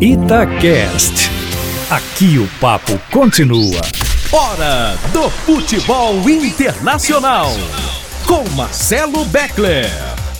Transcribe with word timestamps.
Itacast. 0.00 1.28
Aqui 1.90 2.38
o 2.38 2.46
papo 2.60 2.96
continua. 3.10 3.80
Hora 4.30 4.94
do 5.12 5.28
futebol 5.28 6.14
internacional. 6.30 7.48
Com 8.24 8.48
Marcelo 8.50 9.24
Beckler. 9.24 9.90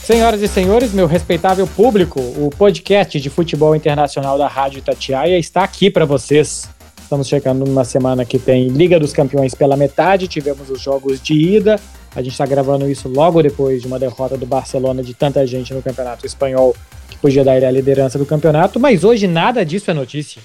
Senhoras 0.01 0.43
e 0.43 0.47
senhores, 0.47 0.93
meu 0.93 1.09
respeitável 1.09 1.67
público, 1.67 2.21
o 2.21 2.51
podcast 2.57 3.19
de 3.19 3.29
futebol 3.29 3.75
internacional 3.75 4.39
da 4.39 4.47
Rádio 4.47 4.79
Itatiaia 4.79 5.37
está 5.37 5.65
aqui 5.65 5.91
para 5.91 6.05
vocês. 6.05 6.71
Estamos 7.03 7.27
chegando 7.27 7.67
numa 7.67 7.83
semana 7.83 8.25
que 8.25 8.39
tem 8.39 8.69
Liga 8.69 9.01
dos 9.01 9.13
Campeões 9.13 9.57
pela 9.57 9.77
metade, 9.77 10.29
tivemos 10.29 10.71
os 10.71 10.81
jogos 10.81 11.21
de 11.21 11.35
ida. 11.35 11.81
A 12.15 12.23
gente 12.23 12.33
está 12.33 12.47
gravando 12.47 12.89
isso 12.89 13.09
logo 13.09 13.43
depois 13.43 13.83
de 13.83 13.87
uma 13.87 13.99
derrota 13.99 14.37
do 14.37 14.47
Barcelona 14.47 15.03
de 15.03 15.15
tanta 15.15 15.47
gente 15.47 15.73
no 15.73 15.83
Campeonato 15.83 16.27
Espanhol 16.27 16.75
que 17.09 17.17
podia 17.19 17.45
dar 17.45 17.57
ele 17.57 17.67
a 17.67 17.71
liderança 17.71 18.19
do 18.19 18.27
campeonato, 18.27 18.79
mas 18.79 19.05
hoje 19.05 19.27
nada 19.27 19.65
disso 19.65 19.91
é 19.91 19.95
notícia. 19.95 20.43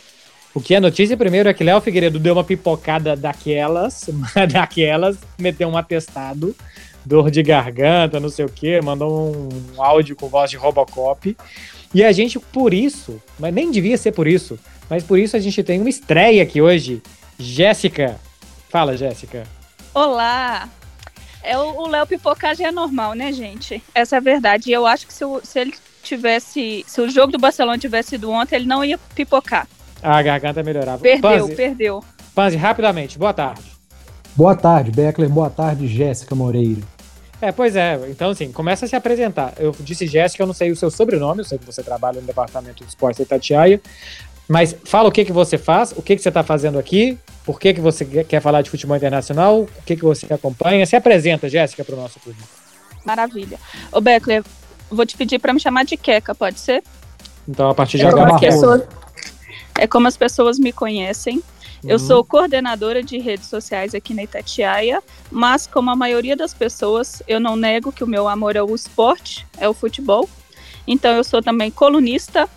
O 0.53 0.61
que 0.61 0.75
é 0.75 0.79
notícia 0.79 1.17
primeiro 1.17 1.49
é 1.49 1.53
que 1.53 1.63
Léo 1.63 1.81
Figueiredo 1.81 2.19
deu 2.19 2.33
uma 2.33 2.43
pipocada 2.43 3.15
daquelas, 3.15 4.09
daquelas, 4.51 5.17
meteu 5.39 5.67
um 5.67 5.77
atestado 5.77 6.55
dor 7.05 7.29
de 7.29 7.43
garganta, 7.43 8.19
não 8.19 8.29
sei 8.29 8.45
o 8.45 8.49
que, 8.49 8.79
mandou 8.81 9.35
um 9.75 9.81
áudio 9.81 10.15
com 10.15 10.27
voz 10.27 10.49
de 10.49 10.57
Robocop. 10.57 11.35
E 11.93 12.03
a 12.03 12.11
gente, 12.11 12.39
por 12.39 12.73
isso, 12.73 13.21
mas 13.37 13.53
nem 13.53 13.71
devia 13.71 13.97
ser 13.97 14.11
por 14.11 14.27
isso, 14.27 14.57
mas 14.89 15.03
por 15.03 15.19
isso 15.19 15.35
a 15.35 15.39
gente 15.39 15.61
tem 15.63 15.79
uma 15.79 15.89
estreia 15.89 16.43
aqui 16.43 16.61
hoje. 16.61 17.01
Jéssica. 17.37 18.19
Fala, 18.69 18.95
Jéssica. 18.95 19.43
Olá! 19.93 20.69
É, 21.43 21.57
o 21.57 21.87
Léo 21.87 22.07
pipocar 22.07 22.55
já 22.55 22.69
é 22.69 22.71
normal, 22.71 23.13
né, 23.13 23.33
gente? 23.33 23.83
Essa 23.93 24.15
é 24.15 24.17
a 24.17 24.21
verdade. 24.21 24.69
E 24.69 24.73
eu 24.73 24.87
acho 24.87 25.05
que 25.05 25.13
se, 25.13 25.25
o, 25.25 25.41
se 25.43 25.59
ele 25.59 25.73
tivesse. 26.01 26.85
Se 26.87 27.01
o 27.01 27.09
jogo 27.09 27.33
do 27.33 27.37
Barcelona 27.37 27.77
tivesse 27.77 28.11
sido 28.11 28.31
ontem, 28.31 28.55
ele 28.55 28.65
não 28.65 28.83
ia 28.83 28.97
pipocar. 29.13 29.67
A 30.01 30.21
garganta 30.21 30.63
melhorava. 30.63 30.99
Perdeu, 30.99 31.21
Panzi, 31.21 31.55
perdeu. 31.55 32.03
Panzi, 32.33 32.57
rapidamente, 32.57 33.19
boa 33.19 33.33
tarde. 33.33 33.61
Boa 34.35 34.55
tarde, 34.55 34.91
Beckler. 34.91 35.29
Boa 35.29 35.49
tarde, 35.49 35.87
Jéssica 35.87 36.33
Moreira. 36.33 36.81
É, 37.41 37.51
pois 37.51 37.75
é. 37.75 37.99
Então, 38.07 38.29
assim, 38.29 38.51
começa 38.51 38.85
a 38.85 38.87
se 38.87 38.95
apresentar. 38.95 39.53
Eu 39.57 39.75
disse 39.81 40.07
Jéssica, 40.07 40.43
eu 40.43 40.47
não 40.47 40.53
sei 40.53 40.71
o 40.71 40.75
seu 40.77 40.89
sobrenome, 40.89 41.41
eu 41.41 41.45
sei 41.45 41.57
que 41.57 41.65
você 41.65 41.83
trabalha 41.83 42.21
no 42.21 42.25
departamento 42.25 42.83
de 42.83 42.89
esportes 42.89 43.17
da 43.17 43.23
Itatiaia, 43.23 43.81
mas 44.47 44.75
fala 44.83 45.09
o 45.09 45.11
que, 45.11 45.25
que 45.25 45.31
você 45.31 45.57
faz, 45.57 45.91
o 45.93 46.01
que, 46.01 46.15
que 46.15 46.21
você 46.21 46.29
está 46.29 46.43
fazendo 46.43 46.77
aqui, 46.77 47.17
por 47.45 47.59
que, 47.59 47.73
que 47.73 47.81
você 47.81 48.05
quer 48.23 48.41
falar 48.41 48.61
de 48.61 48.69
futebol 48.69 48.95
internacional, 48.95 49.61
o 49.61 49.69
que, 49.85 49.95
que 49.95 50.03
você 50.03 50.31
acompanha. 50.33 50.85
Se 50.85 50.95
apresenta, 50.95 51.49
Jéssica, 51.49 51.83
para 51.83 51.95
o 51.95 51.97
nosso 51.97 52.19
público. 52.19 52.47
Maravilha. 53.05 53.59
Ô, 53.91 53.99
Beckler, 53.99 54.43
vou 54.89 55.05
te 55.05 55.17
pedir 55.17 55.39
para 55.39 55.53
me 55.53 55.59
chamar 55.59 55.83
de 55.83 55.97
Queca, 55.97 56.33
pode 56.33 56.59
ser? 56.59 56.83
Então, 57.47 57.69
a 57.69 57.75
partir 57.75 57.97
de 57.97 58.05
é 58.05 58.07
agora... 58.07 58.37
É 59.75 59.87
como 59.87 60.07
as 60.07 60.15
pessoas 60.15 60.59
me 60.59 60.71
conhecem. 60.71 61.41
Eu 61.83 61.97
uhum. 61.97 61.99
sou 61.99 62.23
coordenadora 62.23 63.03
de 63.03 63.17
redes 63.17 63.47
sociais 63.47 63.93
aqui 63.93 64.13
na 64.13 64.23
Itatiaia, 64.23 65.01
mas 65.29 65.67
como 65.67 65.89
a 65.89 65.95
maioria 65.95 66.35
das 66.35 66.53
pessoas, 66.53 67.21
eu 67.27 67.39
não 67.39 67.57
nego 67.57 67.91
que 67.91 68.03
o 68.03 68.07
meu 68.07 68.27
amor 68.27 68.55
é 68.55 68.63
o 68.63 68.73
esporte, 68.73 69.45
é 69.57 69.67
o 69.67 69.73
futebol. 69.73 70.29
Então 70.87 71.11
eu 71.11 71.23
sou 71.23 71.41
também 71.41 71.69
colunista 71.69 72.47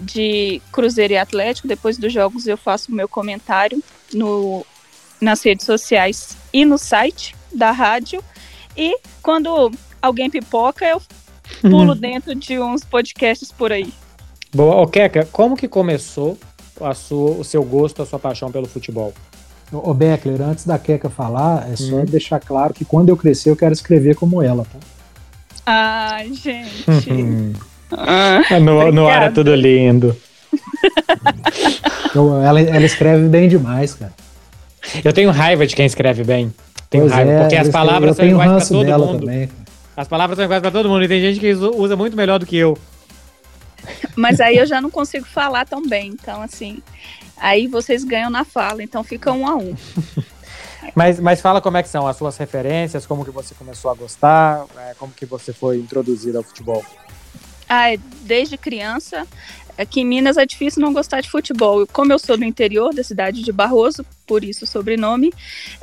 de 0.00 0.60
Cruzeiro 0.72 1.12
e 1.12 1.16
Atlético. 1.16 1.68
Depois 1.68 1.96
dos 1.98 2.12
jogos 2.12 2.46
eu 2.46 2.56
faço 2.56 2.90
o 2.90 2.94
meu 2.94 3.08
comentário 3.08 3.82
no, 4.12 4.64
nas 5.20 5.42
redes 5.42 5.66
sociais 5.66 6.36
e 6.52 6.64
no 6.64 6.78
site 6.78 7.34
da 7.52 7.70
rádio. 7.70 8.22
E 8.76 8.98
quando 9.22 9.70
alguém 10.00 10.30
pipoca, 10.30 10.84
eu 10.84 11.00
pulo 11.60 11.92
uhum. 11.92 11.96
dentro 11.98 12.34
de 12.34 12.58
uns 12.58 12.84
podcasts 12.84 13.52
por 13.52 13.72
aí. 13.72 13.92
Boa, 14.52 14.76
ô 14.76 14.86
Keka, 14.86 15.28
como 15.30 15.56
que 15.56 15.68
começou 15.68 16.36
a 16.80 16.94
sua, 16.94 17.32
o 17.32 17.44
seu 17.44 17.62
gosto, 17.62 18.02
a 18.02 18.06
sua 18.06 18.18
paixão 18.18 18.50
pelo 18.50 18.66
futebol? 18.66 19.12
Ô 19.72 19.94
Beckler, 19.94 20.42
antes 20.42 20.66
da 20.66 20.78
Keka 20.78 21.08
falar, 21.08 21.70
é 21.70 21.76
só 21.76 21.96
hum. 21.96 22.04
deixar 22.04 22.40
claro 22.40 22.74
que 22.74 22.84
quando 22.84 23.08
eu 23.08 23.16
crescer 23.16 23.50
eu 23.50 23.56
quero 23.56 23.72
escrever 23.72 24.16
como 24.16 24.42
ela, 24.42 24.64
tá? 24.64 24.78
Ai, 25.64 26.32
gente. 26.32 26.84
Ah, 27.92 28.60
no, 28.60 28.92
no 28.92 29.08
ar 29.08 29.24
é 29.24 29.30
tudo 29.30 29.54
lindo. 29.54 30.16
eu, 32.14 32.42
ela, 32.42 32.60
ela 32.60 32.84
escreve 32.84 33.28
bem 33.28 33.48
demais, 33.48 33.94
cara. 33.94 34.12
Eu 35.04 35.12
tenho 35.12 35.30
raiva 35.30 35.66
de 35.66 35.74
quem 35.74 35.86
escreve 35.86 36.24
bem. 36.24 36.52
Tenho 36.88 37.04
pois 37.04 37.12
raiva, 37.12 37.30
é, 37.30 37.40
porque 37.40 37.56
as 37.56 37.68
palavras 37.68 38.16
são 38.16 38.26
iguais 38.26 38.68
para 38.68 38.84
todo 38.84 39.06
mundo. 39.06 39.20
Também. 39.20 39.48
As 39.96 40.08
palavras 40.08 40.36
são 40.36 40.44
iguais 40.44 40.62
para 40.62 40.70
todo 40.70 40.88
mundo 40.88 41.04
e 41.04 41.08
tem 41.08 41.20
gente 41.20 41.40
que 41.40 41.52
usa 41.52 41.96
muito 41.96 42.16
melhor 42.16 42.38
do 42.38 42.46
que 42.46 42.56
eu. 42.56 42.76
Mas 44.16 44.40
aí 44.40 44.56
eu 44.56 44.66
já 44.66 44.80
não 44.80 44.90
consigo 44.90 45.26
falar 45.26 45.66
tão 45.66 45.86
bem. 45.86 46.08
Então, 46.08 46.42
assim, 46.42 46.82
aí 47.36 47.66
vocês 47.66 48.04
ganham 48.04 48.30
na 48.30 48.44
fala, 48.44 48.82
então 48.82 49.04
fica 49.04 49.32
um 49.32 49.46
a 49.46 49.56
um. 49.56 49.74
mas, 50.94 51.20
mas 51.20 51.40
fala 51.40 51.60
como 51.60 51.76
é 51.76 51.82
que 51.82 51.88
são 51.88 52.06
as 52.06 52.16
suas 52.16 52.36
referências, 52.36 53.06
como 53.06 53.24
que 53.24 53.30
você 53.30 53.54
começou 53.54 53.90
a 53.90 53.94
gostar, 53.94 54.64
é, 54.78 54.94
como 54.98 55.12
que 55.12 55.26
você 55.26 55.52
foi 55.52 55.78
introduzido 55.78 56.38
ao 56.38 56.44
futebol. 56.44 56.84
Ah, 57.72 57.92
é, 57.92 58.00
desde 58.22 58.58
criança, 58.58 59.24
aqui 59.78 60.00
em 60.00 60.04
Minas 60.04 60.36
é 60.36 60.44
difícil 60.44 60.82
não 60.82 60.92
gostar 60.92 61.20
de 61.20 61.30
futebol. 61.30 61.86
Como 61.92 62.12
eu 62.12 62.18
sou 62.18 62.36
do 62.36 62.44
interior 62.44 62.92
da 62.92 63.04
cidade 63.04 63.44
de 63.44 63.52
Barroso, 63.52 64.04
por 64.26 64.42
isso 64.42 64.64
o 64.64 64.66
sobrenome, 64.66 65.32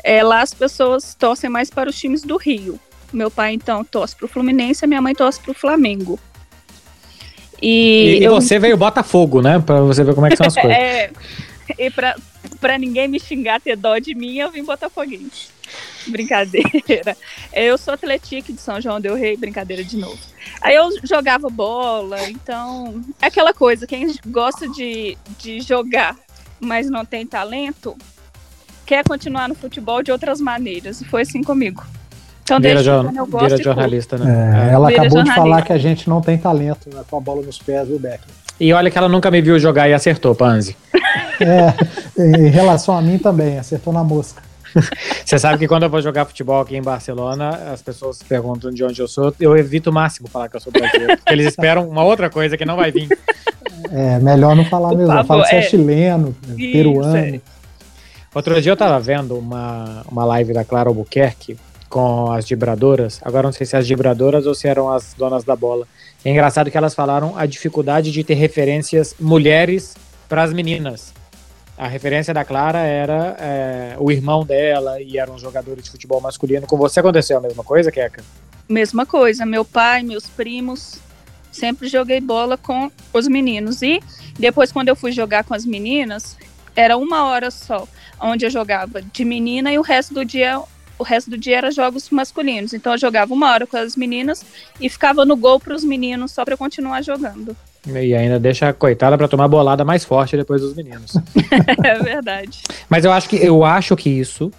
é, 0.03 0.21
lá 0.21 0.41
as 0.41 0.53
pessoas 0.53 1.15
torcem 1.15 1.49
mais 1.49 1.69
para 1.69 1.89
os 1.89 1.97
times 1.97 2.23
do 2.23 2.35
Rio. 2.35 2.77
Meu 3.13 3.31
pai, 3.31 3.53
então, 3.53 3.85
torce 3.85 4.17
para 4.17 4.25
o 4.25 4.27
Fluminense, 4.27 4.85
minha 4.85 5.01
mãe 5.01 5.15
torce 5.15 5.39
para 5.39 5.51
o 5.51 5.53
Flamengo. 5.53 6.19
E, 7.61 8.17
e, 8.19 8.23
eu... 8.25 8.35
você 8.35 8.59
veio 8.59 8.75
Botafogo, 8.75 9.41
né? 9.41 9.57
Pra 9.65 9.79
você 9.79 10.03
ver 10.03 10.13
como 10.13 10.27
é 10.27 10.29
que 10.29 10.35
são 10.35 10.45
as 10.45 10.55
coisas. 10.59 10.77
é, 10.77 11.09
e 11.77 11.89
pra, 11.89 12.15
pra 12.59 12.77
ninguém 12.77 13.07
me 13.07 13.19
xingar, 13.19 13.61
ter 13.61 13.75
dó 13.75 13.97
de 13.97 14.13
mim, 14.15 14.37
eu 14.37 14.51
vim 14.51 14.63
Botafoguense. 14.63 15.49
Brincadeira. 16.07 17.17
Eu 17.51 17.77
sou 17.77 17.93
atletique 17.93 18.53
de 18.53 18.61
São 18.61 18.79
João 18.79 19.01
Del 19.01 19.15
Rei, 19.15 19.35
brincadeira 19.35 19.83
de 19.83 19.97
novo. 19.97 20.17
Aí 20.61 20.75
eu 20.75 20.89
jogava 21.03 21.49
bola, 21.49 22.29
então. 22.29 23.01
É 23.21 23.27
aquela 23.27 23.53
coisa, 23.53 23.85
quem 23.85 24.15
gosta 24.27 24.67
de, 24.69 25.17
de 25.37 25.59
jogar, 25.59 26.15
mas 26.59 26.89
não 26.89 27.03
tem 27.03 27.25
talento, 27.25 27.97
quer 28.85 29.03
continuar 29.03 29.49
no 29.49 29.55
futebol 29.55 30.01
de 30.01 30.11
outras 30.11 30.39
maneiras. 30.39 31.01
E 31.01 31.05
foi 31.05 31.23
assim 31.23 31.43
comigo. 31.43 31.85
Então, 32.43 32.61
vira, 32.61 32.81
jo 32.81 32.91
eu 33.13 33.27
gosto 33.27 33.49
vira 33.49 33.63
jornalista, 33.63 34.17
né? 34.17 34.69
É, 34.69 34.73
ela 34.73 34.87
vira 34.87 35.01
acabou 35.01 35.21
de 35.21 35.35
falar 35.35 35.61
que 35.63 35.73
a 35.73 35.77
gente 35.77 36.07
não 36.07 36.21
tem 36.21 36.37
talento 36.37 36.89
né, 36.93 37.03
com 37.09 37.17
a 37.17 37.19
bola 37.19 37.41
nos 37.41 37.57
pés, 37.57 37.89
do 37.89 37.99
Beck. 37.99 38.21
E 38.59 38.73
olha 38.73 38.89
que 38.89 38.97
ela 38.97 39.09
nunca 39.09 39.29
me 39.29 39.41
viu 39.41 39.59
jogar 39.59 39.87
e 39.87 39.93
acertou, 39.93 40.33
Panzi. 40.33 40.75
É, 41.39 41.73
em 42.19 42.49
relação 42.49 42.97
a 42.97 43.01
mim 43.01 43.17
também, 43.17 43.59
acertou 43.59 43.93
na 43.93 44.03
mosca. 44.03 44.41
Você 45.25 45.37
sabe 45.39 45.57
que 45.57 45.67
quando 45.67 45.83
eu 45.83 45.89
vou 45.89 46.01
jogar 46.01 46.25
futebol 46.25 46.61
aqui 46.61 46.75
em 46.75 46.81
Barcelona, 46.81 47.49
as 47.71 47.81
pessoas 47.81 48.21
perguntam 48.23 48.71
de 48.71 48.83
onde 48.83 49.01
eu 49.01 49.07
sou, 49.07 49.33
eu 49.39 49.55
evito 49.57 49.89
o 49.89 49.93
máximo 49.93 50.27
falar 50.27 50.49
que 50.49 50.55
eu 50.55 50.59
sou 50.59 50.71
brasileiro. 50.71 51.17
Porque 51.17 51.33
eles 51.33 51.47
esperam 51.47 51.87
uma 51.87 52.03
outra 52.03 52.29
coisa 52.29 52.57
que 52.57 52.65
não 52.65 52.75
vai 52.75 52.91
vir. 52.91 53.07
É, 53.91 54.19
melhor 54.19 54.55
não 54.55 54.65
falar 54.65 54.89
mesmo. 54.89 55.07
Favor, 55.07 55.25
Fala 55.25 55.43
que 55.43 55.49
você 55.49 55.55
é, 55.55 55.59
é 55.59 55.61
chileno, 55.61 56.35
Isso, 56.57 56.71
peruano. 56.71 57.17
É. 57.17 57.41
Outro 58.33 58.61
dia 58.61 58.71
eu 58.71 58.77
tava 58.77 58.99
vendo 58.99 59.37
uma, 59.37 60.03
uma 60.09 60.25
live 60.25 60.53
da 60.53 60.63
Clara 60.63 60.89
Albuquerque 60.89 61.57
com 61.89 62.31
as 62.31 62.47
vibradoras. 62.47 63.19
Agora 63.23 63.47
não 63.47 63.53
sei 63.53 63.65
se 63.65 63.75
as 63.75 63.87
vibradoras 63.87 64.45
ou 64.45 64.53
se 64.53 64.67
eram 64.67 64.91
as 64.91 65.13
donas 65.17 65.43
da 65.43 65.55
bola. 65.55 65.87
É 66.25 66.31
engraçado 66.31 66.69
que 66.71 66.77
elas 66.77 66.95
falaram 66.95 67.37
a 67.37 67.45
dificuldade 67.45 68.11
de 68.11 68.23
ter 68.23 68.33
referências 68.33 69.15
mulheres 69.19 69.95
para 70.27 70.43
as 70.43 70.51
meninas. 70.51 71.13
A 71.77 71.87
referência 71.87 72.33
da 72.33 72.43
Clara 72.43 72.79
era 72.79 73.37
é, 73.39 73.95
o 73.99 74.11
irmão 74.11 74.43
dela 74.43 74.99
e 74.99 75.19
eram 75.19 75.37
jogadores 75.37 75.83
de 75.83 75.91
futebol 75.91 76.19
masculino. 76.19 76.65
Com 76.65 76.75
você 76.75 76.99
aconteceu 76.99 77.37
a 77.37 77.41
mesma 77.41 77.63
coisa, 77.63 77.91
Keka? 77.91 78.23
Mesma 78.67 79.05
coisa. 79.05 79.45
Meu 79.45 79.63
pai, 79.63 80.01
meus 80.01 80.27
primos, 80.27 80.99
sempre 81.51 81.87
joguei 81.87 82.19
bola 82.19 82.57
com 82.57 82.91
os 83.13 83.27
meninos. 83.27 83.83
E 83.83 84.01
depois, 84.39 84.71
quando 84.71 84.89
eu 84.89 84.95
fui 84.95 85.11
jogar 85.11 85.43
com 85.43 85.53
as 85.53 85.65
meninas, 85.65 86.35
era 86.75 86.97
uma 86.97 87.25
hora 87.25 87.51
só, 87.51 87.87
onde 88.19 88.45
eu 88.45 88.49
jogava 88.49 89.01
de 89.01 89.23
menina 89.23 89.71
e 89.71 89.77
o 89.77 89.83
resto 89.83 90.15
do 90.15 90.25
dia 90.25 90.59
o 90.97 91.03
resto 91.03 91.29
do 91.29 91.37
dia 91.37 91.57
era 91.57 91.71
jogos 91.71 92.09
masculinos. 92.09 92.73
Então 92.73 92.93
eu 92.93 92.97
jogava 92.97 93.33
uma 93.33 93.51
hora 93.51 93.67
com 93.67 93.77
as 93.77 93.95
meninas 93.95 94.45
e 94.79 94.89
ficava 94.89 95.25
no 95.25 95.35
gol 95.35 95.59
para 95.59 95.75
os 95.75 95.83
meninos 95.83 96.31
só 96.31 96.43
para 96.43 96.57
continuar 96.57 97.01
jogando. 97.01 97.55
E 97.87 98.13
ainda 98.13 98.39
deixa 98.39 98.69
a 98.69 98.73
coitada 98.73 99.17
para 99.17 99.27
tomar 99.27 99.47
bolada 99.47 99.85
mais 99.85 100.03
forte 100.03 100.35
depois 100.35 100.61
dos 100.61 100.75
meninos. 100.75 101.13
é 101.83 101.99
verdade. 102.03 102.61
Mas 102.89 103.05
eu 103.05 103.11
acho 103.11 103.29
que 103.29 103.37
eu 103.37 103.63
acho 103.63 103.95
que 103.95 104.09
isso 104.09 104.51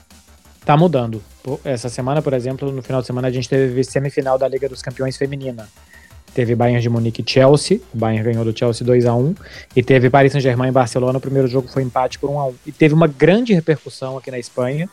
tá 0.65 0.77
mudando. 0.77 1.23
Essa 1.65 1.89
semana, 1.89 2.21
por 2.21 2.33
exemplo, 2.33 2.71
no 2.71 2.83
final 2.83 3.01
de 3.01 3.07
semana 3.07 3.29
a 3.29 3.31
gente 3.31 3.49
teve 3.49 3.83
semifinal 3.85 4.39
da 4.39 4.49
Liga 4.49 4.69
dos 4.69 4.83
Campeões 4.83 5.17
feminina. 5.17 5.69
Teve 6.35 6.55
Bayern 6.55 6.81
de 6.81 6.89
Munique 6.91 7.23
e 7.27 7.31
Chelsea, 7.31 7.81
o 7.93 7.97
Bayern 7.97 8.23
ganhou 8.23 8.45
do 8.45 8.57
Chelsea 8.57 8.87
2 8.87 9.07
a 9.07 9.15
1 9.15 9.35
e 9.75 9.83
teve 9.83 10.11
Paris 10.11 10.33
Saint-Germain 10.33 10.69
e 10.69 10.73
Barcelona, 10.73 11.19
o 11.19 11.21
primeiro 11.21 11.49
jogo 11.49 11.69
foi 11.69 11.83
empate 11.83 12.19
por 12.19 12.31
1 12.31 12.39
a 12.39 12.47
1 12.49 12.55
E 12.67 12.73
teve 12.73 12.95
uma 12.95 13.07
grande 13.07 13.55
repercussão 13.55 14.19
aqui 14.19 14.31
na 14.31 14.39
Espanha, 14.39 14.89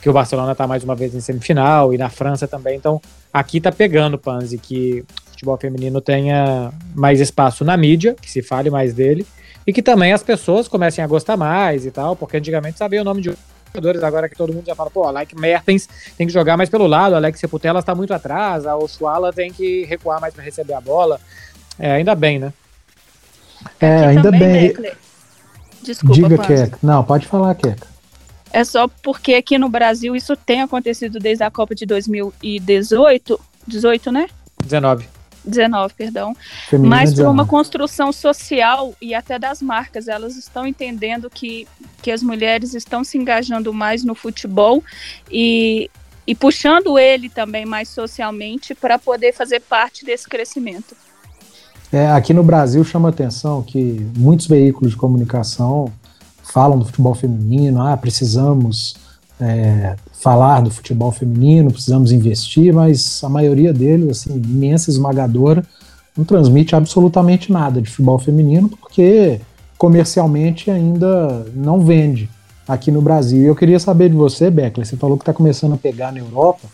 que 0.00 0.08
o 0.08 0.12
Barcelona 0.12 0.52
está 0.52 0.66
mais 0.66 0.84
uma 0.84 0.94
vez 0.94 1.14
em 1.14 1.20
semifinal 1.20 1.92
e 1.92 1.98
na 1.98 2.08
França 2.08 2.46
também. 2.46 2.76
Então, 2.76 3.00
aqui 3.32 3.60
tá 3.60 3.72
pegando, 3.72 4.18
Panzi, 4.18 4.58
que 4.58 5.04
futebol 5.30 5.56
feminino 5.56 6.00
tenha 6.00 6.72
mais 6.94 7.20
espaço 7.20 7.64
na 7.64 7.76
mídia, 7.76 8.14
que 8.20 8.30
se 8.30 8.42
fale 8.42 8.70
mais 8.70 8.94
dele, 8.94 9.26
e 9.66 9.72
que 9.72 9.82
também 9.82 10.12
as 10.12 10.22
pessoas 10.22 10.68
comecem 10.68 11.04
a 11.04 11.06
gostar 11.06 11.36
mais 11.36 11.84
e 11.84 11.90
tal, 11.90 12.16
porque 12.16 12.36
antigamente 12.36 12.78
sabia 12.78 13.02
o 13.02 13.04
nome 13.04 13.20
de 13.20 13.36
jogadores, 13.74 14.02
agora 14.02 14.28
que 14.28 14.36
todo 14.36 14.52
mundo 14.52 14.64
já 14.66 14.74
fala, 14.74 14.90
pô, 14.90 15.04
Alec 15.04 15.38
Mertens 15.38 15.88
tem 16.16 16.26
que 16.26 16.32
jogar 16.32 16.56
mais 16.56 16.70
pelo 16.70 16.86
lado, 16.86 17.14
Alex 17.14 17.38
Seputela 17.38 17.80
está 17.80 17.94
muito 17.94 18.14
atrás, 18.14 18.66
a 18.66 18.76
Oshuala 18.76 19.32
tem 19.32 19.52
que 19.52 19.84
recuar 19.84 20.20
mais 20.20 20.32
para 20.32 20.42
receber 20.42 20.74
a 20.74 20.80
bola. 20.80 21.20
É, 21.78 21.92
ainda 21.92 22.14
bem, 22.14 22.38
né? 22.38 22.52
É, 23.80 23.96
Aqui 23.96 24.04
ainda 24.04 24.30
bem. 24.30 24.74
Desculpa, 25.82 26.14
Diga, 26.14 26.38
Keka. 26.38 26.78
Não, 26.82 27.04
pode 27.04 27.26
falar, 27.26 27.54
Keka. 27.54 27.95
É 28.56 28.64
só 28.64 28.88
porque 28.88 29.34
aqui 29.34 29.58
no 29.58 29.68
Brasil 29.68 30.16
isso 30.16 30.34
tem 30.34 30.62
acontecido 30.62 31.18
desde 31.18 31.44
a 31.44 31.50
Copa 31.50 31.74
de 31.74 31.84
2018, 31.84 33.38
18, 33.68 34.10
né? 34.10 34.28
19. 34.64 35.06
19, 35.44 35.92
perdão. 35.92 36.34
Feminina 36.66 36.96
mas 36.96 37.12
por 37.12 37.26
uma 37.26 37.44
construção 37.44 38.10
social 38.10 38.94
e 38.98 39.14
até 39.14 39.38
das 39.38 39.60
marcas, 39.60 40.08
elas 40.08 40.36
estão 40.36 40.66
entendendo 40.66 41.28
que, 41.28 41.68
que 42.00 42.10
as 42.10 42.22
mulheres 42.22 42.72
estão 42.72 43.04
se 43.04 43.18
engajando 43.18 43.74
mais 43.74 44.02
no 44.02 44.14
futebol 44.14 44.82
e, 45.30 45.90
e 46.26 46.34
puxando 46.34 46.98
ele 46.98 47.28
também 47.28 47.66
mais 47.66 47.90
socialmente 47.90 48.74
para 48.74 48.98
poder 48.98 49.34
fazer 49.34 49.60
parte 49.60 50.02
desse 50.02 50.26
crescimento. 50.26 50.96
É, 51.92 52.06
aqui 52.06 52.32
no 52.32 52.42
Brasil 52.42 52.82
chama 52.84 53.10
atenção 53.10 53.62
que 53.62 54.00
muitos 54.16 54.46
veículos 54.46 54.92
de 54.92 54.96
comunicação 54.96 55.92
falam 56.52 56.78
do 56.78 56.84
futebol 56.84 57.14
feminino, 57.14 57.82
ah, 57.82 57.96
precisamos 57.96 58.96
é, 59.40 59.96
falar 60.12 60.60
do 60.60 60.70
futebol 60.70 61.12
feminino, 61.12 61.70
precisamos 61.70 62.12
investir, 62.12 62.72
mas 62.72 63.22
a 63.22 63.28
maioria 63.28 63.72
deles, 63.72 64.10
assim, 64.10 64.34
imensa, 64.34 64.90
esmagadora, 64.90 65.64
não 66.16 66.24
transmite 66.24 66.74
absolutamente 66.74 67.52
nada 67.52 67.80
de 67.82 67.90
futebol 67.90 68.18
feminino, 68.18 68.68
porque 68.68 69.40
comercialmente 69.76 70.70
ainda 70.70 71.46
não 71.54 71.80
vende 71.80 72.30
aqui 72.66 72.90
no 72.90 73.02
Brasil. 73.02 73.42
Eu 73.42 73.54
queria 73.54 73.78
saber 73.78 74.08
de 74.08 74.16
você, 74.16 74.50
Beckler, 74.50 74.86
você 74.86 74.96
falou 74.96 75.18
que 75.18 75.22
está 75.22 75.34
começando 75.34 75.74
a 75.74 75.76
pegar 75.78 76.12
na 76.12 76.20
Europa, 76.20 76.66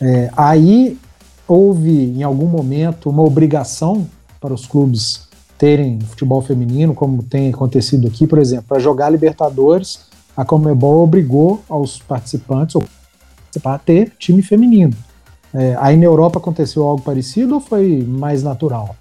é, 0.00 0.30
aí 0.36 0.98
houve 1.46 1.90
em 1.90 2.22
algum 2.22 2.46
momento 2.46 3.10
uma 3.10 3.22
obrigação 3.22 4.06
para 4.40 4.54
os 4.54 4.66
clubes 4.66 5.28
terem 5.62 6.00
futebol 6.00 6.42
feminino, 6.42 6.92
como 6.92 7.22
tem 7.22 7.48
acontecido 7.48 8.08
aqui, 8.08 8.26
por 8.26 8.40
exemplo, 8.40 8.64
para 8.66 8.80
jogar 8.80 9.10
Libertadores, 9.10 10.00
a 10.36 10.44
Comebol 10.44 11.04
obrigou 11.04 11.62
aos 11.68 12.00
participantes 12.00 12.74
a 13.64 13.78
ter 13.78 14.10
time 14.18 14.42
feminino. 14.42 14.92
É, 15.54 15.76
aí 15.78 15.96
na 15.96 16.04
Europa 16.04 16.40
aconteceu 16.40 16.82
algo 16.82 17.00
parecido 17.00 17.54
ou 17.54 17.60
foi 17.60 18.04
mais 18.04 18.42
natural? 18.42 18.96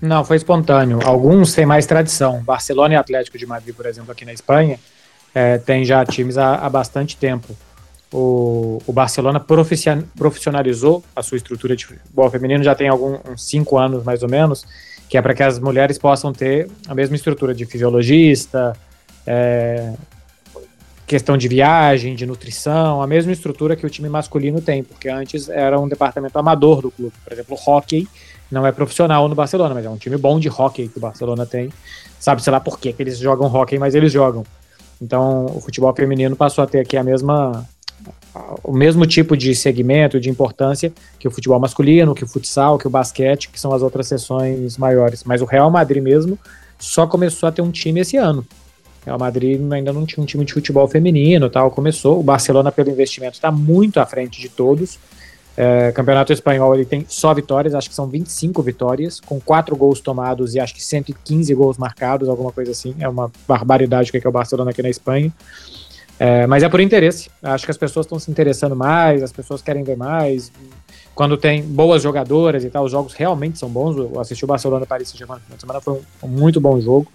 Não, 0.00 0.24
foi 0.24 0.38
espontâneo. 0.38 0.98
Alguns 1.04 1.54
têm 1.54 1.66
mais 1.66 1.86
tradição. 1.86 2.42
Barcelona 2.42 2.94
e 2.94 2.96
Atlético 2.96 3.38
de 3.38 3.46
Madrid, 3.46 3.72
por 3.72 3.86
exemplo, 3.86 4.10
aqui 4.10 4.24
na 4.24 4.32
Espanha, 4.32 4.80
é, 5.32 5.56
tem 5.56 5.84
já 5.84 6.04
times 6.04 6.36
há, 6.36 6.56
há 6.56 6.68
bastante 6.68 7.16
tempo. 7.16 7.56
O, 8.12 8.82
o, 8.88 8.92
Barcelona 8.92 9.38
profissionalizou 9.38 11.04
a 11.14 11.22
sua 11.22 11.36
estrutura 11.36 11.76
de 11.76 11.86
futebol 11.86 12.28
feminino 12.28 12.64
já 12.64 12.74
tem 12.74 12.88
alguns 12.88 13.20
cinco 13.38 13.78
anos 13.78 14.02
mais 14.02 14.22
ou 14.24 14.28
menos, 14.28 14.66
que 15.12 15.18
é 15.18 15.20
para 15.20 15.34
que 15.34 15.42
as 15.42 15.58
mulheres 15.58 15.98
possam 15.98 16.32
ter 16.32 16.70
a 16.88 16.94
mesma 16.94 17.14
estrutura 17.14 17.54
de 17.54 17.66
fisiologista, 17.66 18.74
é, 19.26 19.92
questão 21.06 21.36
de 21.36 21.48
viagem, 21.48 22.14
de 22.14 22.24
nutrição, 22.24 23.02
a 23.02 23.06
mesma 23.06 23.30
estrutura 23.30 23.76
que 23.76 23.84
o 23.84 23.90
time 23.90 24.08
masculino 24.08 24.62
tem, 24.62 24.82
porque 24.82 25.10
antes 25.10 25.50
era 25.50 25.78
um 25.78 25.86
departamento 25.86 26.38
amador 26.38 26.80
do 26.80 26.90
clube. 26.90 27.12
Por 27.22 27.30
exemplo, 27.30 27.58
o 27.58 27.70
hockey 27.70 28.08
não 28.50 28.66
é 28.66 28.72
profissional 28.72 29.28
no 29.28 29.34
Barcelona, 29.34 29.74
mas 29.74 29.84
é 29.84 29.90
um 29.90 29.98
time 29.98 30.16
bom 30.16 30.40
de 30.40 30.48
hockey 30.48 30.88
que 30.88 30.96
o 30.96 31.00
Barcelona 31.02 31.44
tem. 31.44 31.70
Sabe, 32.18 32.42
sei 32.42 32.50
lá 32.50 32.58
por 32.58 32.80
que 32.80 32.94
eles 32.98 33.18
jogam 33.18 33.54
hockey, 33.54 33.78
mas 33.78 33.94
eles 33.94 34.10
jogam. 34.10 34.46
Então, 34.98 35.44
o 35.44 35.60
futebol 35.60 35.94
feminino 35.94 36.34
passou 36.34 36.64
a 36.64 36.66
ter 36.66 36.80
aqui 36.80 36.96
a 36.96 37.04
mesma 37.04 37.68
o 38.64 38.72
mesmo 38.72 39.06
tipo 39.06 39.36
de 39.36 39.54
segmento, 39.54 40.18
de 40.18 40.30
importância 40.30 40.92
que 41.18 41.28
o 41.28 41.30
futebol 41.30 41.58
masculino, 41.58 42.14
que 42.14 42.24
o 42.24 42.26
futsal, 42.26 42.78
que 42.78 42.86
o 42.86 42.90
basquete, 42.90 43.48
que 43.48 43.60
são 43.60 43.72
as 43.72 43.82
outras 43.82 44.06
seções 44.06 44.78
maiores. 44.78 45.24
Mas 45.24 45.42
o 45.42 45.44
Real 45.44 45.70
Madrid 45.70 46.02
mesmo 46.02 46.38
só 46.78 47.06
começou 47.06 47.48
a 47.48 47.52
ter 47.52 47.62
um 47.62 47.70
time 47.70 48.00
esse 48.00 48.16
ano. 48.16 48.44
O 49.02 49.06
Real 49.06 49.18
Madrid 49.18 49.60
ainda 49.72 49.92
não 49.92 50.06
tinha 50.06 50.22
um 50.22 50.26
time 50.26 50.44
de 50.44 50.52
futebol 50.52 50.86
feminino, 50.88 51.50
tal. 51.50 51.70
Começou. 51.70 52.18
O 52.18 52.22
Barcelona 52.22 52.72
pelo 52.72 52.90
investimento 52.90 53.34
está 53.34 53.50
muito 53.50 53.98
à 54.00 54.06
frente 54.06 54.40
de 54.40 54.48
todos. 54.48 54.98
É, 55.54 55.92
campeonato 55.92 56.32
espanhol 56.32 56.74
ele 56.74 56.86
tem 56.86 57.04
só 57.06 57.34
vitórias, 57.34 57.74
acho 57.74 57.88
que 57.88 57.94
são 57.94 58.06
25 58.06 58.62
vitórias, 58.62 59.20
com 59.20 59.38
4 59.38 59.76
gols 59.76 60.00
tomados 60.00 60.54
e 60.54 60.60
acho 60.60 60.74
que 60.74 60.82
115 60.82 61.52
gols 61.54 61.76
marcados, 61.76 62.28
alguma 62.28 62.50
coisa 62.50 62.70
assim. 62.70 62.94
É 62.98 63.08
uma 63.08 63.30
barbaridade 63.46 64.08
o 64.08 64.12
que 64.12 64.26
é 64.26 64.28
o 64.28 64.32
Barcelona 64.32 64.70
aqui 64.70 64.82
na 64.82 64.88
Espanha. 64.88 65.30
É, 66.24 66.46
mas 66.46 66.62
é 66.62 66.68
por 66.68 66.80
interesse. 66.80 67.28
Acho 67.42 67.64
que 67.64 67.72
as 67.72 67.76
pessoas 67.76 68.06
estão 68.06 68.16
se 68.16 68.30
interessando 68.30 68.76
mais, 68.76 69.24
as 69.24 69.32
pessoas 69.32 69.60
querem 69.60 69.82
ver 69.82 69.96
mais. 69.96 70.52
Quando 71.16 71.36
tem 71.36 71.64
boas 71.64 72.00
jogadoras 72.00 72.62
e 72.62 72.70
tal, 72.70 72.84
os 72.84 72.92
jogos 72.92 73.12
realmente 73.12 73.58
são 73.58 73.68
bons. 73.68 73.96
Eu 73.96 74.20
assisti 74.20 74.44
o 74.44 74.46
Barcelona 74.46 74.86
Paris 74.86 75.08
Saint-Germain 75.08 75.40
na 75.50 75.58
semana, 75.58 75.80
foi 75.80 75.94
um, 75.94 76.00
um, 76.22 76.28
muito 76.28 76.60
bom 76.60 76.80
jogo. 76.80 77.10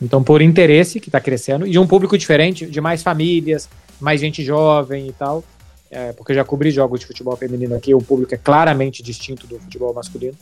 Então, 0.00 0.24
por 0.24 0.40
interesse, 0.40 0.98
que 0.98 1.10
está 1.10 1.20
crescendo, 1.20 1.66
e 1.66 1.78
um 1.78 1.86
público 1.86 2.16
diferente, 2.16 2.64
de 2.64 2.80
mais 2.80 3.02
famílias, 3.02 3.68
mais 4.00 4.18
gente 4.18 4.42
jovem 4.42 5.08
e 5.08 5.12
tal. 5.12 5.44
É, 5.90 6.12
porque 6.12 6.32
eu 6.32 6.36
já 6.36 6.44
cobri 6.44 6.70
jogos 6.70 7.00
de 7.00 7.06
futebol 7.06 7.36
feminino 7.36 7.74
aqui, 7.74 7.94
o 7.94 8.00
público 8.00 8.34
é 8.34 8.38
claramente 8.38 9.02
distinto 9.02 9.46
do 9.46 9.58
futebol 9.58 9.92
masculino. 9.92 10.36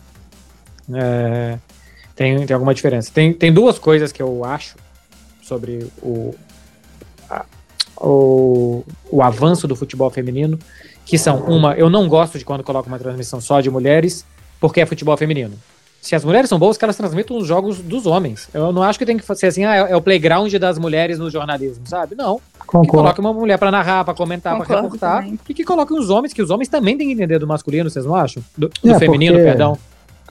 É, 0.94 1.58
tem, 2.14 2.46
tem 2.46 2.54
alguma 2.54 2.72
diferença. 2.72 3.10
Tem, 3.12 3.32
tem 3.32 3.52
duas 3.52 3.80
coisas 3.80 4.12
que 4.12 4.22
eu 4.22 4.44
acho 4.44 4.76
sobre 5.42 5.88
o, 6.00 6.36
o, 7.98 8.84
o 9.10 9.22
avanço 9.22 9.66
do 9.66 9.76
futebol 9.76 10.10
feminino, 10.10 10.58
que 11.04 11.16
são 11.16 11.38
uma, 11.40 11.74
eu 11.74 11.88
não 11.88 12.08
gosto 12.08 12.38
de 12.38 12.44
quando 12.44 12.62
coloca 12.62 12.88
uma 12.88 12.98
transmissão 12.98 13.40
só 13.40 13.60
de 13.60 13.70
mulheres, 13.70 14.24
porque 14.60 14.80
é 14.80 14.86
futebol 14.86 15.16
feminino. 15.16 15.54
Se 16.00 16.14
as 16.14 16.24
mulheres 16.24 16.48
são 16.48 16.58
boas, 16.58 16.76
que 16.76 16.84
elas 16.84 16.96
transmitam 16.96 17.36
os 17.36 17.48
jogos 17.48 17.80
dos 17.80 18.06
homens. 18.06 18.48
Eu 18.54 18.72
não 18.72 18.82
acho 18.82 18.96
que 18.96 19.04
tem 19.04 19.16
que 19.16 19.34
ser 19.34 19.46
assim, 19.46 19.64
ah, 19.64 19.74
é, 19.74 19.92
é 19.92 19.96
o 19.96 20.00
playground 20.00 20.52
das 20.54 20.78
mulheres 20.78 21.18
no 21.18 21.28
jornalismo, 21.28 21.84
sabe? 21.86 22.14
Não. 22.14 22.40
Concordo. 22.60 22.86
Que 22.86 22.96
coloque 22.96 23.20
uma 23.20 23.32
mulher 23.32 23.58
para 23.58 23.72
narrar, 23.72 24.04
para 24.04 24.14
comentar, 24.14 24.56
para 24.56 24.82
reportar. 24.82 25.24
Também. 25.24 25.38
E 25.48 25.54
que 25.54 25.64
coloquem 25.64 25.98
os 25.98 26.08
homens, 26.08 26.32
que 26.32 26.40
os 26.40 26.50
homens 26.50 26.68
também 26.68 26.96
têm 26.96 27.08
que 27.08 27.12
entender 27.12 27.40
do 27.40 27.46
masculino, 27.46 27.90
vocês 27.90 28.04
não 28.04 28.14
acham? 28.14 28.40
Do, 28.56 28.68
do 28.68 28.90
é, 28.92 28.98
feminino, 28.98 29.36
perdão. 29.36 29.76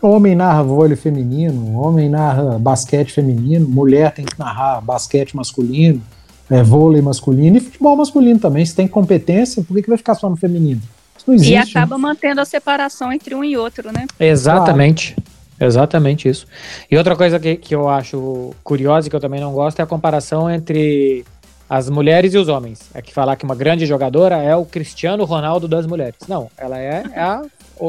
Homem 0.02 0.36
narra 0.36 0.64
vôlei 0.64 0.96
feminino, 0.96 1.78
homem 1.78 2.10
narra 2.10 2.58
basquete 2.60 3.12
feminino, 3.12 3.68
mulher 3.68 4.14
tem 4.14 4.24
que 4.24 4.38
narrar 4.38 4.80
basquete 4.80 5.36
masculino 5.36 6.02
é, 6.50 6.62
vôlei 6.64 7.02
masculino 7.02 7.58
e 7.58 7.60
futebol 7.60 7.96
masculino 7.96 8.40
também. 8.40 8.66
Se 8.66 8.76
tem 8.76 8.88
competência, 8.88 9.64
por 9.64 9.76
que, 9.76 9.84
que 9.84 9.90
vai 9.90 9.98
ficar 9.98 10.16
só 10.16 10.30
no 10.30 10.36
feminino? 10.36 10.82
Isso 11.18 11.26
não 11.28 11.36
existe. 11.36 11.54
E 11.54 11.58
acaba 11.58 11.96
né? 11.96 12.02
mantendo 12.02 12.42
a 12.42 12.46
separação 12.46 13.12
entre 13.12 13.34
um 13.34 13.44
e 13.44 13.58
outro, 13.58 13.92
né? 13.92 14.06
Exatamente. 14.20 15.14
Claro. 15.14 15.36
Exatamente 15.60 16.28
isso. 16.28 16.46
E 16.92 16.98
outra 16.98 17.16
coisa 17.16 17.40
que, 17.40 17.56
que 17.56 17.74
eu 17.74 17.88
acho 17.88 18.54
curiosa 18.64 19.08
e 19.08 19.10
que 19.10 19.16
eu 19.16 19.22
também 19.22 19.40
não 19.40 19.54
gosto 19.54 19.80
é 19.80 19.84
a 19.84 19.86
comparação 19.86 20.52
entre 20.52 21.24
as 21.70 21.90
mulheres 21.90 22.34
e 22.34 22.38
os 22.38 22.48
homens. 22.48 22.80
É 22.94 23.02
que 23.02 23.14
falar 23.14 23.36
que 23.36 23.46
uma 23.46 23.56
grande 23.56 23.86
jogadora 23.86 24.36
é 24.36 24.56
o 24.56 24.66
Cristiano 24.66 25.24
Ronaldo 25.24 25.68
das 25.68 25.86
mulheres. 25.86 26.16
Não, 26.28 26.50
ela 26.58 26.78
é, 26.78 27.04
é 27.14 27.22
a 27.22 27.42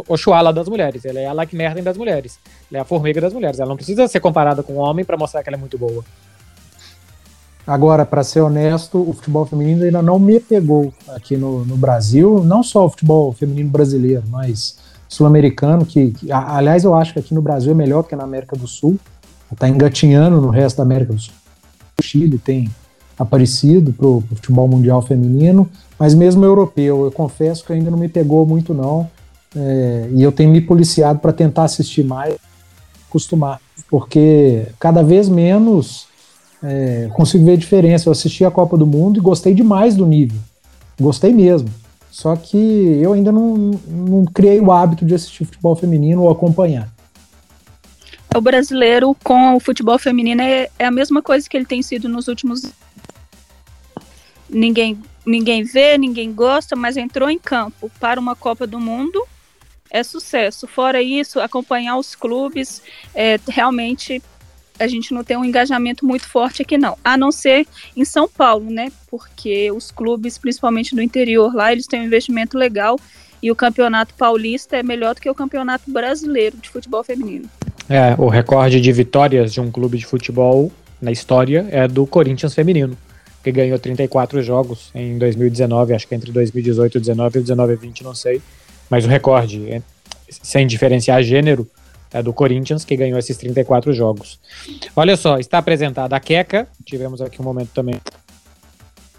Oshuala 0.09 0.53
das 0.53 0.69
mulheres. 0.69 1.05
Ela 1.05 1.21
é 1.21 1.27
a 1.27 1.33
Like 1.33 1.55
Merlin 1.55 1.83
das 1.83 1.97
mulheres. 1.97 2.39
Ela 2.71 2.79
é 2.79 2.83
a 2.83 2.85
formiga 2.85 3.21
das 3.21 3.33
mulheres. 3.33 3.59
Ela 3.59 3.69
não 3.69 3.77
precisa 3.77 4.07
ser 4.09 4.21
comparada 4.21 4.63
com 4.63 4.75
um 4.75 4.79
homem 4.79 5.05
para 5.05 5.17
mostrar 5.17 5.43
que 5.43 5.49
ela 5.49 5.57
é 5.57 5.61
muito 5.61 5.77
boa. 5.77 6.05
Agora, 7.67 8.07
para 8.07 8.23
ser 8.23 8.41
honesto, 8.43 8.99
o 8.99 9.13
futebol 9.13 9.45
feminino 9.45 9.85
ainda 9.85 10.01
não 10.01 10.19
me 10.21 10.39
pegou 10.39 10.95
aqui 11.09 11.37
no, 11.37 11.65
no 11.65 11.77
Brasil, 11.77 12.45
não 12.45 12.63
só 12.63 12.87
o 12.87 12.91
futebol 12.91 13.33
feminino 13.33 13.69
brasileiro, 13.69 14.23
mas 14.31 14.79
sul-americano, 15.09 15.85
que, 15.85 16.13
que, 16.13 16.31
aliás, 16.31 16.85
eu 16.85 16.95
acho 16.95 17.13
que 17.13 17.19
aqui 17.19 17.35
no 17.35 17.43
Brasil 17.43 17.73
é 17.73 17.75
melhor 17.75 18.05
que 18.05 18.15
na 18.15 18.23
América 18.23 18.55
do 18.55 18.69
Sul, 18.69 18.97
está 19.51 19.69
engatinhando 19.69 20.41
no 20.41 20.51
resto 20.51 20.77
da 20.77 20.85
América 20.85 21.13
do 21.13 21.19
Sul. 21.19 21.35
O 21.99 22.03
Chile 22.03 22.39
tem 22.39 22.71
aparecido 23.19 23.93
para 23.93 24.07
o 24.07 24.21
futebol 24.21 24.69
mundial 24.69 25.03
feminino, 25.03 25.69
mas 25.99 26.15
mesmo 26.15 26.45
europeu, 26.45 27.05
eu 27.05 27.11
confesso 27.11 27.65
que 27.65 27.73
ainda 27.73 27.91
não 27.91 27.99
me 27.99 28.09
pegou 28.09 28.47
muito 28.47 28.75
não, 28.75 29.11
é, 29.57 30.09
e 30.13 30.23
eu 30.23 30.31
tenho 30.31 30.51
me 30.51 30.61
policiado 30.61 31.19
para 31.19 31.33
tentar 31.33 31.65
assistir 31.65 32.05
mais, 32.05 32.37
acostumar, 33.09 33.61
porque 33.91 34.67
cada 34.79 35.03
vez 35.03 35.29
menos 35.29 36.07
é, 36.63 37.09
consigo 37.13 37.45
ver 37.45 37.53
a 37.53 37.57
diferença. 37.57 38.09
Eu 38.09 38.13
assisti 38.13 38.45
a 38.45 38.51
Copa 38.51 38.77
do 38.77 38.87
Mundo 38.87 39.19
e 39.19 39.23
gostei 39.23 39.55
demais 39.55 39.95
do 39.95 40.07
nível. 40.07 40.39
Gostei 41.01 41.33
mesmo. 41.33 41.69
Só 42.11 42.35
que 42.35 42.57
eu 42.57 43.13
ainda 43.13 43.31
não, 43.31 43.57
não 43.87 44.25
criei 44.25 44.59
o 44.61 44.73
hábito 44.73 45.05
de 45.05 45.15
assistir 45.15 45.45
futebol 45.45 45.77
feminino 45.77 46.23
ou 46.23 46.31
acompanhar. 46.31 46.89
O 48.35 48.41
brasileiro 48.41 49.17
com 49.23 49.55
o 49.57 49.61
futebol 49.61 49.99
feminino 49.99 50.43
é, 50.43 50.69
é 50.79 50.85
a 50.87 50.91
mesma 50.91 51.23
coisa 51.23 51.49
que 51.49 51.57
ele 51.57 51.67
tem 51.67 51.83
sido 51.83 52.09
nos 52.09 52.29
últimos. 52.29 52.63
Ninguém, 54.49 54.99
ninguém 55.27 55.63
vê, 55.63 55.99
ninguém 55.99 56.33
gosta, 56.33 56.75
mas 56.75 56.97
entrou 56.97 57.29
em 57.29 57.39
campo 57.39 57.91
para 58.01 58.19
uma 58.19 58.35
Copa 58.35 58.67
do 58.67 58.81
Mundo 58.81 59.23
é 59.91 60.03
sucesso. 60.03 60.67
Fora 60.67 61.03
isso, 61.03 61.41
acompanhar 61.41 61.97
os 61.97 62.15
clubes, 62.15 62.83
é, 63.15 63.39
realmente 63.49 64.23
a 64.79 64.87
gente 64.87 65.13
não 65.13 65.25
tem 65.25 65.37
um 65.37 65.45
engajamento 65.45 66.05
muito 66.07 66.29
forte 66.29 66.63
aqui 66.63 66.77
não, 66.77 66.97
a 67.05 67.17
não 67.17 67.33
ser 67.33 67.67
em 67.97 68.05
São 68.05 68.29
Paulo, 68.29 68.71
né? 68.71 68.91
Porque 69.11 69.71
os 69.73 69.91
clubes, 69.91 70.39
principalmente 70.39 70.95
do 70.95 71.03
interior 71.03 71.55
lá, 71.55 71.73
eles 71.73 71.87
têm 71.87 72.01
um 72.01 72.05
investimento 72.05 72.57
legal 72.57 72.99
e 73.43 73.51
o 73.51 73.57
campeonato 73.57 74.15
paulista 74.15 74.77
é 74.77 74.83
melhor 74.83 75.15
do 75.15 75.21
que 75.21 75.31
o 75.31 75.35
campeonato 75.35 75.91
brasileiro 75.91 76.57
de 76.57 76.69
futebol 76.69 77.05
feminino. 77.05 77.49
É, 77.89 78.15
o 78.19 78.29
recorde 78.29 78.81
de 78.81 78.93
vitórias 78.93 79.53
de 79.53 79.61
um 79.61 79.71
clube 79.71 79.97
de 79.99 80.07
futebol 80.07 80.73
na 81.01 81.13
história 81.13 81.67
é 81.71 81.87
do 81.87 82.07
Corinthians 82.07 82.55
feminino, 82.55 82.97
que 83.45 83.53
ganhou 83.53 83.79
34 83.79 84.43
jogos 84.43 84.91
em 84.95 85.19
2019, 85.19 85.95
acho 85.95 86.09
que 86.09 86.15
entre 86.15 86.33
2018 86.33 86.99
e 86.99 87.01
19 87.01 87.39
e 87.39 87.43
19 87.43 87.73
e 87.73 87.77
20, 87.77 88.05
não 88.05 88.15
sei. 88.15 88.43
Mas 88.91 89.05
o 89.05 89.09
recorde, 89.09 89.71
é, 89.71 89.83
sem 90.29 90.67
diferenciar 90.67 91.23
gênero, 91.23 91.69
é 92.13 92.23
do 92.23 92.33
Corinthians, 92.33 92.85
que 92.85 92.97
ganhou 92.97 93.19
esses 93.19 93.37
34 93.37 93.93
jogos. 93.93 94.39
Olha 94.95 95.17
só, 95.17 95.39
está 95.39 95.59
apresentada 95.59 96.17
a 96.17 96.21
Queca, 96.21 96.69
tivemos 96.85 97.21
aqui 97.21 97.41
um 97.41 97.45
momento 97.45 97.71
também 97.75 97.97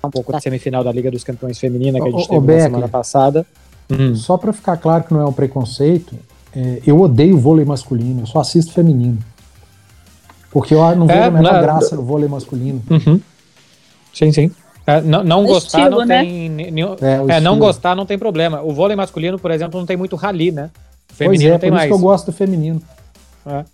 um 0.03 0.09
pouco 0.09 0.31
da 0.31 0.39
semifinal 0.39 0.83
da 0.83 0.91
Liga 0.91 1.11
dos 1.11 1.23
Campeões 1.23 1.59
Feminina 1.59 1.99
que 1.99 2.07
a 2.07 2.11
gente 2.11 2.25
o, 2.25 2.41
teve 2.41 2.53
na 2.53 2.63
semana 2.63 2.87
passada. 2.87 3.45
Hum. 3.89 4.15
Só 4.15 4.37
para 4.37 4.53
ficar 4.53 4.77
claro 4.77 5.03
que 5.03 5.13
não 5.13 5.21
é 5.21 5.25
um 5.25 5.33
preconceito, 5.33 6.15
é, 6.55 6.81
eu 6.85 6.99
odeio 6.99 7.37
vôlei 7.37 7.65
masculino, 7.65 8.21
eu 8.21 8.25
só 8.25 8.39
assisto 8.39 8.73
feminino. 8.73 9.19
Porque 10.51 10.73
eu 10.73 10.95
não 10.95 11.07
vejo 11.07 11.19
é, 11.19 11.25
a 11.25 11.31
menor 11.31 11.53
na, 11.53 11.61
graça 11.61 11.95
no 11.95 12.03
vôlei 12.03 12.27
masculino. 12.27 12.81
Uhum. 12.89 13.19
Sim, 14.13 14.31
sim. 14.31 14.51
É, 14.85 15.01
não, 15.01 15.23
não 15.23 15.45
gostar 15.45 15.79
estilo, 15.79 15.99
não 15.99 16.05
né? 16.05 16.21
tem 16.21 16.49
nenhum, 16.49 16.95
é, 17.01 17.37
é 17.37 17.39
não 17.41 17.59
gostar 17.59 17.95
não 17.95 18.05
tem 18.05 18.17
problema. 18.17 18.61
O 18.61 18.73
vôlei 18.73 18.95
masculino, 18.95 19.37
por 19.37 19.51
exemplo, 19.51 19.77
não 19.77 19.85
tem 19.85 19.97
muito 19.97 20.15
rali, 20.15 20.51
né? 20.51 20.69
Feminino 21.17 21.49
pois 21.49 21.55
é, 21.55 21.57
tem 21.57 21.69
por 21.69 21.75
mais. 21.75 21.89
isso 21.89 21.97
que 21.97 22.03
eu 22.03 22.07
gosto 22.07 22.25
do 22.27 22.31
feminino. 22.31 22.81
É. 23.45 23.65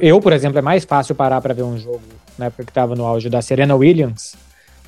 Eu, 0.00 0.20
por 0.20 0.32
exemplo, 0.32 0.58
é 0.58 0.62
mais 0.62 0.84
fácil 0.84 1.14
parar 1.14 1.40
para 1.40 1.54
ver 1.54 1.62
um 1.62 1.78
jogo 1.78 2.00
na 2.36 2.46
época 2.46 2.64
que 2.64 2.70
estava 2.70 2.94
no 2.94 3.04
auge 3.04 3.28
da 3.28 3.40
Serena 3.40 3.74
Williams 3.74 4.36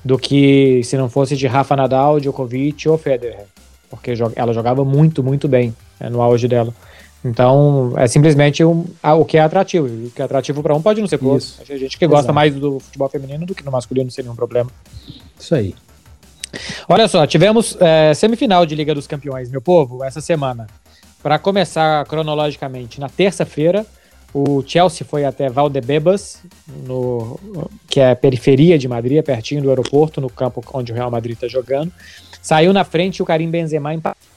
do 0.05 0.19
que 0.19 0.83
se 0.85 0.97
não 0.97 1.09
fosse 1.09 1.37
de 1.37 1.47
Rafa 1.47 1.77
Nadal, 1.77 2.19
Djokovic 2.19 2.89
ou 2.89 2.97
Federer, 2.97 3.45
porque 3.89 4.13
ela 4.35 4.53
jogava 4.53 4.85
muito, 4.85 5.23
muito 5.23 5.47
bem 5.47 5.75
né, 5.99 6.09
no 6.09 6.23
auge 6.23 6.49
dela. 6.49 6.75
Então, 7.25 7.93
é 7.97 8.07
simplesmente 8.09 8.65
um, 8.65 8.87
ah, 9.03 9.15
o 9.15 9.27
que 9.27 9.37
é 9.37 9.43
atrativo. 9.43 9.87
O 9.87 10.11
que 10.11 10.23
é 10.23 10.25
atrativo 10.25 10.63
para 10.63 10.75
um 10.75 10.81
pode 10.81 11.01
não 11.01 11.09
ser 11.09 11.19
para 11.19 11.29
outro. 11.29 11.49
A 11.61 11.77
gente 11.77 11.99
que 11.99 12.07
gosta 12.07 12.25
Exato. 12.25 12.35
mais 12.35 12.55
do 12.55 12.81
futebol 12.81 13.09
feminino 13.11 13.45
do 13.45 13.55
que 13.55 13.63
no 13.63 13.71
masculino, 13.71 14.07
não 14.07 14.11
seria 14.11 14.31
um 14.31 14.37
problema. 14.37 14.71
Isso 15.39 15.55
aí. 15.55 15.75
Olha 16.89 17.07
só, 17.07 17.27
tivemos 17.27 17.77
é, 17.79 18.15
semifinal 18.15 18.65
de 18.65 18.75
Liga 18.75 18.95
dos 18.95 19.07
Campeões, 19.07 19.51
meu 19.51 19.61
povo, 19.61 20.03
essa 20.03 20.21
semana. 20.21 20.67
Para 21.23 21.39
começar 21.39 22.05
cronologicamente, 22.07 22.99
na 22.99 23.09
terça-feira, 23.09 23.87
o 24.33 24.63
Chelsea 24.67 25.07
foi 25.07 25.25
até 25.25 25.49
Valdebebas, 25.51 26.43
no, 26.87 27.39
que 27.89 28.01
é 28.01 28.15
periferia 28.15 28.79
de 28.79 28.89
Madrid, 28.89 29.23
pertinho 29.23 29.63
do 29.63 29.69
aeroporto, 29.69 30.21
no 30.21 30.31
campo 30.31 30.63
onde 30.73 30.93
o 30.93 30.95
Real 30.95 31.11
Madrid 31.11 31.35
está 31.35 31.49
jogando. 31.49 31.93
Saiu 32.41 32.73
na 32.73 32.85
frente 32.85 33.19
e 33.19 33.23
o 33.23 33.27
Karim 33.27 33.51
Benzema 33.51 33.93
empatou 33.93 34.31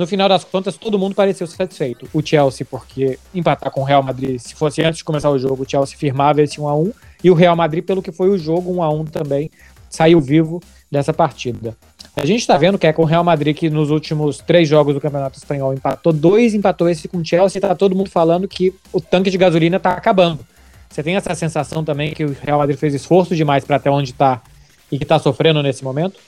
no 0.00 0.06
final 0.06 0.30
das 0.30 0.44
contas, 0.44 0.78
todo 0.78 0.98
mundo 0.98 1.14
pareceu 1.14 1.46
satisfeito. 1.46 2.08
O 2.14 2.22
Chelsea, 2.26 2.66
porque 2.68 3.18
empatar 3.34 3.70
com 3.70 3.82
o 3.82 3.84
Real 3.84 4.02
Madrid, 4.02 4.38
se 4.38 4.54
fosse 4.54 4.82
antes 4.82 4.96
de 4.96 5.04
começar 5.04 5.28
o 5.28 5.38
jogo, 5.38 5.62
o 5.62 5.70
Chelsea 5.70 5.94
firmava 5.94 6.40
esse 6.40 6.58
1 6.58 6.66
a 6.66 6.74
1 6.74 6.92
e 7.22 7.30
o 7.30 7.34
Real 7.34 7.54
Madrid, 7.54 7.84
pelo 7.84 8.00
que 8.00 8.10
foi 8.10 8.30
o 8.30 8.38
jogo 8.38 8.72
1 8.72 8.82
a 8.82 8.88
1 8.88 9.04
também, 9.04 9.50
saiu 9.90 10.18
vivo 10.18 10.62
dessa 10.90 11.12
partida. 11.12 11.76
A 12.16 12.26
gente 12.26 12.40
está 12.40 12.58
vendo 12.58 12.78
que 12.78 12.86
é 12.86 12.92
com 12.92 13.02
o 13.02 13.06
Real 13.06 13.24
Madrid 13.24 13.56
que 13.56 13.70
nos 13.70 13.90
últimos 13.90 14.38
três 14.38 14.68
jogos 14.68 14.94
do 14.94 15.00
Campeonato 15.00 15.38
Espanhol 15.38 15.72
empatou 15.72 16.12
dois, 16.12 16.54
empatou 16.54 16.88
esse 16.88 17.08
com 17.08 17.18
o 17.18 17.24
Chelsea 17.24 17.58
e 17.58 17.60
tá 17.60 17.74
todo 17.74 17.94
mundo 17.94 18.10
falando 18.10 18.48
que 18.48 18.74
o 18.92 19.00
tanque 19.00 19.30
de 19.30 19.38
gasolina 19.38 19.76
está 19.76 19.92
acabando. 19.92 20.44
Você 20.88 21.02
tem 21.02 21.16
essa 21.16 21.34
sensação 21.34 21.84
também 21.84 22.12
que 22.12 22.24
o 22.24 22.36
Real 22.42 22.58
Madrid 22.58 22.76
fez 22.76 22.94
esforço 22.94 23.34
demais 23.34 23.64
para 23.64 23.76
até 23.76 23.90
onde 23.90 24.10
está 24.10 24.42
e 24.90 24.98
que 24.98 25.04
está 25.04 25.18
sofrendo 25.18 25.62
nesse 25.62 25.84
momento? 25.84 26.18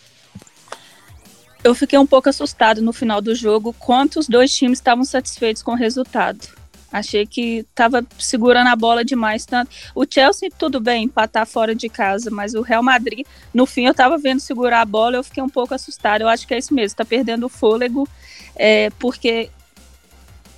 eu 1.65 1.75
fiquei 1.75 1.99
um 1.99 2.07
pouco 2.07 2.29
assustado 2.29 2.83
no 2.83 2.93
final 2.93 3.21
do 3.21 3.35
jogo 3.35 3.75
quanto 3.79 4.19
os 4.19 4.29
dois 4.29 4.53
times 4.53 4.79
estavam 4.79 5.05
satisfeitos 5.05 5.63
com 5.63 5.73
o 5.73 5.77
resultado. 5.77 6.49
Achei 6.93 7.27
que 7.27 7.67
estava 7.71 8.05
segurando 8.19 8.69
a 8.69 8.77
bola 8.77 9.05
demais. 9.05 9.47
Tanto. 9.47 9.71
O 9.95 10.05
Chelsea, 10.09 10.51
tudo 10.59 10.79
bem, 10.81 11.05
empatar 11.05 11.47
fora 11.47 11.75
de 11.75 11.89
casa, 11.89 12.31
mas 12.31 12.55
o 12.55 12.61
Real 12.61 12.83
Madrid, 12.83 13.27
no 13.53 13.65
fim, 13.65 13.87
eu 13.87 13.93
estava 13.93 14.19
vendo 14.19 14.41
segurar 14.41 14.83
a 14.83 14.85
bola, 14.85 15.17
eu 15.17 15.25
fiquei 15.25 15.43
um 15.43 15.49
pouco 15.49 15.75
assustado. 15.75 16.23
Eu 16.23 16.29
acho 16.29 16.47
que 16.47 16.55
é 16.55 16.59
isso 16.59 16.75
mesmo, 16.75 16.87
está 16.87 17.05
perdendo 17.05 17.47
o 17.47 17.49
fôlego, 17.49 18.09
é, 18.55 18.91
porque 18.99 19.51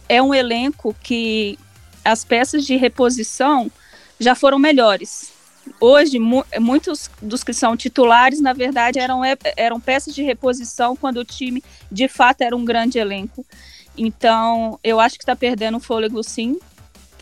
é 0.09 0.21
um 0.21 0.35
elenco 0.35 0.95
que 1.03 1.59
as 2.05 2.25
peças 2.25 2.67
de 2.67 2.76
reposição 2.76 3.71
já 4.19 4.35
foram 4.35 4.59
melhores 4.59 5.35
hoje 5.81 6.19
mu 6.19 6.45
muitos 6.61 7.11
dos 7.21 7.43
que 7.43 7.53
são 7.53 7.76
titulares, 7.76 8.41
na 8.41 8.53
verdade, 8.53 8.99
eram, 8.99 9.23
eram 9.57 9.81
peças 9.81 10.14
de 10.14 10.23
reposição 10.23 10.97
quando 10.97 11.19
o 11.19 11.25
time 11.25 11.62
de 11.91 12.09
fato 12.09 12.43
era 12.43 12.57
um 12.57 12.64
grande 12.64 12.99
elenco. 12.99 13.45
Então, 13.97 14.79
eu 14.83 14.99
acho 14.99 15.17
que 15.17 15.23
está 15.23 15.37
perdendo 15.37 15.77
o 15.77 15.81
fôlego 15.81 16.23
sim. 16.23 16.59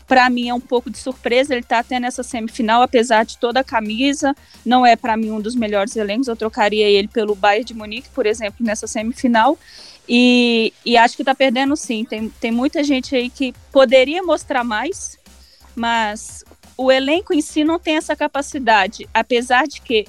Para 0.07 0.29
mim 0.29 0.49
é 0.49 0.53
um 0.53 0.59
pouco 0.59 0.89
de 0.89 0.97
surpresa 0.97 1.53
ele 1.53 1.61
está 1.61 1.79
até 1.79 1.99
nessa 1.99 2.23
semifinal, 2.23 2.81
apesar 2.81 3.23
de 3.23 3.37
toda 3.37 3.61
a 3.61 3.63
camisa. 3.63 4.35
Não 4.65 4.85
é 4.85 4.95
para 4.95 5.15
mim 5.15 5.31
um 5.31 5.39
dos 5.39 5.55
melhores 5.55 5.95
elencos. 5.95 6.27
Eu 6.27 6.35
trocaria 6.35 6.87
ele 6.87 7.07
pelo 7.07 7.35
Bayern 7.35 7.65
de 7.65 7.73
Munique, 7.73 8.09
por 8.09 8.25
exemplo, 8.25 8.65
nessa 8.65 8.85
semifinal. 8.85 9.57
E, 10.07 10.73
e 10.85 10.97
acho 10.97 11.15
que 11.15 11.21
está 11.21 11.33
perdendo 11.33 11.75
sim. 11.75 12.03
Tem, 12.03 12.29
tem 12.29 12.51
muita 12.51 12.83
gente 12.83 13.15
aí 13.15 13.29
que 13.29 13.53
poderia 13.71 14.21
mostrar 14.21 14.63
mais, 14.63 15.17
mas 15.75 16.43
o 16.77 16.91
elenco 16.91 17.33
em 17.33 17.41
si 17.41 17.63
não 17.63 17.79
tem 17.79 17.95
essa 17.95 18.15
capacidade, 18.15 19.07
apesar 19.13 19.67
de 19.67 19.79
que 19.81 20.05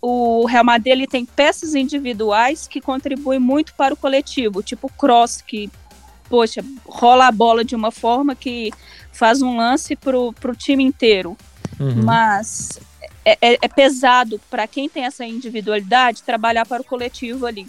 o 0.00 0.44
Real 0.46 0.64
Madrid 0.64 0.92
ele 0.92 1.06
tem 1.06 1.24
peças 1.24 1.74
individuais 1.74 2.66
que 2.66 2.80
contribuem 2.80 3.38
muito 3.38 3.74
para 3.74 3.94
o 3.94 3.96
coletivo, 3.96 4.62
tipo 4.62 4.90
Cross, 4.96 5.42
que, 5.46 5.70
poxa, 6.28 6.64
rola 6.84 7.26
a 7.26 7.32
bola 7.32 7.64
de 7.64 7.74
uma 7.74 7.90
forma 7.90 8.34
que 8.34 8.70
faz 9.12 9.42
um 9.42 9.56
lance 9.56 9.96
para 9.96 10.18
o 10.18 10.56
time 10.56 10.82
inteiro. 10.82 11.36
Uhum. 11.78 12.02
Mas 12.04 12.80
é, 13.24 13.36
é, 13.40 13.58
é 13.62 13.68
pesado 13.68 14.40
para 14.50 14.66
quem 14.66 14.88
tem 14.88 15.04
essa 15.04 15.24
individualidade 15.24 16.22
trabalhar 16.22 16.66
para 16.66 16.82
o 16.82 16.84
coletivo 16.84 17.46
ali. 17.46 17.66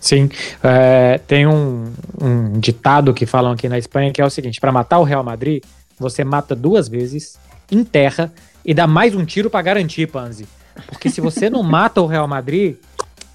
Sim, 0.00 0.30
é, 0.62 1.18
tem 1.26 1.46
um, 1.46 1.92
um 2.20 2.60
ditado 2.60 3.14
que 3.14 3.26
falam 3.26 3.52
aqui 3.52 3.68
na 3.68 3.78
Espanha 3.78 4.12
que 4.12 4.20
é 4.20 4.24
o 4.24 4.30
seguinte: 4.30 4.60
para 4.60 4.72
matar 4.72 4.98
o 4.98 5.04
Real 5.04 5.22
Madrid, 5.22 5.62
você 5.98 6.24
mata 6.24 6.54
duas 6.54 6.88
vezes, 6.88 7.38
enterra 7.70 8.32
e 8.64 8.74
dá 8.74 8.86
mais 8.86 9.14
um 9.14 9.24
tiro 9.24 9.48
para 9.48 9.62
garantir, 9.62 10.06
Panzi. 10.08 10.46
Porque 10.88 11.10
se 11.10 11.20
você 11.20 11.48
não 11.50 11.62
mata 11.62 12.00
o 12.00 12.06
Real 12.06 12.26
Madrid, 12.26 12.76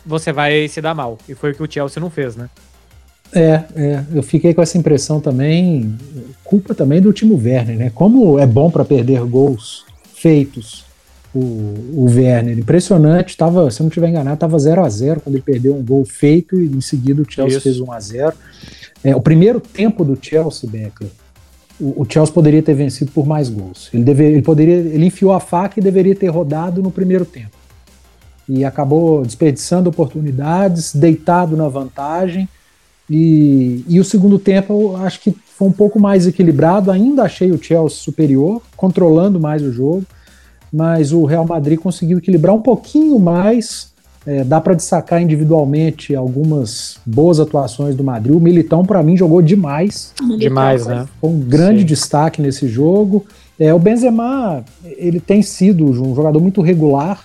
você 0.05 0.31
vai 0.31 0.67
se 0.67 0.81
dar 0.81 0.93
mal. 0.93 1.17
E 1.27 1.35
foi 1.35 1.51
o 1.51 1.55
que 1.55 1.63
o 1.63 1.71
Chelsea 1.71 2.01
não 2.01 2.09
fez, 2.09 2.35
né? 2.35 2.49
É, 3.33 3.63
é, 3.75 4.03
eu 4.13 4.21
fiquei 4.21 4.53
com 4.53 4.61
essa 4.61 4.77
impressão 4.77 5.21
também, 5.21 5.97
culpa 6.43 6.75
também 6.75 7.01
do 7.01 7.13
Timo 7.13 7.35
Werner, 7.35 7.77
né? 7.77 7.91
Como 7.93 8.37
é 8.37 8.45
bom 8.45 8.69
para 8.69 8.83
perder 8.83 9.21
gols 9.21 9.85
feitos 10.13 10.83
o, 11.33 11.39
o 11.39 12.05
Werner. 12.09 12.57
Impressionante, 12.59 13.37
tava, 13.37 13.71
se 13.71 13.81
eu 13.81 13.85
não 13.85 13.89
estiver 13.89 14.09
enganado, 14.09 14.33
estava 14.33 14.59
0 14.59 14.83
a 14.83 14.89
0 14.89 15.21
quando 15.21 15.35
ele 15.35 15.43
perdeu 15.43 15.75
um 15.75 15.83
gol 15.83 16.03
feito 16.05 16.59
e 16.59 16.65
em 16.65 16.81
seguida 16.81 17.21
o 17.21 17.25
Chelsea 17.29 17.57
Isso. 17.57 17.63
fez 17.63 17.79
1 17.79 17.91
a 17.91 17.99
0 17.99 18.33
é, 19.03 19.15
O 19.15 19.21
primeiro 19.21 19.59
tempo 19.59 20.03
do 20.03 20.17
Chelsea, 20.21 20.69
Beckler, 20.69 21.11
o, 21.81 22.05
Chelsea 22.07 22.33
poderia 22.33 22.61
ter 22.61 22.75
vencido 22.75 23.11
por 23.11 23.25
mais 23.25 23.49
gols. 23.49 23.89
Ele, 23.93 24.03
deve, 24.03 24.23
ele, 24.23 24.41
poderia, 24.41 24.75
ele 24.75 25.05
enfiou 25.07 25.33
a 25.33 25.39
faca 25.39 25.79
e 25.79 25.83
deveria 25.83 26.15
ter 26.15 26.27
rodado 26.27 26.81
no 26.81 26.91
primeiro 26.91 27.25
tempo. 27.25 27.51
E 28.47 28.63
acabou 28.63 29.25
desperdiçando 29.25 29.89
oportunidades, 29.89 30.95
deitado 30.95 31.57
na 31.57 31.67
vantagem. 31.67 32.47
E, 33.09 33.83
e 33.87 33.99
o 33.99 34.03
segundo 34.03 34.37
tempo 34.37 34.73
eu 34.73 34.97
acho 34.97 35.19
que 35.21 35.35
foi 35.57 35.67
um 35.67 35.71
pouco 35.71 35.99
mais 35.99 36.27
equilibrado. 36.27 36.91
Ainda 36.91 37.23
achei 37.23 37.51
o 37.51 37.61
Chelsea 37.61 37.97
superior, 37.97 38.61
controlando 38.77 39.39
mais 39.39 39.63
o 39.63 39.71
jogo. 39.71 40.03
Mas 40.71 41.11
o 41.11 41.25
Real 41.25 41.45
Madrid 41.45 41.79
conseguiu 41.79 42.19
equilibrar 42.19 42.55
um 42.55 42.61
pouquinho 42.61 43.19
mais 43.19 43.90
é, 44.25 44.43
dá 44.43 44.61
para 44.61 44.73
destacar 44.73 45.21
individualmente 45.21 46.15
algumas 46.15 46.97
boas 47.05 47.39
atuações 47.39 47.95
do 47.95 48.03
Madrid. 48.03 48.35
O 48.35 48.39
Militão, 48.39 48.85
para 48.85 49.01
mim, 49.01 49.17
jogou 49.17 49.41
demais. 49.41 50.13
Demais, 50.37 50.85
né? 50.85 51.07
Foi 51.19 51.29
um 51.29 51.39
grande 51.39 51.79
Sim. 51.79 51.85
destaque 51.85 52.41
nesse 52.41 52.67
jogo. 52.67 53.25
É, 53.59 53.73
o 53.73 53.79
Benzema, 53.79 54.63
ele 54.83 55.19
tem 55.19 55.41
sido 55.41 55.85
um 55.85 56.15
jogador 56.15 56.39
muito 56.39 56.61
regular 56.61 57.23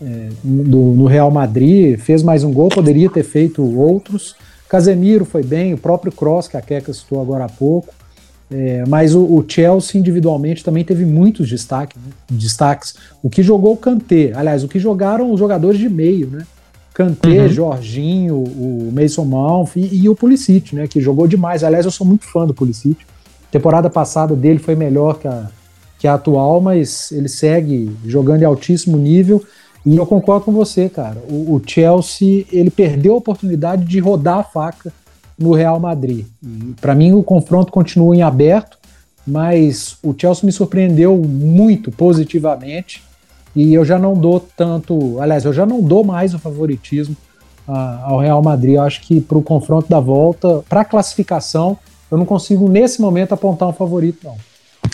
é, 0.00 0.28
do, 0.42 0.78
no 0.78 1.06
Real 1.06 1.30
Madrid, 1.30 1.98
fez 1.98 2.22
mais 2.22 2.42
um 2.42 2.52
gol, 2.52 2.68
poderia 2.68 3.08
ter 3.08 3.22
feito 3.22 3.62
outros. 3.78 4.34
Casemiro 4.68 5.24
foi 5.24 5.42
bem, 5.42 5.74
o 5.74 5.78
próprio 5.78 6.10
Cross, 6.10 6.48
que 6.48 6.56
a 6.56 6.60
Keka 6.60 6.92
citou 6.92 7.20
agora 7.20 7.44
há 7.44 7.48
pouco. 7.48 7.94
É, 8.52 8.84
mas 8.86 9.14
o, 9.14 9.22
o, 9.22 9.44
Chelsea 9.48 9.98
individualmente 9.98 10.62
também 10.62 10.84
teve 10.84 11.06
muitos 11.06 11.48
destaque, 11.48 11.98
né, 11.98 12.12
destaques. 12.30 12.94
O 13.22 13.30
que 13.30 13.42
jogou 13.42 13.72
o 13.72 13.76
Kanté, 13.76 14.32
aliás, 14.34 14.62
o 14.62 14.68
que 14.68 14.78
jogaram 14.78 15.32
os 15.32 15.38
jogadores 15.38 15.78
de 15.78 15.88
meio, 15.88 16.26
né? 16.26 16.46
Kanté, 16.92 17.44
uhum. 17.44 17.48
Jorginho, 17.48 18.36
o 18.36 18.92
Mason 18.92 19.24
Mount 19.24 19.70
e, 19.76 20.02
e, 20.02 20.08
o 20.10 20.14
Pulisic, 20.14 20.74
né, 20.76 20.86
que 20.86 21.00
jogou 21.00 21.26
demais. 21.26 21.64
Aliás, 21.64 21.86
eu 21.86 21.90
sou 21.90 22.06
muito 22.06 22.26
fã 22.26 22.46
do 22.46 22.52
Pulisic. 22.52 22.98
temporada 23.50 23.88
passada 23.88 24.36
dele 24.36 24.58
foi 24.58 24.74
melhor 24.74 25.18
que 25.18 25.26
a, 25.26 25.48
que 25.98 26.06
a 26.06 26.14
atual, 26.14 26.60
mas 26.60 27.10
ele 27.10 27.28
segue 27.28 27.90
jogando 28.04 28.42
em 28.42 28.44
altíssimo 28.44 28.98
nível. 28.98 29.42
E 29.86 29.96
eu 29.96 30.04
concordo 30.04 30.44
com 30.44 30.52
você, 30.52 30.90
cara. 30.90 31.16
O, 31.30 31.54
o 31.54 31.62
Chelsea 31.66 32.44
ele 32.52 32.70
perdeu 32.70 33.14
a 33.14 33.16
oportunidade 33.16 33.84
de 33.86 33.98
rodar 33.98 34.40
a 34.40 34.44
faca 34.44 34.92
no 35.42 35.52
Real 35.52 35.78
Madrid. 35.80 36.26
Para 36.80 36.94
mim, 36.94 37.12
o 37.12 37.22
confronto 37.22 37.72
continua 37.72 38.14
em 38.14 38.22
aberto, 38.22 38.78
mas 39.26 39.96
o 40.02 40.14
Chelsea 40.16 40.44
me 40.44 40.52
surpreendeu 40.52 41.16
muito 41.16 41.90
positivamente 41.90 43.02
e 43.54 43.74
eu 43.74 43.84
já 43.84 43.98
não 43.98 44.14
dou 44.14 44.40
tanto. 44.56 45.20
Aliás, 45.20 45.44
eu 45.44 45.52
já 45.52 45.66
não 45.66 45.82
dou 45.82 46.04
mais 46.04 46.34
o 46.34 46.38
favoritismo 46.38 47.16
uh, 47.68 47.72
ao 48.04 48.18
Real 48.18 48.42
Madrid. 48.42 48.74
Eu 48.74 48.82
acho 48.82 49.00
que 49.02 49.20
para 49.20 49.38
o 49.38 49.42
confronto 49.42 49.88
da 49.88 50.00
volta, 50.00 50.64
para 50.68 50.80
a 50.80 50.84
classificação, 50.84 51.78
eu 52.10 52.18
não 52.18 52.24
consigo 52.24 52.68
nesse 52.68 53.00
momento 53.00 53.32
apontar 53.32 53.68
um 53.68 53.72
favorito, 53.72 54.18
não. 54.24 54.36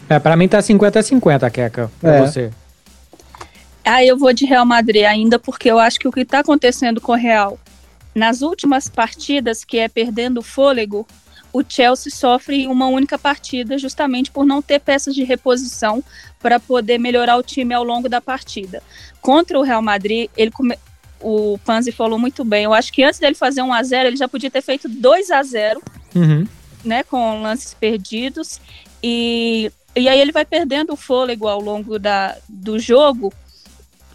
É, 0.09 0.19
para 0.19 0.37
mim 0.37 0.49
tá 0.49 0.61
50 0.61 0.99
a 0.99 1.03
50, 1.03 1.51
Keka, 1.51 1.91
pra 2.01 2.17
é. 2.17 2.21
você. 2.21 2.51
Ah, 3.85 4.05
eu 4.05 4.19
vou 4.19 4.33
de 4.33 4.45
Real 4.45 4.67
Madrid 4.67 5.05
ainda, 5.05 5.39
porque 5.39 5.71
eu 5.71 5.79
acho 5.79 5.99
que 5.99 6.07
o 6.07 6.13
que 6.13 6.21
está 6.21 6.41
acontecendo 6.41 7.01
com 7.01 7.13
o 7.13 7.17
Real 7.17 7.59
nas 8.15 8.43
últimas 8.43 8.89
partidas, 8.89 9.65
que 9.65 9.79
é 9.79 9.89
perdendo 9.89 10.43
fôlego, 10.43 11.07
o 11.53 11.63
Chelsea 11.67 12.13
sofre 12.13 12.67
uma 12.67 12.87
única 12.87 13.19
partida 13.19 13.79
justamente 13.79 14.31
por 14.31 14.45
não 14.45 14.61
ter 14.61 14.81
peças 14.81 15.15
de 15.15 15.25
reposição 15.25 16.03
para 16.41 16.61
poder 16.61 16.99
melhorar 16.99 17.37
o 17.37 17.43
time 17.43 17.75
ao 17.75 17.83
longo 17.83 18.09
da 18.09 18.21
partida. 18.21 18.83
Contra 19.21 19.59
o 19.59 19.63
Real 19.63 19.83
Madrid, 19.83 20.29
ele 20.37 20.51
come... 20.51 20.79
o 21.21 21.59
Panzi 21.65 21.91
falou 21.91 22.19
muito 22.19 22.45
bem. 22.45 22.65
Eu 22.65 22.75
acho 22.75 22.93
que 22.93 23.03
antes 23.03 23.19
dele 23.19 23.35
fazer 23.35 23.63
1 23.63 23.73
a 23.73 23.83
0, 23.83 24.09
ele 24.09 24.17
já 24.17 24.29
podia 24.29 24.51
ter 24.51 24.63
feito 24.63 24.89
2 24.89 25.31
a 25.31 25.43
0, 25.43 25.83
uhum. 26.15 26.47
né, 26.85 27.03
com 27.03 27.43
lances 27.43 27.75
perdidos 27.75 28.61
e 29.03 29.73
e 29.97 30.09
aí 30.09 30.21
ele 30.21 30.31
vai 30.31 30.45
perdendo 30.45 30.93
o 30.93 30.97
fôlego 30.97 31.49
ao 31.49 31.61
longo 31.61 31.99
da, 31.99 32.37
do 32.49 32.79
jogo 32.79 33.33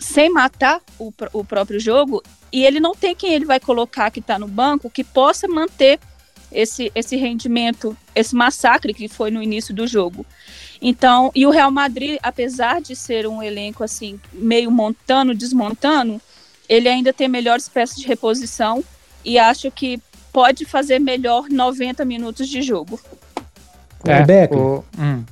sem 0.03 0.29
matar 0.29 0.81
o, 0.99 1.11
o 1.31 1.43
próprio 1.43 1.79
jogo 1.79 2.21
e 2.51 2.65
ele 2.65 2.79
não 2.79 2.93
tem 2.93 3.15
quem 3.15 3.33
ele 3.33 3.45
vai 3.45 3.59
colocar 3.59 4.11
que 4.11 4.19
está 4.19 4.37
no 4.37 4.47
banco 4.47 4.89
que 4.89 5.03
possa 5.03 5.47
manter 5.47 5.99
esse, 6.51 6.91
esse 6.93 7.15
rendimento, 7.15 7.97
esse 8.13 8.35
massacre 8.35 8.93
que 8.93 9.07
foi 9.07 9.31
no 9.31 9.41
início 9.41 9.73
do 9.73 9.87
jogo. 9.87 10.25
Então, 10.81 11.31
e 11.33 11.47
o 11.47 11.49
Real 11.49 11.71
Madrid, 11.71 12.19
apesar 12.21 12.81
de 12.81 12.95
ser 12.95 13.25
um 13.25 13.41
elenco 13.41 13.83
assim, 13.83 14.19
meio 14.33 14.69
montando, 14.69 15.33
desmontando, 15.33 16.21
ele 16.67 16.89
ainda 16.89 17.13
tem 17.13 17.27
melhores 17.27 17.69
peças 17.69 17.95
de 17.95 18.05
reposição 18.05 18.83
e 19.23 19.39
acho 19.39 19.71
que 19.71 19.99
pode 20.31 20.65
fazer 20.65 20.99
melhor 20.99 21.47
90 21.49 22.03
minutos 22.03 22.49
de 22.49 22.61
jogo. 22.61 22.99
É, 24.05 24.21
Beck, 24.23 24.53
o... 24.53 24.83
hum. 24.99 25.23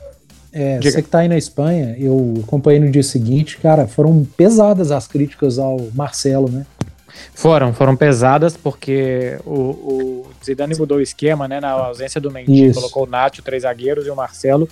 É, 0.54 0.80
você 0.82 1.02
que 1.02 1.08
está 1.08 1.20
aí 1.20 1.28
na 1.28 1.38
Espanha, 1.38 1.96
eu 1.98 2.42
acompanhei 2.44 2.80
no 2.80 2.92
dia 2.92 3.04
seguinte, 3.04 3.58
cara, 3.58 3.88
foram 3.88 4.26
pesadas 4.38 4.92
as 4.92 5.08
críticas 5.08 5.58
ao 5.58 5.90
Marcelo, 5.94 6.50
né? 6.50 6.66
Foram, 7.34 7.74
foram 7.74 7.96
pesadas 7.96 8.58
porque 8.58 9.38
o, 9.46 9.54
o 9.54 10.26
Zidane 10.44 10.76
mudou 10.76 10.98
o 10.98 11.02
esquema, 11.02 11.48
né? 11.48 11.60
Na 11.60 11.72
ausência 11.72 12.20
do 12.20 12.32
Mendy, 12.32 12.68
Isso. 12.68 12.80
colocou 12.80 13.04
o 13.04 13.10
Nacho, 13.10 13.42
três 13.42 13.64
zagueiros 13.64 14.06
e 14.06 14.10
o 14.10 14.16
Marcelo. 14.16 14.68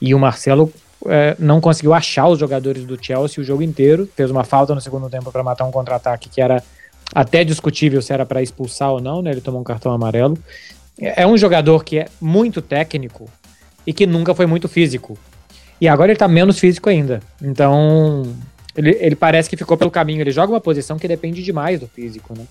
E 0.00 0.14
o 0.14 0.18
Marcelo 0.18 0.72
é, 1.06 1.36
não 1.38 1.60
conseguiu 1.60 1.94
achar 1.94 2.28
os 2.28 2.38
jogadores 2.38 2.84
do 2.84 2.98
Chelsea 3.00 3.40
o 3.40 3.44
jogo 3.44 3.62
inteiro. 3.62 4.08
Fez 4.16 4.30
uma 4.30 4.44
falta 4.44 4.74
no 4.74 4.80
segundo 4.80 5.08
tempo 5.08 5.30
para 5.30 5.42
matar 5.42 5.64
um 5.64 5.70
contra-ataque 5.70 6.28
que 6.28 6.40
era 6.40 6.62
até 7.14 7.44
discutível 7.44 8.00
se 8.00 8.12
era 8.12 8.24
para 8.24 8.42
expulsar 8.42 8.90
ou 8.90 9.00
não, 9.00 9.22
né? 9.22 9.30
Ele 9.30 9.40
tomou 9.40 9.60
um 9.60 9.64
cartão 9.64 9.92
amarelo. 9.92 10.36
É, 10.98 11.22
é 11.22 11.26
um 11.26 11.36
jogador 11.36 11.84
que 11.84 11.98
é 11.98 12.06
muito 12.20 12.60
técnico 12.62 13.28
e 13.86 13.92
que 13.92 14.06
nunca 14.06 14.34
foi 14.34 14.46
muito 14.46 14.68
físico. 14.68 15.18
E 15.80 15.88
agora 15.88 16.12
ele 16.12 16.18
tá 16.18 16.28
menos 16.28 16.58
físico 16.58 16.88
ainda. 16.88 17.20
Então, 17.42 18.22
ele, 18.76 18.96
ele 19.00 19.16
parece 19.16 19.50
que 19.50 19.56
ficou 19.56 19.76
pelo 19.76 19.90
caminho. 19.90 20.20
Ele 20.20 20.30
joga 20.30 20.52
uma 20.52 20.60
posição 20.60 20.98
que 20.98 21.08
depende 21.08 21.42
demais 21.42 21.80
do 21.80 21.88
físico, 21.88 22.34
né? 22.36 22.44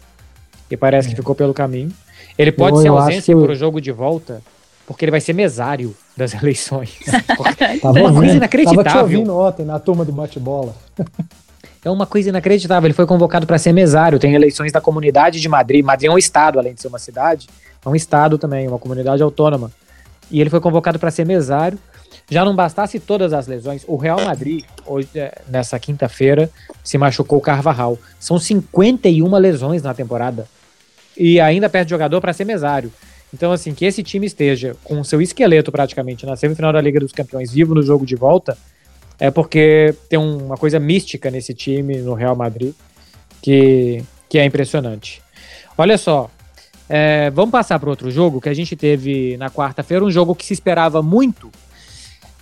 E 0.70 0.78
parece 0.78 1.08
é. 1.08 1.12
que 1.12 1.16
ficou 1.16 1.34
pelo 1.34 1.54
caminho. 1.54 1.92
Ele 2.38 2.52
pode 2.52 2.78
eu, 2.78 2.82
ser 2.82 2.88
ausência 2.90 3.34
que... 3.34 3.42
para 3.42 3.52
o 3.52 3.56
jogo 3.56 3.80
de 3.82 3.92
volta, 3.92 4.42
porque 4.86 5.06
ele 5.06 5.12
vai 5.12 5.22
ser 5.22 5.34
mesário 5.34 5.96
das 6.16 6.34
eleições. 6.42 6.98
é 7.08 8.02
uma 8.02 8.14
coisa 8.14 8.36
inacreditável. 8.36 8.84
Tava 8.84 8.98
te 8.98 9.02
ouvindo 9.02 9.38
ontem 9.38 9.66
na 9.66 9.80
turma 9.80 10.06
do 10.06 10.12
bate-bola. 10.12 10.76
É 11.84 11.90
uma 11.90 12.06
coisa 12.06 12.30
inacreditável. 12.30 12.86
Ele 12.86 12.94
foi 12.94 13.08
convocado 13.08 13.48
para 13.48 13.58
ser 13.58 13.74
mesário. 13.74 14.20
Tem 14.20 14.36
eleições 14.36 14.72
da 14.72 14.80
comunidade 14.80 15.42
de 15.42 15.50
Madrid. 15.50 15.84
Madrid 15.84 16.12
é 16.12 16.14
um 16.14 16.18
estado, 16.18 16.60
além 16.60 16.76
de 16.76 16.82
ser 16.82 16.88
uma 16.88 17.00
cidade, 17.00 17.50
é 17.84 17.90
um 17.90 17.96
estado 17.96 18.38
também, 18.38 18.68
uma 18.68 18.78
comunidade 18.78 19.24
autônoma. 19.24 19.72
E 20.32 20.40
ele 20.40 20.50
foi 20.50 20.62
convocado 20.62 20.98
para 20.98 21.12
ser 21.12 21.26
mesário. 21.26 21.78
Já 22.30 22.46
não 22.46 22.56
bastasse 22.56 23.00
todas 23.00 23.34
as 23.34 23.46
lesões, 23.46 23.84
o 23.86 23.98
Real 23.98 24.22
Madrid, 24.22 24.64
hoje, 24.86 25.10
é, 25.16 25.42
nessa 25.50 25.78
quinta-feira, 25.78 26.50
se 26.84 26.98
machucou 26.98 27.40
o 27.40 27.42
Carvajal. 27.42 28.00
São 28.20 28.40
51 28.40 29.36
lesões 29.38 29.84
na 29.84 29.94
temporada. 29.94 30.48
E 31.18 31.40
ainda 31.42 31.70
perde 31.70 31.90
jogador 31.90 32.22
para 32.22 32.32
ser 32.32 32.46
mesário. 32.46 32.92
Então, 33.34 33.52
assim, 33.52 33.74
que 33.74 33.86
esse 33.86 34.02
time 34.02 34.26
esteja 34.26 34.76
com 34.84 35.04
seu 35.04 35.22
esqueleto 35.22 35.72
praticamente 35.72 36.26
na 36.26 36.36
semifinal 36.36 36.72
da 36.72 36.82
Liga 36.82 37.00
dos 37.00 37.12
Campeões 37.12 37.52
vivo 37.52 37.76
no 37.76 37.82
jogo 37.82 38.06
de 38.06 38.16
volta, 38.16 38.58
é 39.20 39.30
porque 39.30 39.94
tem 40.10 40.18
uma 40.18 40.58
coisa 40.58 40.80
mística 40.80 41.30
nesse 41.30 41.54
time, 41.54 41.98
no 41.98 42.14
Real 42.14 42.36
Madrid, 42.36 42.74
que, 43.42 44.04
que 44.28 44.38
é 44.38 44.46
impressionante. 44.46 45.22
Olha 45.78 45.98
só, 45.98 46.30
é, 46.94 47.30
vamos 47.30 47.52
passar 47.52 47.80
para 47.80 47.90
outro 47.90 48.12
jogo 48.12 48.42
que 48.42 48.50
a 48.50 48.54
gente 48.54 48.76
teve 48.76 49.38
na 49.38 49.50
quarta-feira, 49.50 50.04
um 50.04 50.12
jogo 50.12 50.36
que 50.36 50.46
se 50.46 50.52
esperava 50.52 51.02
muito 51.02 51.50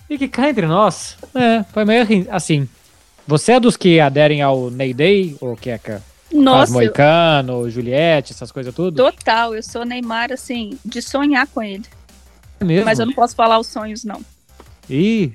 e 0.08 0.18
que 0.18 0.26
cá 0.26 0.50
entre 0.50 0.66
nós, 0.66 1.16
é, 1.36 1.62
foi 1.72 1.84
meio 1.84 2.04
assim. 2.32 2.68
Você 3.28 3.52
é 3.52 3.60
dos 3.60 3.76
que 3.76 4.00
aderem 4.00 4.42
ao 4.42 4.68
Ney 4.68 4.92
Day, 4.92 5.36
ou 5.40 5.56
Keka? 5.56 6.02
Nossa. 6.32 6.72
Moicano, 6.72 7.62
eu... 7.62 7.70
Juliette, 7.70 8.32
essas 8.32 8.50
coisas 8.50 8.74
tudo? 8.74 8.96
Total, 8.96 9.54
eu 9.54 9.62
sou 9.62 9.84
Neymar, 9.84 10.32
assim, 10.32 10.76
de 10.84 11.00
sonhar 11.00 11.46
com 11.46 11.62
ele. 11.62 11.84
É 12.58 12.64
mesmo? 12.64 12.86
Mas 12.86 12.98
eu 12.98 13.06
não 13.06 13.12
posso 13.12 13.36
falar 13.36 13.56
os 13.60 13.68
sonhos, 13.68 14.02
não. 14.02 14.20
Ih. 14.88 15.32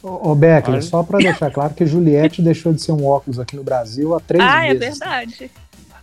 Ô, 0.00 0.30
ô 0.30 0.34
Beckler, 0.36 0.80
só 0.84 1.02
para 1.02 1.18
deixar 1.18 1.50
claro 1.50 1.74
que 1.74 1.84
Juliette 1.84 2.40
deixou 2.42 2.72
de 2.72 2.80
ser 2.80 2.92
um 2.92 3.04
óculos 3.04 3.40
aqui 3.40 3.56
no 3.56 3.64
Brasil 3.64 4.14
há 4.14 4.20
três 4.20 4.44
ah, 4.44 4.60
meses. 4.60 5.02
Ah, 5.02 5.22
é 5.22 5.26
verdade. 5.26 5.50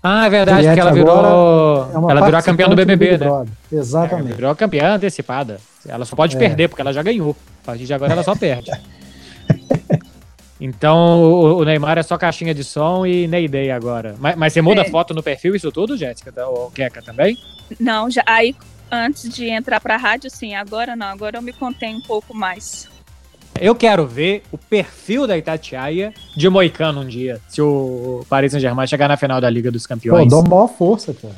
Ah, 0.04 0.26
é 0.26 0.30
verdade, 0.30 0.68
porque 0.68 0.80
ela 0.80 0.92
virou. 0.92 2.08
É 2.10 2.12
ela 2.12 2.26
virou 2.26 2.40
a 2.40 2.42
campeã 2.42 2.68
do 2.68 2.76
BBB, 2.76 3.18
do 3.18 3.26
né? 3.26 3.46
Exatamente. 3.72 4.32
É, 4.32 4.36
virou 4.36 4.52
a 4.52 4.56
campeã 4.56 4.96
antecipada. 4.96 5.60
Ela 5.88 6.06
só 6.06 6.16
pode 6.16 6.36
é. 6.36 6.40
perder, 6.40 6.70
porque 6.70 6.82
ela 6.82 6.92
já 6.92 7.04
ganhou. 7.04 7.36
A 7.64 7.66
partir 7.68 7.86
de 7.86 7.94
agora 7.94 8.14
ela 8.14 8.24
só 8.24 8.36
perde. 8.36 8.72
Então 10.64 11.24
o, 11.24 11.66
Neymar 11.66 11.98
é 11.98 12.04
só 12.04 12.20
caixinha 12.20 12.54
de 12.54 12.64
som 12.64 13.04
e 13.04 13.28
Neyday 13.28 13.72
agora. 13.72 14.16
Mas, 14.20 14.36
mas 14.36 14.54
você 14.54 14.62
muda 14.62 14.82
é. 14.82 14.90
foto 14.92 15.12
no 15.12 15.24
perfil, 15.24 15.56
isso 15.56 15.72
tudo, 15.72 15.98
Jéssica? 15.98 16.32
Ou 16.46 16.70
Keka 16.70 17.02
também? 17.02 17.36
Não, 17.80 18.12
já 18.12 18.22
aí 18.28 18.56
antes 18.92 19.28
de 19.28 19.50
entrar 19.50 19.82
pra 19.82 19.98
rádio, 19.98 20.30
sim. 20.30 20.54
Agora 20.54 20.96
não, 20.96 21.08
agora 21.08 21.40
eu 21.40 21.42
me 21.42 21.52
contenho 21.52 21.98
um 21.98 22.02
pouco 22.02 22.36
mais. 22.36 22.88
Eu 23.60 23.76
quero 23.76 24.08
ver 24.08 24.44
o 24.52 24.58
perfil 24.58 25.28
da 25.28 25.38
Itatiaia 25.38 26.14
de 26.36 26.50
Moicano 26.50 27.02
um 27.02 27.08
dia, 27.08 27.40
se 27.48 27.62
o 27.62 28.26
Paris 28.28 28.52
Saint-Germain 28.52 28.88
chegar 28.88 29.08
na 29.08 29.18
final 29.18 29.40
da 29.40 29.50
Liga 29.50 29.70
dos 29.70 29.86
Campeões. 29.86 30.24
Pô, 30.24 30.30
dou 30.30 30.44
maior 30.44 30.68
força, 30.68 31.14
cara. 31.14 31.36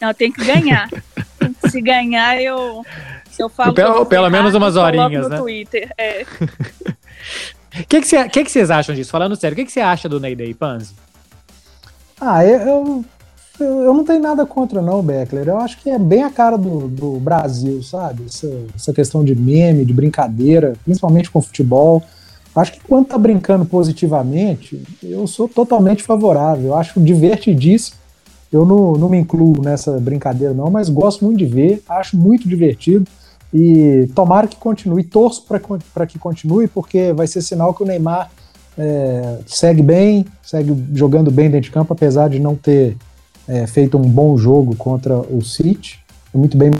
Não, 0.00 0.12
tem 0.12 0.30
que 0.30 0.44
ganhar. 0.44 0.88
se 1.68 1.80
ganhar, 1.80 2.40
eu, 2.40 2.84
eu 3.38 3.48
falo. 3.48 3.72
Pelo, 3.72 4.06
pelo 4.06 4.30
menos 4.30 4.54
umas 4.54 4.76
horinhas, 4.76 5.24
no 5.24 5.28
né? 5.28 5.38
Twitter. 5.38 5.90
É. 5.96 6.22
O 6.22 7.84
que, 7.88 8.00
que, 8.00 8.06
cê, 8.06 8.28
que, 8.28 8.44
que 8.44 8.50
vocês 8.50 8.70
acham 8.70 8.94
disso? 8.94 9.10
Falando 9.10 9.34
sério, 9.34 9.54
o 9.54 9.56
que, 9.56 9.64
que 9.64 9.72
você 9.72 9.80
acha 9.80 10.08
do 10.08 10.20
Ney 10.20 10.34
Day, 10.36 10.54
Panzi? 10.54 10.94
Ah, 12.20 12.44
eu, 12.44 12.60
eu, 12.60 13.04
eu, 13.60 13.94
não 13.94 14.04
tenho 14.04 14.20
nada 14.20 14.44
contra, 14.44 14.82
não, 14.82 15.02
Beckler. 15.02 15.48
Eu 15.48 15.58
acho 15.58 15.80
que 15.80 15.88
é 15.88 15.98
bem 15.98 16.22
a 16.22 16.30
cara 16.30 16.56
do, 16.56 16.88
do 16.88 17.20
Brasil, 17.20 17.82
sabe? 17.82 18.24
Essa, 18.26 18.50
essa 18.74 18.92
questão 18.92 19.24
de 19.24 19.34
meme, 19.34 19.84
de 19.84 19.92
brincadeira, 19.92 20.74
principalmente 20.84 21.30
com 21.30 21.40
futebol. 21.40 22.02
Acho 22.54 22.72
que 22.72 22.80
quando 22.80 23.06
tá 23.06 23.18
brincando 23.18 23.64
positivamente, 23.64 24.82
eu 25.02 25.26
sou 25.26 25.48
totalmente 25.48 26.02
favorável. 26.02 26.66
Eu 26.66 26.74
acho 26.74 27.00
divertidíssimo. 27.00 27.96
Eu 28.52 28.64
não, 28.64 28.92
não 28.92 29.08
me 29.08 29.18
incluo 29.18 29.60
nessa 29.60 29.98
brincadeira, 29.98 30.54
não, 30.54 30.70
mas 30.70 30.88
gosto 30.88 31.24
muito 31.24 31.38
de 31.38 31.46
ver, 31.46 31.82
acho 31.88 32.16
muito 32.16 32.48
divertido. 32.48 33.04
E 33.52 34.08
tomara 34.14 34.46
que 34.46 34.56
continue, 34.56 35.02
torço 35.02 35.44
para 35.44 36.06
que 36.06 36.18
continue, 36.18 36.68
porque 36.68 37.12
vai 37.12 37.26
ser 37.26 37.42
sinal 37.42 37.74
que 37.74 37.82
o 37.82 37.86
Neymar 37.86 38.30
é, 38.76 39.38
segue 39.46 39.82
bem, 39.82 40.24
segue 40.42 40.76
jogando 40.92 41.30
bem 41.30 41.50
dentro 41.50 41.68
de 41.68 41.70
campo, 41.70 41.92
apesar 41.92 42.28
de 42.28 42.38
não 42.38 42.54
ter 42.56 42.96
é, 43.48 43.66
feito 43.66 43.96
um 43.98 44.08
bom 44.08 44.36
jogo 44.36 44.74
contra 44.76 45.16
o 45.18 45.42
City. 45.42 46.00
Muito 46.32 46.56
bem. 46.56 46.70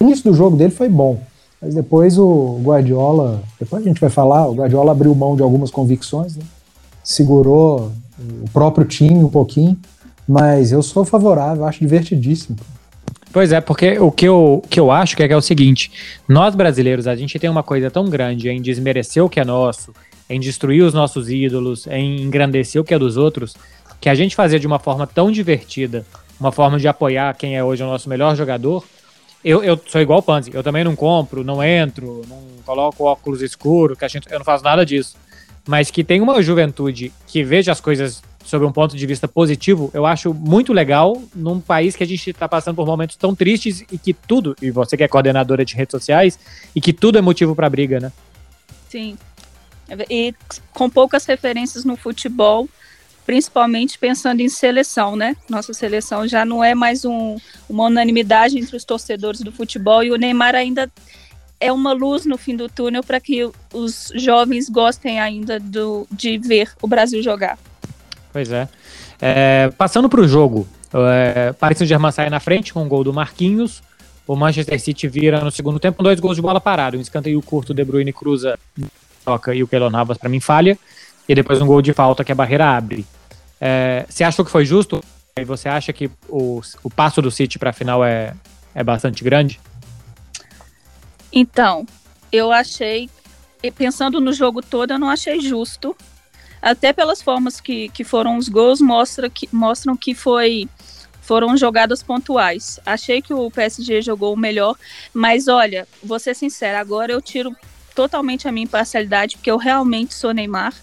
O 0.00 0.04
início 0.04 0.24
do 0.30 0.34
jogo 0.36 0.56
dele 0.56 0.70
foi 0.70 0.88
bom, 0.88 1.20
mas 1.60 1.74
depois 1.74 2.18
o 2.18 2.60
Guardiola, 2.62 3.42
depois 3.58 3.82
a 3.84 3.88
gente 3.88 4.00
vai 4.00 4.10
falar, 4.10 4.48
o 4.48 4.54
Guardiola 4.54 4.92
abriu 4.92 5.14
mão 5.14 5.36
de 5.36 5.42
algumas 5.42 5.70
convicções, 5.70 6.36
né? 6.36 6.44
segurou 7.02 7.92
o 8.42 8.50
próprio 8.50 8.84
time 8.86 9.24
um 9.24 9.28
pouquinho, 9.28 9.76
Mas 10.26 10.70
eu 10.70 10.82
sou 10.82 11.04
favorável, 11.04 11.64
acho 11.64 11.80
divertidíssimo. 11.80 12.56
Pois 13.32 13.50
é, 13.50 13.60
porque 13.60 13.98
o 13.98 14.12
que 14.12 14.26
eu, 14.26 14.62
que 14.70 14.78
eu 14.78 14.90
acho 14.90 15.16
que 15.16 15.22
é, 15.22 15.26
que 15.26 15.34
é 15.34 15.36
o 15.36 15.42
seguinte: 15.42 15.90
nós 16.28 16.54
brasileiros, 16.54 17.06
a 17.06 17.16
gente 17.16 17.38
tem 17.38 17.50
uma 17.50 17.62
coisa 17.62 17.90
tão 17.90 18.08
grande 18.08 18.48
em 18.48 18.62
desmerecer 18.62 19.24
o 19.24 19.28
que 19.28 19.40
é 19.40 19.44
nosso, 19.44 19.92
em 20.28 20.38
destruir 20.38 20.84
os 20.84 20.94
nossos 20.94 21.28
ídolos, 21.28 21.86
em 21.88 22.22
engrandecer 22.22 22.80
o 22.80 22.84
que 22.84 22.94
é 22.94 22.98
dos 22.98 23.16
outros, 23.16 23.54
que 24.02 24.08
a 24.08 24.14
gente 24.16 24.34
fazer 24.34 24.58
de 24.58 24.66
uma 24.66 24.80
forma 24.80 25.06
tão 25.06 25.30
divertida, 25.30 26.04
uma 26.38 26.50
forma 26.50 26.76
de 26.76 26.88
apoiar 26.88 27.36
quem 27.36 27.56
é 27.56 27.62
hoje 27.62 27.84
o 27.84 27.86
nosso 27.86 28.08
melhor 28.08 28.34
jogador. 28.34 28.84
Eu, 29.44 29.62
eu 29.62 29.80
sou 29.86 30.00
igual 30.00 30.18
o 30.18 30.22
Panzi, 30.22 30.50
eu 30.52 30.62
também 30.62 30.82
não 30.82 30.96
compro, 30.96 31.44
não 31.44 31.62
entro, 31.62 32.22
não 32.28 32.42
coloco 32.66 33.04
óculos 33.04 33.40
escuros, 33.40 33.96
que 33.96 34.04
a 34.04 34.08
gente, 34.08 34.26
eu 34.28 34.40
não 34.40 34.44
faço 34.44 34.64
nada 34.64 34.84
disso. 34.84 35.14
Mas 35.68 35.88
que 35.88 36.02
tem 36.02 36.20
uma 36.20 36.42
juventude 36.42 37.12
que 37.28 37.44
veja 37.44 37.70
as 37.70 37.80
coisas 37.80 38.20
sob 38.44 38.64
um 38.64 38.72
ponto 38.72 38.96
de 38.96 39.06
vista 39.06 39.28
positivo, 39.28 39.88
eu 39.94 40.04
acho 40.04 40.34
muito 40.34 40.72
legal 40.72 41.22
num 41.32 41.60
país 41.60 41.94
que 41.94 42.02
a 42.02 42.06
gente 42.06 42.30
está 42.30 42.48
passando 42.48 42.74
por 42.74 42.84
momentos 42.84 43.14
tão 43.14 43.36
tristes 43.36 43.84
e 43.92 43.96
que 43.96 44.12
tudo, 44.12 44.56
e 44.60 44.72
você 44.72 44.96
que 44.96 45.04
é 45.04 45.08
coordenadora 45.08 45.64
de 45.64 45.76
redes 45.76 45.92
sociais, 45.92 46.36
e 46.74 46.80
que 46.80 46.92
tudo 46.92 47.18
é 47.18 47.20
motivo 47.20 47.54
para 47.54 47.70
briga, 47.70 48.00
né? 48.00 48.10
Sim. 48.88 49.16
E 50.10 50.34
com 50.72 50.90
poucas 50.90 51.24
referências 51.24 51.84
no 51.84 51.96
futebol, 51.96 52.68
principalmente 53.24 53.98
pensando 53.98 54.40
em 54.40 54.48
seleção, 54.48 55.16
né? 55.16 55.36
Nossa 55.48 55.72
seleção 55.72 56.26
já 56.26 56.44
não 56.44 56.62
é 56.62 56.74
mais 56.74 57.04
um, 57.04 57.36
uma 57.68 57.84
unanimidade 57.84 58.58
entre 58.58 58.76
os 58.76 58.84
torcedores 58.84 59.40
do 59.40 59.52
futebol 59.52 60.02
e 60.02 60.10
o 60.10 60.16
Neymar 60.16 60.54
ainda 60.54 60.90
é 61.60 61.72
uma 61.72 61.92
luz 61.92 62.26
no 62.26 62.36
fim 62.36 62.56
do 62.56 62.68
túnel 62.68 63.04
para 63.04 63.20
que 63.20 63.48
os 63.72 64.10
jovens 64.16 64.68
gostem 64.68 65.20
ainda 65.20 65.60
do, 65.60 66.06
de 66.10 66.36
ver 66.36 66.72
o 66.82 66.88
Brasil 66.88 67.22
jogar. 67.22 67.56
Pois 68.32 68.50
é. 68.50 68.68
é 69.20 69.70
passando 69.78 70.08
para 70.08 70.20
o 70.20 70.26
jogo, 70.26 70.66
é, 70.92 71.52
Paris 71.52 71.78
Saint-Germain 71.78 72.12
sai 72.12 72.28
na 72.28 72.40
frente 72.40 72.72
com 72.72 72.84
o 72.84 72.88
gol 72.88 73.04
do 73.04 73.12
Marquinhos. 73.12 73.82
O 74.26 74.36
Manchester 74.36 74.80
City 74.80 75.08
vira 75.08 75.40
no 75.40 75.50
segundo 75.50 75.78
tempo 75.78 76.02
dois 76.02 76.20
gols 76.20 76.36
de 76.36 76.42
bola 76.42 76.60
parada. 76.60 76.96
Um 76.96 77.00
escanteio 77.00 77.40
curto, 77.42 77.74
De 77.74 77.84
Bruyne 77.84 78.12
cruza, 78.12 78.58
toca 79.24 79.54
e 79.54 79.62
o 79.62 79.68
Keylor 79.68 79.90
Navas 79.90 80.18
para 80.18 80.28
mim 80.28 80.40
falha. 80.40 80.78
E 81.28 81.34
depois 81.34 81.60
um 81.60 81.66
gol 81.66 81.82
de 81.82 81.92
falta 81.92 82.24
que 82.24 82.32
a 82.32 82.34
barreira 82.34 82.76
abre. 82.76 83.06
É, 83.60 84.04
você 84.08 84.24
achou 84.24 84.44
que 84.44 84.50
foi 84.50 84.64
justo? 84.64 85.02
E 85.36 85.44
você 85.44 85.68
acha 85.68 85.92
que 85.92 86.10
o, 86.28 86.60
o 86.82 86.90
passo 86.90 87.22
do 87.22 87.30
City 87.30 87.58
para 87.58 87.70
a 87.70 87.72
final 87.72 88.04
é, 88.04 88.34
é 88.74 88.82
bastante 88.82 89.24
grande? 89.24 89.60
Então, 91.32 91.86
eu 92.30 92.52
achei, 92.52 93.08
pensando 93.74 94.20
no 94.20 94.32
jogo 94.32 94.60
todo, 94.60 94.90
eu 94.90 94.98
não 94.98 95.08
achei 95.08 95.40
justo 95.40 95.96
até 96.60 96.92
pelas 96.92 97.22
formas 97.22 97.60
que, 97.60 97.88
que 97.88 98.04
foram 98.04 98.36
os 98.36 98.48
gols, 98.48 98.80
mostra 98.80 99.28
que, 99.28 99.48
mostram 99.52 99.96
que 99.96 100.14
foi 100.14 100.68
foram 101.22 101.56
jogadas 101.56 102.02
pontuais. 102.02 102.80
Achei 102.84 103.22
que 103.22 103.32
o 103.32 103.50
PSG 103.50 104.02
jogou 104.02 104.34
o 104.34 104.36
melhor, 104.36 104.76
mas 105.14 105.48
olha, 105.48 105.86
vou 106.02 106.18
ser 106.18 106.34
sincera, 106.34 106.80
agora 106.80 107.12
eu 107.12 107.22
tiro 107.22 107.54
totalmente 107.94 108.48
a 108.48 108.52
minha 108.52 108.64
imparcialidade, 108.64 109.36
porque 109.36 109.50
eu 109.50 109.56
realmente 109.56 110.14
sou 110.14 110.32
Neymar 110.32 110.74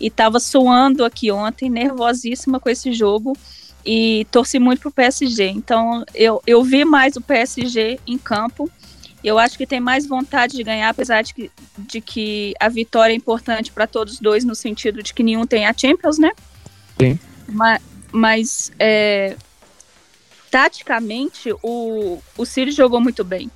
e 0.00 0.06
estava 0.08 0.40
suando 0.40 1.04
aqui 1.04 1.30
ontem, 1.30 1.70
nervosíssima 1.70 2.60
com 2.60 2.68
esse 2.68 2.92
jogo 2.92 3.36
e 3.84 4.26
torci 4.30 4.58
muito 4.58 4.80
pro 4.80 4.90
PSG. 4.90 5.48
Então 5.48 6.04
eu, 6.14 6.42
eu 6.46 6.62
vi 6.62 6.84
mais 6.84 7.16
o 7.16 7.20
PSG 7.20 7.98
em 8.06 8.18
campo 8.18 8.70
eu 9.24 9.38
acho 9.38 9.56
que 9.56 9.66
tem 9.66 9.80
mais 9.80 10.06
vontade 10.06 10.54
de 10.54 10.62
ganhar, 10.62 10.90
apesar 10.90 11.22
de 11.22 11.32
que, 11.32 11.50
de 11.78 12.00
que 12.02 12.54
a 12.60 12.68
vitória 12.68 13.14
é 13.14 13.16
importante 13.16 13.72
para 13.72 13.86
todos 13.86 14.20
dois, 14.20 14.44
no 14.44 14.54
sentido 14.54 15.02
de 15.02 15.14
que 15.14 15.22
nenhum 15.22 15.46
tem 15.46 15.66
a 15.66 15.72
Champions, 15.72 16.18
né? 16.18 16.30
Sim. 17.00 17.18
Mas, 17.48 17.82
mas 18.12 18.72
é, 18.78 19.34
taticamente, 20.50 21.54
o, 21.62 22.22
o 22.36 22.44
City 22.44 22.70
jogou 22.70 23.00
muito 23.00 23.24
bem. 23.24 23.50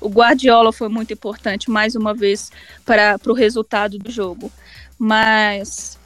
O 0.00 0.08
Guardiola 0.08 0.72
foi 0.72 0.88
muito 0.88 1.12
importante, 1.12 1.70
mais 1.70 1.94
uma 1.94 2.14
vez, 2.14 2.50
para 2.86 3.20
o 3.26 3.34
resultado 3.34 3.98
do 3.98 4.10
jogo. 4.10 4.50
Mas. 5.04 5.98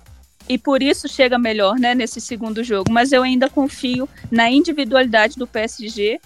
E 0.49 0.57
por 0.57 0.83
isso 0.83 1.07
chega 1.07 1.39
melhor 1.39 1.79
né, 1.79 1.95
nesse 1.95 2.19
segundo 2.19 2.65
jogo. 2.65 2.91
Mas 2.91 3.13
eu 3.13 3.23
ainda 3.23 3.51
confio 3.51 4.09
na 4.31 4.51
individualidade 4.51 5.37
do 5.37 5.47
PSG 5.47 6.19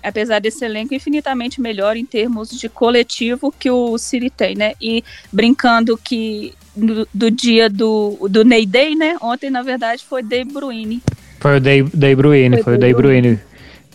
apesar 0.00 0.38
desse 0.38 0.62
elenco 0.62 0.94
infinitamente 0.94 1.62
melhor 1.62 1.96
em 1.96 2.04
termos 2.04 2.50
de 2.50 2.68
coletivo 2.68 3.50
que 3.50 3.70
o 3.70 3.96
City 3.96 4.28
tem, 4.28 4.54
né? 4.54 4.74
E 4.78 5.02
brincando 5.32 5.96
que 5.96 6.52
do, 6.76 7.08
do 7.12 7.30
dia 7.30 7.70
do, 7.70 8.28
do 8.28 8.44
Ney 8.44 8.66
Day, 8.66 8.94
né? 8.94 9.16
Ontem, 9.20 9.48
na 9.48 9.62
verdade, 9.62 10.04
foi 10.04 10.22
De 10.22 10.44
Bruyne. 10.44 11.02
Foi 11.40 11.56
o 11.56 11.60
De, 11.60 11.82
De 11.84 12.14
Bruyne, 12.14 12.56
foi, 12.56 12.64
foi 12.64 12.74
o 12.74 12.78
De 12.78 12.92
Bruyne. 12.92 13.40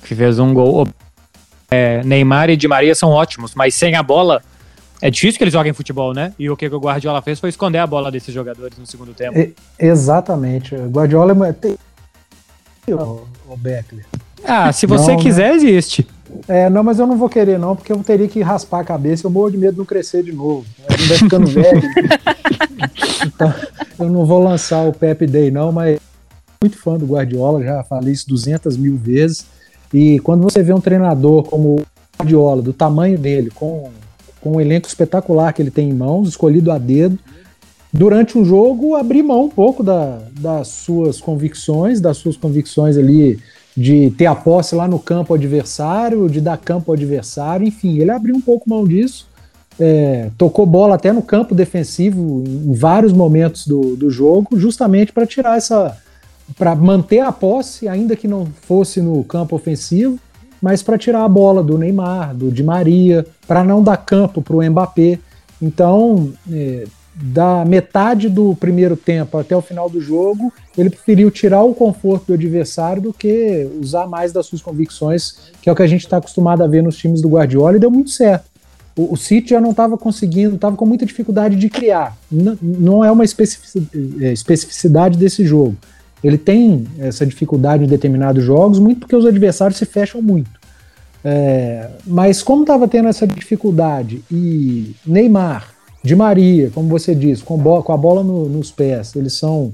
Que 0.04 0.16
fez 0.16 0.40
um 0.40 0.52
gol. 0.52 0.88
É, 1.70 2.04
Neymar 2.04 2.50
e 2.50 2.58
Di 2.58 2.68
Maria 2.68 2.96
são 2.96 3.12
ótimos, 3.12 3.54
mas 3.54 3.76
sem 3.76 3.96
a 3.96 4.02
bola 4.02 4.42
é 5.02 5.10
difícil 5.10 5.38
que 5.38 5.44
eles 5.44 5.54
joguem 5.54 5.74
futebol, 5.74 6.14
né? 6.14 6.34
E 6.38 6.50
o 6.50 6.58
que 6.58 6.68
o 6.68 6.80
Guardiola 6.80 7.22
fez 7.22 7.40
foi 7.40 7.50
esconder 7.50 7.80
a 7.80 7.88
bola 7.88 8.12
desses 8.12 8.34
jogadores 8.34 8.78
no 8.78 8.86
segundo 8.86 9.14
tempo. 9.14 9.38
É, 9.38 9.52
exatamente. 9.80 10.76
O 10.76 10.90
Guardiola 10.90 11.48
é. 11.48 11.54
Tem... 11.54 11.78
O, 12.88 13.28
o 13.48 13.58
Beckler. 13.58 14.06
Ah, 14.44 14.72
se 14.72 14.86
você 14.86 15.12
não, 15.12 15.20
quiser, 15.20 15.50
né? 15.50 15.56
existe. 15.56 16.08
É, 16.48 16.70
não, 16.70 16.84
mas 16.84 17.00
eu 17.00 17.08
não 17.08 17.18
vou 17.18 17.30
querer, 17.30 17.58
não, 17.58 17.76
porque 17.76 17.92
eu 17.92 17.98
teria 18.04 18.28
que 18.28 18.42
raspar 18.42 18.80
a 18.80 18.84
cabeça, 18.84 19.26
eu 19.26 19.32
morro 19.32 19.52
de 19.52 19.58
medo 19.58 19.74
de 19.74 19.80
não 19.80 19.86
crescer 19.86 20.24
de 20.24 20.32
novo. 20.32 20.66
Eu 20.90 21.08
vai 21.08 21.18
ficando 21.18 21.48
velho. 21.50 21.82
então, 23.26 23.54
eu 24.00 24.10
não 24.10 24.26
vou 24.26 24.44
lançar 24.44 24.88
o 24.88 24.94
Pep 24.94 25.26
Day, 25.26 25.52
não, 25.52 25.72
mas 25.72 26.00
muito 26.62 26.78
fã 26.78 26.98
do 26.98 27.06
Guardiola, 27.06 27.64
já 27.64 27.84
falei 27.84 28.14
isso 28.14 28.28
200 28.28 28.78
mil 28.78 28.98
vezes. 28.98 29.46
E 29.94 30.20
quando 30.20 30.44
você 30.44 30.62
vê 30.62 30.74
um 30.74 30.82
treinador 30.82 31.44
como 31.44 31.76
o 31.76 31.86
Guardiola, 32.18 32.62
do 32.62 32.74
tamanho 32.74 33.18
dele, 33.18 33.50
com, 33.50 33.90
com 34.42 34.54
um 34.54 34.62
elenco 34.62 34.88
espetacular 34.88 35.54
que 35.54 35.62
ele 35.62 35.72
tem 35.72 35.90
em 35.90 35.94
mãos, 35.94 36.30
escolhido 36.30 36.72
a 36.72 36.78
dedo, 36.78 37.18
durante 37.92 38.38
um 38.38 38.46
jogo 38.46 38.96
abrir 38.96 39.24
mão 39.24 39.46
um 39.46 39.50
pouco 39.50 39.84
da, 39.84 40.20
das 40.40 40.68
suas 40.68 41.20
convicções, 41.20 42.00
das 42.00 42.18
suas 42.18 42.38
convicções 42.38 42.98
ali 42.98 43.40
de 43.76 44.12
ter 44.12 44.26
a 44.26 44.36
posse 44.36 44.76
lá 44.76 44.88
no 44.88 45.00
campo 45.00 45.34
adversário, 45.34 46.30
de 46.30 46.42
dar 46.42 46.58
campo 46.58 46.92
ao 46.92 46.96
adversário, 46.96 47.68
enfim, 47.68 48.00
ele 48.00 48.12
abriu 48.12 48.36
um 48.36 48.42
pouco 48.42 48.70
mão 48.70 48.86
disso, 48.86 49.28
é, 49.80 50.30
tocou 50.38 50.66
bola 50.66 50.96
até 50.96 51.14
no 51.14 51.22
campo 51.22 51.56
defensivo 51.56 52.44
em, 52.46 52.74
vários 52.74 53.14
momentos 53.14 53.66
do, 53.66 53.96
do 53.96 54.10
jogo, 54.10 54.60
justamente 54.60 55.14
para 55.14 55.26
tirar 55.26 55.58
essa. 55.58 55.98
para 56.58 56.76
manter 56.76 57.22
a 57.22 57.32
posse, 57.32 57.88
ainda 57.88 58.16
que 58.16 58.28
não 58.28 58.46
fosse 58.46 59.02
no 59.02 59.24
campo 59.24 59.56
ofensivo, 59.56 60.20
mas 60.62 60.82
para 60.82 60.98
tirar 60.98 61.24
a 61.24 61.30
bola 61.30 61.64
do 61.64 61.78
Neymar, 61.78 62.36
do 62.36 62.52
Di 62.52 62.64
Maria, 62.64 63.26
para 63.48 63.64
não 63.64 63.84
dar 63.84 63.98
campo 63.98 64.42
para 64.42 64.56
o 64.56 64.64
Mbappé. 64.64 65.20
Então, 65.62 66.32
é, 66.52 66.86
da 67.22 67.66
metade 67.66 68.30
do 68.30 68.56
primeiro 68.56 68.96
tempo 68.96 69.38
até 69.38 69.56
o 69.56 69.62
final 69.62 69.90
do 69.90 70.00
jogo, 70.00 70.54
ele 70.78 70.90
preferiu 70.90 71.30
tirar 71.30 71.64
o 71.64 71.74
conforto 71.74 72.28
do 72.28 72.34
adversário 72.34 73.02
do 73.02 73.14
que 73.14 73.70
usar 73.82 74.08
mais 74.08 74.32
das 74.32 74.46
suas 74.46 74.62
convicções, 74.62 75.52
que 75.62 75.70
é 75.70 75.72
o 75.72 75.76
que 75.76 75.84
a 75.84 75.88
gente 75.88 76.06
está 76.06 76.18
acostumado 76.18 76.64
a 76.64 76.68
ver 76.68 76.82
nos 76.82 76.98
times 76.98 77.22
do 77.22 77.30
Guardiola, 77.30 77.76
e 77.76 77.80
deu 77.80 77.92
muito 77.92 78.10
certo. 78.10 78.46
O, 78.96 79.14
o 79.14 79.18
City 79.18 79.50
já 79.50 79.60
não 79.60 79.72
estava 79.72 79.98
conseguindo, 79.98 80.56
estava 80.56 80.76
com 80.76 80.86
muita 80.86 81.06
dificuldade 81.06 81.56
de 81.56 81.70
criar. 81.70 82.18
N 82.32 82.58
não 82.62 83.04
é 83.04 83.12
uma 83.12 83.24
é, 83.24 84.32
especificidade 84.32 85.18
desse 85.18 85.46
jogo. 85.46 85.76
Ele 86.24 86.38
tem 86.38 86.86
essa 87.00 87.26
dificuldade 87.26 87.84
em 87.84 87.88
determinados 87.88 88.44
jogos, 88.44 88.80
muito 88.80 89.02
porque 89.02 89.16
os 89.16 89.26
adversários 89.26 89.78
se 89.78 89.86
fecham 89.86 90.22
muito. 90.22 90.60
É, 91.24 91.90
mas 92.06 92.42
como 92.42 92.64
estava 92.64 92.88
tendo 92.88 93.10
essa 93.10 93.28
dificuldade 93.28 94.24
e 94.32 94.96
Neymar, 95.06 95.74
de 96.04 96.16
Maria, 96.16 96.72
como 96.74 96.88
você 96.88 97.14
disse, 97.14 97.44
com, 97.44 97.62
com 97.82 97.94
a 97.94 97.98
bola 97.98 98.24
no, 98.24 98.48
nos 98.48 98.72
pés, 98.72 99.16
eles 99.16 99.34
são 99.34 99.74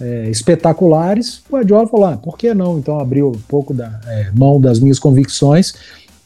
é, 0.00 0.28
espetaculares. 0.28 1.42
O 1.48 1.54
Guardiola 1.54 1.86
falou: 1.86 2.06
ah, 2.06 2.16
por 2.16 2.38
que 2.38 2.54
não 2.54 2.78
então 2.78 2.98
abrir 3.00 3.22
um 3.22 3.32
pouco 3.32 3.74
da 3.74 4.00
é, 4.06 4.30
mão 4.32 4.60
das 4.60 4.78
minhas 4.78 4.98
convicções 4.98 5.74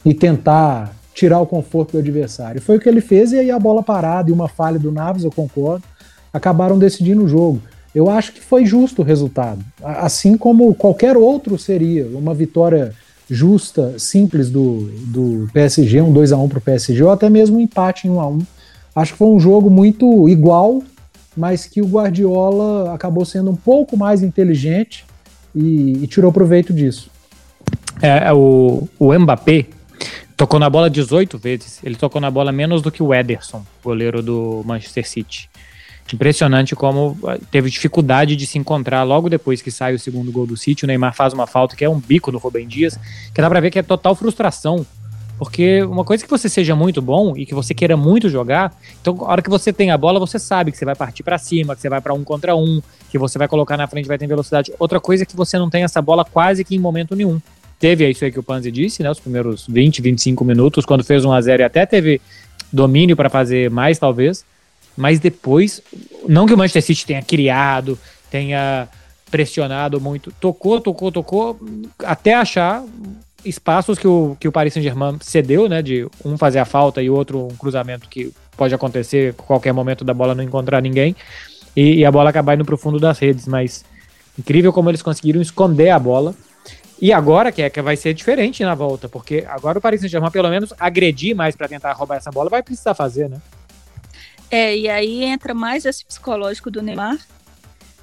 e 0.05 0.13
tentar 0.13 0.93
tirar 1.13 1.39
o 1.39 1.47
conforto 1.47 1.93
do 1.93 1.97
adversário? 1.97 2.61
Foi 2.61 2.77
o 2.77 2.79
que 2.79 2.87
ele 2.87 3.01
fez, 3.01 3.31
e 3.31 3.39
aí 3.39 3.49
a 3.49 3.59
bola 3.59 3.81
parada 3.81 4.29
e 4.29 4.33
uma 4.33 4.47
falha 4.47 4.77
do 4.77 4.91
Naves, 4.91 5.23
eu 5.23 5.31
concordo, 5.31 5.83
acabaram 6.31 6.77
decidindo 6.77 7.23
o 7.23 7.27
jogo. 7.27 7.61
Eu 7.93 8.09
acho 8.09 8.33
que 8.33 8.41
foi 8.41 8.65
justo 8.65 9.01
o 9.01 9.05
resultado, 9.05 9.63
assim 9.81 10.37
como 10.37 10.73
qualquer 10.75 11.17
outro 11.17 11.57
seria 11.57 12.05
uma 12.07 12.33
vitória 12.33 12.93
justa, 13.29 13.97
simples 13.97 14.49
do, 14.49 14.91
do 15.05 15.49
PSG, 15.53 16.01
um 16.01 16.11
2 16.11 16.31
a 16.31 16.37
1 16.37 16.49
para 16.49 16.57
o 16.57 16.61
PSG, 16.61 17.03
ou 17.03 17.11
até 17.11 17.29
mesmo 17.29 17.57
um 17.57 17.61
empate 17.61 18.07
em 18.07 18.11
1 18.11 18.19
a 18.19 18.27
1 18.27 18.41
Acho 18.95 19.13
que 19.13 19.17
foi 19.17 19.27
um 19.27 19.39
jogo 19.39 19.69
muito 19.69 20.27
igual, 20.27 20.83
mas 21.37 21.65
que 21.65 21.81
o 21.81 21.85
Guardiola 21.85 22.93
acabou 22.93 23.23
sendo 23.23 23.51
um 23.51 23.55
pouco 23.55 23.95
mais 23.95 24.23
inteligente 24.23 25.05
e, 25.55 26.03
e 26.03 26.07
tirou 26.07 26.31
proveito 26.31 26.73
disso. 26.73 27.09
É, 28.01 28.27
é 28.27 28.33
o, 28.33 28.87
o 28.97 29.13
Mbappé 29.17 29.67
tocou 30.35 30.59
na 30.59 30.69
bola 30.69 30.89
18 30.89 31.37
vezes. 31.37 31.79
Ele 31.83 31.95
tocou 31.95 32.19
na 32.19 32.31
bola 32.31 32.51
menos 32.51 32.81
do 32.81 32.91
que 32.91 33.03
o 33.03 33.13
Ederson, 33.13 33.63
goleiro 33.83 34.23
do 34.23 34.63
Manchester 34.65 35.07
City. 35.07 35.49
Impressionante 36.15 36.75
como 36.75 37.17
ah, 37.25 37.37
teve 37.51 37.69
dificuldade 37.69 38.35
de 38.35 38.45
se 38.45 38.57
encontrar 38.57 39.03
logo 39.03 39.29
depois 39.29 39.61
que 39.61 39.71
sai 39.71 39.93
o 39.93 39.99
segundo 39.99 40.31
gol 40.31 40.45
do 40.45 40.57
City. 40.57 40.83
O 40.83 40.87
Neymar 40.87 41.13
faz 41.13 41.33
uma 41.33 41.47
falta 41.47 41.75
que 41.75 41.85
é 41.85 41.89
um 41.89 41.99
bico 41.99 42.31
no 42.31 42.37
Rubem 42.37 42.67
Dias, 42.67 42.99
que 43.33 43.41
dá 43.41 43.49
pra 43.49 43.59
ver 43.59 43.71
que 43.71 43.79
é 43.79 43.83
total 43.83 44.15
frustração. 44.15 44.85
Porque 45.37 45.81
uma 45.83 46.03
coisa 46.03 46.23
que 46.23 46.29
você 46.29 46.49
seja 46.49 46.75
muito 46.75 47.01
bom 47.01 47.33
e 47.37 47.45
que 47.45 47.55
você 47.55 47.73
queira 47.73 47.95
muito 47.95 48.27
jogar, 48.27 48.75
então 49.01 49.17
a 49.21 49.31
hora 49.31 49.41
que 49.41 49.49
você 49.49 49.71
tem 49.71 49.89
a 49.89 49.97
bola, 49.97 50.19
você 50.19 50.37
sabe 50.37 50.69
que 50.69 50.77
você 50.77 50.83
vai 50.83 50.95
partir 50.95 51.23
para 51.23 51.37
cima, 51.37 51.75
que 51.75 51.81
você 51.81 51.87
vai 51.87 52.01
para 52.01 52.13
um 52.13 52.25
contra 52.25 52.53
um, 52.57 52.81
que 53.09 53.17
você 53.17 53.39
vai 53.39 53.47
colocar 53.47 53.77
na 53.77 53.87
frente 53.87 54.05
vai 54.05 54.17
ter 54.17 54.27
velocidade. 54.27 54.73
Outra 54.77 54.99
coisa 54.99 55.23
é 55.23 55.25
que 55.25 55.37
você 55.37 55.57
não 55.57 55.69
tem 55.69 55.83
essa 55.83 56.01
bola 56.01 56.25
quase 56.25 56.65
que 56.65 56.75
em 56.75 56.79
momento 56.79 57.15
nenhum. 57.15 57.39
Teve 57.79 58.09
isso 58.09 58.25
aí 58.25 58.31
que 58.33 58.39
o 58.39 58.43
Panzi 58.43 58.69
disse, 58.69 59.01
né? 59.01 59.09
Os 59.09 59.21
primeiros 59.21 59.65
20, 59.65 60.01
25 60.01 60.43
minutos, 60.43 60.85
quando 60.85 61.05
fez 61.05 61.23
1 61.23 61.31
a 61.31 61.39
0 61.39 61.61
e 61.61 61.65
até 61.65 61.85
teve 61.85 62.19
domínio 62.73 63.15
para 63.15 63.29
fazer 63.29 63.69
mais, 63.69 63.97
talvez 63.97 64.43
mas 64.99 65.17
depois, 65.17 65.81
não 66.27 66.45
que 66.45 66.53
o 66.53 66.57
Manchester 66.57 66.83
City 66.83 67.05
tenha 67.05 67.21
criado, 67.21 67.97
tenha 68.29 68.89
pressionado 69.31 70.01
muito, 70.01 70.29
tocou, 70.41 70.81
tocou, 70.81 71.09
tocou, 71.09 71.57
até 72.03 72.33
achar 72.33 72.83
espaços 73.45 73.97
que 73.97 74.05
o, 74.05 74.35
que 74.37 74.45
o 74.45 74.51
Paris 74.51 74.73
Saint-Germain 74.73 75.17
cedeu, 75.21 75.69
né, 75.69 75.81
de 75.81 76.05
um 76.25 76.37
fazer 76.37 76.59
a 76.59 76.65
falta 76.65 77.01
e 77.01 77.09
outro 77.09 77.47
um 77.47 77.55
cruzamento 77.55 78.09
que 78.09 78.33
pode 78.57 78.75
acontecer 78.75 79.33
a 79.39 79.41
qualquer 79.41 79.71
momento 79.71 80.03
da 80.03 80.13
bola 80.13 80.35
não 80.35 80.43
encontrar 80.43 80.81
ninguém 80.81 81.15
e, 81.73 81.99
e 81.99 82.05
a 82.05 82.11
bola 82.11 82.29
acabar 82.29 82.55
indo 82.55 82.65
para 82.65 82.75
o 82.75 82.77
fundo 82.77 82.99
das 82.99 83.17
redes, 83.19 83.47
mas 83.47 83.85
incrível 84.37 84.73
como 84.73 84.89
eles 84.89 85.01
conseguiram 85.01 85.41
esconder 85.41 85.91
a 85.91 85.99
bola 85.99 86.35
e 87.01 87.13
agora 87.13 87.53
que 87.53 87.61
é 87.61 87.69
que 87.69 87.81
vai 87.81 87.95
ser 87.95 88.13
diferente 88.13 88.65
na 88.65 88.75
volta, 88.75 89.07
porque 89.07 89.45
agora 89.47 89.79
o 89.79 89.81
Paris 89.81 90.01
Saint-Germain 90.01 90.31
pelo 90.31 90.49
menos 90.49 90.73
agredir 90.77 91.33
mais 91.33 91.55
para 91.55 91.69
tentar 91.69 91.93
roubar 91.93 92.17
essa 92.17 92.31
bola 92.31 92.49
vai 92.49 92.61
precisar 92.61 92.93
fazer, 92.93 93.29
né? 93.29 93.37
É, 94.51 94.75
e 94.75 94.89
aí 94.89 95.23
entra 95.23 95.53
mais 95.53 95.85
esse 95.85 96.03
psicológico 96.03 96.71
do 96.71 96.81
Neymar, 96.81 97.17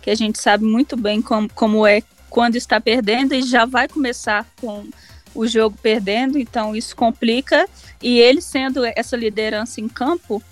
que 0.00 0.10
a 0.10 0.14
gente 0.14 0.38
sabe 0.38 0.64
muito 0.64 0.96
bem 0.96 1.20
como, 1.20 1.48
como 1.52 1.86
é 1.86 2.02
quando 2.30 2.56
está 2.56 2.80
perdendo 2.80 3.34
e 3.34 3.42
já 3.42 3.64
vai 3.64 3.88
começar 3.88 4.46
com 4.60 4.86
o 5.34 5.46
jogo 5.46 5.76
perdendo, 5.82 6.38
então 6.38 6.74
isso 6.74 6.94
complica. 6.94 7.68
E 8.02 8.18
ele 8.18 8.40
sendo 8.40 8.84
essa 8.84 9.16
liderança 9.16 9.80
em 9.80 9.88
campo, 9.88 10.42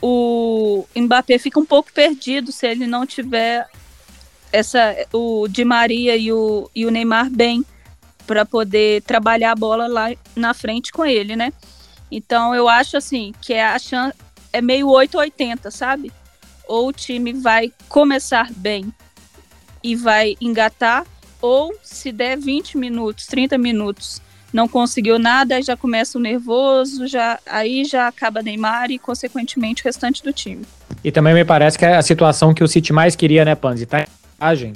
o 0.00 0.86
Mbappé 0.96 1.38
fica 1.38 1.60
um 1.60 1.66
pouco 1.66 1.92
perdido 1.92 2.52
se 2.52 2.66
ele 2.66 2.86
não 2.86 3.06
tiver 3.06 3.66
essa 4.52 4.94
o 5.12 5.46
Di 5.48 5.64
Maria 5.64 6.16
e 6.16 6.32
o, 6.32 6.70
e 6.74 6.86
o 6.86 6.90
Neymar 6.90 7.30
bem 7.30 7.64
para 8.26 8.44
poder 8.44 9.02
trabalhar 9.02 9.52
a 9.52 9.56
bola 9.56 9.86
lá 9.86 10.08
na 10.34 10.52
frente 10.54 10.92
com 10.92 11.04
ele, 11.04 11.36
né? 11.36 11.52
Então 12.10 12.54
eu 12.54 12.68
acho 12.68 12.96
assim 12.96 13.32
que 13.40 13.52
é 13.52 13.64
a 13.64 13.78
chance, 13.78 14.16
é 14.56 14.62
meio 14.62 14.88
880, 14.88 15.70
sabe? 15.70 16.10
Ou 16.66 16.88
o 16.88 16.92
time 16.92 17.34
vai 17.34 17.70
começar 17.88 18.50
bem 18.56 18.92
e 19.82 19.94
vai 19.94 20.34
engatar, 20.40 21.04
ou 21.40 21.74
se 21.82 22.10
der 22.10 22.38
20 22.38 22.78
minutos, 22.78 23.26
30 23.26 23.58
minutos, 23.58 24.22
não 24.52 24.66
conseguiu 24.66 25.18
nada, 25.18 25.56
aí 25.56 25.62
já 25.62 25.76
começa 25.76 26.16
o 26.16 26.20
nervoso, 26.20 27.06
já, 27.06 27.38
aí 27.44 27.84
já 27.84 28.08
acaba 28.08 28.42
Neymar 28.42 28.90
e, 28.90 28.98
consequentemente, 28.98 29.82
o 29.82 29.84
restante 29.84 30.22
do 30.22 30.32
time. 30.32 30.64
E 31.04 31.12
também 31.12 31.34
me 31.34 31.44
parece 31.44 31.78
que 31.78 31.84
é 31.84 31.94
a 31.94 32.02
situação 32.02 32.54
que 32.54 32.64
o 32.64 32.68
City 32.68 32.92
mais 32.92 33.14
queria, 33.14 33.44
né, 33.44 33.54
Panzi? 33.54 33.84
Tá 33.84 34.00
em 34.00 34.72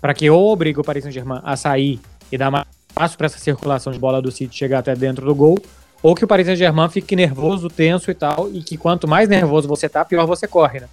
para 0.00 0.14
que 0.14 0.30
ou 0.30 0.50
obrigue 0.50 0.80
o 0.80 0.84
Paris 0.84 1.02
Saint-Germain 1.02 1.40
a 1.44 1.54
sair 1.56 2.00
e 2.32 2.38
dar 2.38 2.50
mais 2.50 2.66
espaço 2.88 3.18
para 3.18 3.26
essa 3.26 3.38
circulação 3.38 3.92
de 3.92 3.98
bola 3.98 4.22
do 4.22 4.30
City 4.30 4.56
chegar 4.56 4.78
até 4.78 4.96
dentro 4.96 5.26
do 5.26 5.34
gol, 5.34 5.58
ou 6.02 6.14
que 6.14 6.24
o 6.24 6.28
Paris 6.28 6.46
Saint-Germain 6.46 6.88
fique 6.88 7.16
nervoso, 7.16 7.68
tenso 7.68 8.10
e 8.10 8.14
tal, 8.14 8.48
e 8.52 8.62
que 8.62 8.76
quanto 8.76 9.08
mais 9.08 9.28
nervoso 9.28 9.66
você 9.66 9.88
tá, 9.88 10.04
pior 10.04 10.26
você 10.26 10.46
corre, 10.46 10.80
né? 10.80 10.86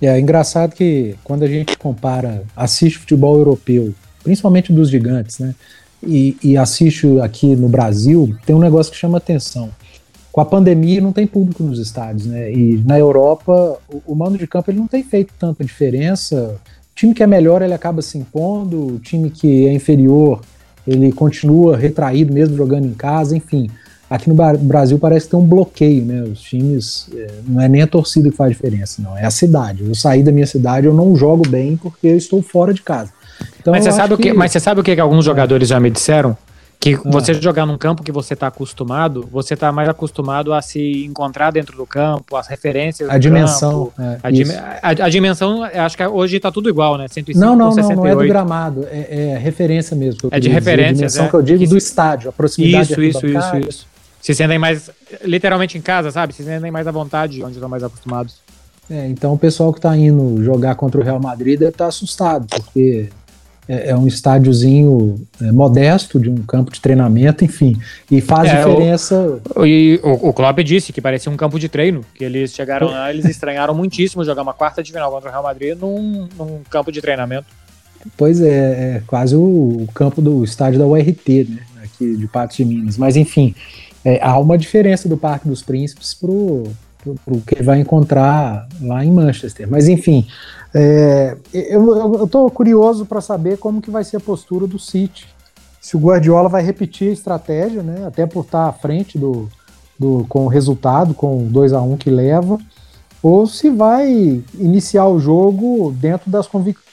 É 0.00 0.18
engraçado 0.18 0.74
que 0.74 1.16
quando 1.24 1.42
a 1.44 1.46
gente 1.46 1.76
compara, 1.78 2.42
assiste 2.54 2.98
futebol 2.98 3.36
europeu, 3.36 3.94
principalmente 4.22 4.72
dos 4.72 4.90
gigantes, 4.90 5.38
né? 5.38 5.54
E, 6.02 6.36
e 6.42 6.56
assiste 6.56 7.06
aqui 7.20 7.56
no 7.56 7.68
Brasil, 7.68 8.36
tem 8.44 8.54
um 8.54 8.60
negócio 8.60 8.92
que 8.92 8.98
chama 8.98 9.18
atenção. 9.18 9.70
Com 10.30 10.40
a 10.42 10.44
pandemia 10.44 11.00
não 11.00 11.12
tem 11.12 11.26
público 11.26 11.62
nos 11.62 11.78
estádios, 11.78 12.26
né? 12.26 12.52
E 12.52 12.76
na 12.84 12.98
Europa, 12.98 13.78
o, 13.88 14.02
o 14.12 14.14
mando 14.14 14.36
de 14.36 14.46
campo 14.46 14.70
ele 14.70 14.78
não 14.78 14.86
tem 14.86 15.02
feito 15.02 15.32
tanta 15.38 15.64
diferença. 15.64 16.60
O 16.92 16.94
time 16.94 17.14
que 17.14 17.22
é 17.22 17.26
melhor 17.26 17.62
ele 17.62 17.72
acaba 17.72 18.02
se 18.02 18.18
impondo, 18.18 18.96
o 18.96 18.98
time 18.98 19.30
que 19.30 19.66
é 19.66 19.72
inferior 19.72 20.42
ele 20.86 21.10
continua 21.10 21.76
retraído 21.76 22.32
mesmo 22.32 22.56
jogando 22.56 22.86
em 22.86 22.94
casa, 22.94 23.36
enfim. 23.36 23.68
Aqui 24.08 24.28
no 24.30 24.36
Brasil 24.36 24.98
parece 25.00 25.26
que 25.26 25.32
tem 25.32 25.40
um 25.40 25.44
bloqueio, 25.44 26.04
né? 26.04 26.22
Os 26.22 26.40
times, 26.40 27.08
é, 27.12 27.26
não 27.44 27.60
é 27.60 27.68
nem 27.68 27.82
a 27.82 27.88
torcida 27.88 28.30
que 28.30 28.36
faz 28.36 28.52
diferença, 28.52 29.02
não, 29.02 29.18
é 29.18 29.26
a 29.26 29.30
cidade. 29.30 29.84
Eu 29.84 29.94
saí 29.96 30.22
da 30.22 30.30
minha 30.30 30.46
cidade, 30.46 30.86
eu 30.86 30.94
não 30.94 31.16
jogo 31.16 31.48
bem 31.48 31.76
porque 31.76 32.06
eu 32.06 32.16
estou 32.16 32.40
fora 32.40 32.72
de 32.72 32.82
casa. 32.82 33.10
Então, 33.60 33.72
mas, 33.72 33.82
você 33.82 33.90
sabe 33.90 34.14
o 34.14 34.18
que, 34.18 34.32
mas 34.32 34.52
você 34.52 34.60
sabe 34.60 34.80
o 34.80 34.84
que, 34.84 34.94
que 34.94 35.00
alguns 35.00 35.24
jogadores 35.24 35.68
já 35.68 35.80
me 35.80 35.90
disseram? 35.90 36.36
Que 36.78 36.94
ah. 36.94 37.00
você 37.04 37.34
jogar 37.34 37.66
num 37.66 37.76
campo 37.76 38.04
que 38.04 38.12
você 38.12 38.34
está 38.34 38.46
acostumado, 38.46 39.28
você 39.32 39.54
está 39.54 39.72
mais 39.72 39.88
acostumado 39.88 40.52
a 40.52 40.62
se 40.62 41.04
encontrar 41.04 41.50
dentro 41.50 41.76
do 41.76 41.84
campo, 41.84 42.36
as 42.36 42.46
referências. 42.46 43.10
A 43.10 43.18
dimensão. 43.18 43.86
Campo, 43.86 44.02
é, 44.02 44.18
a, 44.82 44.88
a, 44.88 44.90
a, 45.06 45.08
dimensão, 45.08 45.64
acho 45.64 45.96
que 45.96 46.06
hoje 46.06 46.36
está 46.36 46.52
tudo 46.52 46.68
igual, 46.68 46.96
né? 46.96 47.08
105 47.08 47.44
não, 47.44 47.56
não, 47.56 47.74
não, 47.74 47.88
não 47.88 48.06
é 48.06 48.14
do 48.14 48.28
gramado, 48.28 48.86
é, 48.88 49.32
é 49.32 49.38
referência 49.38 49.96
mesmo. 49.96 50.28
É 50.30 50.38
de 50.38 50.48
referência. 50.48 50.92
A 50.92 51.08
dimensão 51.08 51.24
é, 51.24 51.28
que 51.28 51.34
eu 51.34 51.42
digo 51.42 51.58
que, 51.58 51.66
do 51.66 51.76
estádio, 51.76 52.28
a 52.28 52.32
proximidade. 52.32 52.92
Isso, 52.92 53.02
isso, 53.02 53.26
isso, 53.26 53.56
isso 53.68 53.95
se 54.26 54.34
sentem 54.34 54.58
mais, 54.58 54.90
literalmente 55.22 55.78
em 55.78 55.80
casa, 55.80 56.10
sabe? 56.10 56.34
Se 56.34 56.42
sentem 56.42 56.68
mais 56.68 56.84
à 56.88 56.90
vontade, 56.90 57.44
onde 57.44 57.52
estão 57.52 57.68
mais 57.68 57.84
acostumados. 57.84 58.38
É, 58.90 59.06
então 59.06 59.32
o 59.32 59.38
pessoal 59.38 59.72
que 59.72 59.78
está 59.78 59.96
indo 59.96 60.42
jogar 60.42 60.74
contra 60.74 61.00
o 61.00 61.04
Real 61.04 61.20
Madrid 61.20 61.56
deve 61.56 61.70
estar 61.70 61.84
tá 61.84 61.88
assustado, 61.88 62.44
porque 62.48 63.08
é, 63.68 63.90
é 63.90 63.96
um 63.96 64.04
estádiozinho 64.04 65.24
é, 65.40 65.52
modesto 65.52 66.18
de 66.18 66.28
um 66.28 66.38
campo 66.38 66.72
de 66.72 66.80
treinamento, 66.80 67.44
enfim, 67.44 67.80
e 68.10 68.20
faz 68.20 68.48
é, 68.48 68.56
diferença. 68.56 69.40
O, 69.54 69.64
e 69.64 70.00
o, 70.02 70.30
o 70.30 70.32
Klopp 70.32 70.58
disse 70.58 70.92
que 70.92 71.00
parecia 71.00 71.30
um 71.30 71.36
campo 71.36 71.56
de 71.56 71.68
treino, 71.68 72.04
que 72.12 72.24
eles 72.24 72.52
chegaram 72.52 72.88
lá, 72.88 73.12
eles 73.12 73.26
estranharam 73.30 73.76
muitíssimo 73.76 74.24
jogar 74.24 74.42
uma 74.42 74.54
quarta 74.54 74.82
de 74.82 74.90
final 74.90 75.08
contra 75.08 75.28
o 75.28 75.32
Real 75.32 75.44
Madrid 75.44 75.78
num, 75.78 76.28
num 76.36 76.62
campo 76.68 76.90
de 76.90 77.00
treinamento. 77.00 77.46
Pois 78.16 78.40
é, 78.40 78.96
é 78.96 79.02
quase 79.06 79.36
o, 79.36 79.40
o 79.40 79.88
campo 79.94 80.20
do 80.20 80.42
estádio 80.42 80.80
da 80.80 80.86
URT, 80.86 81.46
né, 81.48 81.62
aqui 81.84 82.16
de 82.16 82.26
Patos 82.26 82.56
de 82.56 82.64
Minas, 82.64 82.98
mas 82.98 83.16
enfim 83.16 83.54
é, 84.06 84.20
há 84.22 84.38
uma 84.38 84.56
diferença 84.56 85.08
do 85.08 85.16
Parque 85.16 85.48
dos 85.48 85.64
Príncipes 85.64 86.14
para 86.14 86.30
o 86.30 86.62
que 87.44 87.56
ele 87.56 87.64
vai 87.64 87.80
encontrar 87.80 88.68
lá 88.80 89.04
em 89.04 89.10
Manchester. 89.10 89.68
Mas 89.68 89.88
enfim, 89.88 90.28
é, 90.72 91.36
eu 91.52 92.24
estou 92.24 92.48
curioso 92.48 93.04
para 93.04 93.20
saber 93.20 93.58
como 93.58 93.82
que 93.82 93.90
vai 93.90 94.04
ser 94.04 94.18
a 94.18 94.20
postura 94.20 94.64
do 94.64 94.78
City. 94.78 95.26
Se 95.80 95.96
o 95.96 95.98
Guardiola 95.98 96.48
vai 96.48 96.62
repetir 96.62 97.08
a 97.08 97.12
estratégia, 97.12 97.82
né, 97.82 98.06
até 98.06 98.26
por 98.26 98.44
estar 98.44 98.68
à 98.68 98.72
frente 98.72 99.18
do, 99.18 99.48
do, 99.98 100.24
com 100.28 100.44
o 100.44 100.48
resultado, 100.48 101.12
com 101.12 101.38
o 101.38 101.48
2 101.48 101.72
a 101.72 101.80
1 101.80 101.96
que 101.96 102.10
leva, 102.10 102.60
ou 103.20 103.44
se 103.44 103.68
vai 103.68 104.40
iniciar 104.54 105.08
o 105.08 105.18
jogo 105.18 105.92
dentro 105.98 106.30
das 106.30 106.46
convicções 106.46 106.86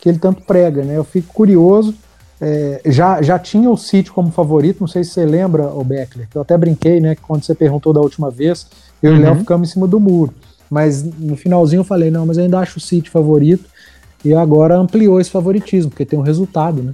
que 0.00 0.08
ele 0.08 0.18
tanto 0.18 0.40
prega. 0.46 0.82
Né? 0.82 0.96
Eu 0.96 1.04
fico 1.04 1.30
curioso 1.34 1.94
é, 2.44 2.80
já, 2.86 3.22
já 3.22 3.38
tinha 3.38 3.70
o 3.70 3.76
City 3.76 4.10
como 4.10 4.32
favorito, 4.32 4.80
não 4.80 4.88
sei 4.88 5.04
se 5.04 5.10
você 5.10 5.24
lembra, 5.24 5.68
o 5.68 5.84
Beckler, 5.84 6.28
que 6.28 6.36
eu 6.36 6.42
até 6.42 6.58
brinquei, 6.58 6.98
né, 6.98 7.14
que 7.14 7.22
quando 7.22 7.44
você 7.44 7.54
perguntou 7.54 7.92
da 7.92 8.00
última 8.00 8.32
vez, 8.32 8.66
eu 9.00 9.12
uhum. 9.12 9.16
e 9.16 9.20
o 9.20 9.22
Léo 9.22 9.32
uhum. 9.34 9.38
ficamos 9.38 9.68
em 9.68 9.72
cima 9.72 9.86
do 9.86 10.00
muro. 10.00 10.34
Mas 10.68 11.04
no 11.04 11.36
finalzinho 11.36 11.80
eu 11.80 11.84
falei, 11.84 12.10
não, 12.10 12.26
mas 12.26 12.38
eu 12.38 12.42
ainda 12.42 12.58
acho 12.58 12.78
o 12.78 12.80
City 12.80 13.08
favorito, 13.08 13.70
e 14.24 14.34
agora 14.34 14.76
ampliou 14.76 15.20
esse 15.20 15.30
favoritismo, 15.30 15.90
porque 15.90 16.04
tem 16.04 16.18
um 16.18 16.22
resultado, 16.22 16.82
né? 16.82 16.92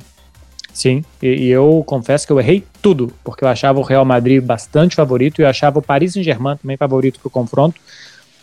Sim, 0.71 1.03
e, 1.23 1.29
e, 1.29 1.49
eu 1.49 1.83
confesso 1.87 2.27
que 2.27 2.33
eu 2.33 2.39
errei 2.39 2.63
tudo, 2.83 3.11
porque 3.25 3.43
eu 3.43 3.49
achava 3.49 3.81
o 3.81 3.83
Real 3.83 4.05
Madrid 4.05 4.45
bastante 4.45 4.95
favorito 4.95 5.41
e 5.41 5.45
eu 5.45 5.49
achava 5.49 5.79
o 5.79 5.83
Paris 5.83 6.13
Saint-Germain 6.13 6.59
também 6.59 6.77
favorito 6.77 7.19
para 7.21 7.27
o 7.27 7.31
confronto, 7.31 7.81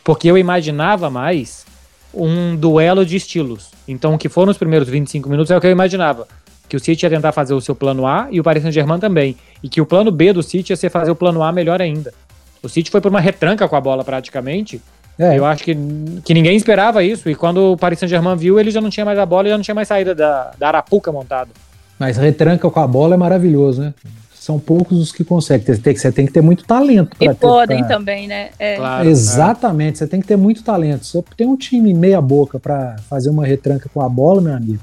porque 0.03 0.29
eu 0.29 0.37
imaginava 0.37 1.09
mais 1.09 1.65
um 2.11 2.55
duelo 2.55 3.05
de 3.05 3.15
estilos. 3.15 3.69
Então, 3.87 4.15
o 4.15 4.17
que 4.17 4.27
foram 4.27 4.51
os 4.51 4.57
primeiros 4.57 4.89
25 4.89 5.29
minutos 5.29 5.51
é 5.51 5.57
o 5.57 5.61
que 5.61 5.67
eu 5.67 5.71
imaginava 5.71 6.27
que 6.67 6.75
o 6.75 6.79
City 6.79 7.05
ia 7.05 7.09
tentar 7.09 7.31
fazer 7.31 7.53
o 7.53 7.61
seu 7.61 7.75
plano 7.75 8.05
A 8.05 8.27
e 8.31 8.39
o 8.39 8.43
Paris 8.43 8.63
Saint-Germain 8.63 8.99
também. 8.99 9.35
E 9.61 9.69
que 9.69 9.81
o 9.81 9.85
plano 9.85 10.11
B 10.11 10.33
do 10.33 10.43
City 10.43 10.71
ia 10.71 10.77
ser 10.77 10.89
fazer 10.89 11.11
o 11.11 11.15
plano 11.15 11.43
A 11.43 11.51
melhor 11.51 11.81
ainda. 11.81 12.13
O 12.61 12.69
City 12.69 12.89
foi 12.89 13.01
por 13.01 13.09
uma 13.09 13.19
retranca 13.19 13.67
com 13.67 13.75
a 13.75 13.81
bola 13.81 14.03
praticamente. 14.03 14.81
É. 15.17 15.37
Eu 15.37 15.45
acho 15.45 15.63
que, 15.63 15.75
que 16.23 16.33
ninguém 16.33 16.57
esperava 16.57 17.03
isso. 17.03 17.29
E 17.29 17.35
quando 17.35 17.73
o 17.73 17.77
Paris 17.77 17.99
Saint-Germain 17.99 18.35
viu, 18.35 18.59
ele 18.59 18.71
já 18.71 18.81
não 18.81 18.89
tinha 18.89 19.05
mais 19.05 19.17
a 19.17 19.25
bola 19.25 19.47
e 19.47 19.51
já 19.51 19.57
não 19.57 19.63
tinha 19.63 19.75
mais 19.75 19.87
saída 19.87 20.13
da, 20.13 20.51
da 20.57 20.67
Arapuca 20.67 21.11
montada. 21.11 21.49
Mas 21.97 22.17
retranca 22.17 22.69
com 22.69 22.79
a 22.79 22.87
bola 22.87 23.13
é 23.13 23.17
maravilhoso, 23.17 23.81
né? 23.81 23.93
São 24.33 24.59
poucos 24.59 24.99
os 24.99 25.11
que 25.11 25.23
conseguem. 25.23 25.65
Você 25.65 25.77
tem, 25.77 25.95
você 25.95 26.11
tem 26.11 26.25
que 26.25 26.33
ter 26.33 26.41
muito 26.41 26.65
talento. 26.65 27.15
E 27.19 27.33
podem 27.33 27.79
pra... 27.79 27.87
também, 27.87 28.27
né? 28.27 28.49
É. 28.59 28.75
Claro, 28.75 29.09
Exatamente, 29.09 29.95
é. 29.95 29.97
você 29.99 30.07
tem 30.07 30.19
que 30.19 30.27
ter 30.27 30.35
muito 30.35 30.63
talento. 30.63 31.05
Você 31.05 31.23
tem 31.35 31.47
um 31.47 31.55
time 31.55 31.93
meia 31.93 32.21
boca 32.21 32.59
para 32.59 32.97
fazer 33.09 33.29
uma 33.29 33.45
retranca 33.45 33.89
com 33.91 34.01
a 34.01 34.09
bola, 34.09 34.41
meu 34.41 34.53
amigo 34.53 34.81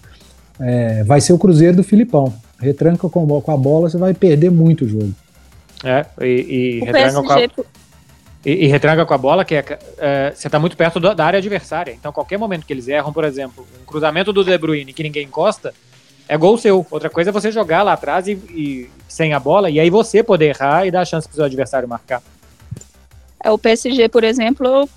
é, 0.63 1.03
vai 1.05 1.21
ser 1.21 1.33
o 1.33 1.39
Cruzeiro 1.39 1.77
do 1.77 1.83
Filipão. 1.83 2.33
Retranca 2.59 3.09
com, 3.09 3.41
com 3.41 3.53
a 3.53 3.57
bola, 3.57 3.91
você 3.91 3.99
vai 3.99 4.15
perder 4.15 4.51
muito 4.51 4.85
o 4.85 4.89
jogo. 4.89 5.13
É, 5.85 6.07
e, 6.21 6.25
e 6.25 6.81
retranca 6.85 7.23
PSG, 7.23 7.49
com 7.49 7.63
a... 7.63 7.65
e, 8.47 8.53
e 8.53 8.67
retranca 8.69 9.05
com 9.05 9.15
a 9.15 9.19
bola, 9.19 9.45
que 9.45 9.57
é, 9.57 9.65
é 9.99 10.33
você 10.33 10.47
está 10.47 10.61
muito 10.61 10.77
perto 10.77 11.01
da, 11.01 11.13
da, 11.13 11.25
área 11.25 11.39
adversária. 11.39 11.93
Então, 11.93 12.13
qualquer 12.13 12.39
momento 12.39 12.65
que 12.65 12.73
eles 12.73 12.87
erram, 12.87 13.13
por 13.13 13.25
exemplo, 13.25 13.67
um 13.83 13.85
cruzamento 13.85 14.33
do 14.33 14.45
De 14.45 14.57
Bruyne 14.57 14.93
que 14.93 15.03
ninguém 15.03 15.25
encosta, 15.25 15.75
é 16.29 16.37
gol 16.37 16.57
seu. 16.57 16.87
Outra 16.89 17.11
coisa 17.11 17.31
é 17.31 17.33
você 17.33 17.51
jogar 17.51 17.83
lá 17.83 17.95
atrás 17.95 18.29
e, 18.29 18.33
e 18.33 18.91
sem 19.09 19.35
a 19.35 19.41
bola, 19.41 19.69
e 19.69 19.81
aí 19.81 19.91
você 19.91 20.23
poder 20.23 20.51
errar 20.51 20.87
e 20.87 20.93
dar 20.93 21.01
a 21.01 21.05
chance 21.05 21.27
para 21.27 21.35
o 21.35 21.37
seu 21.37 21.45
adversário 21.45 21.89
marcar. 21.89 22.23
É, 23.43 23.51
o 23.51 23.59
PSG, 23.59 24.09
por 24.09 24.23
exemplo, 24.23 24.89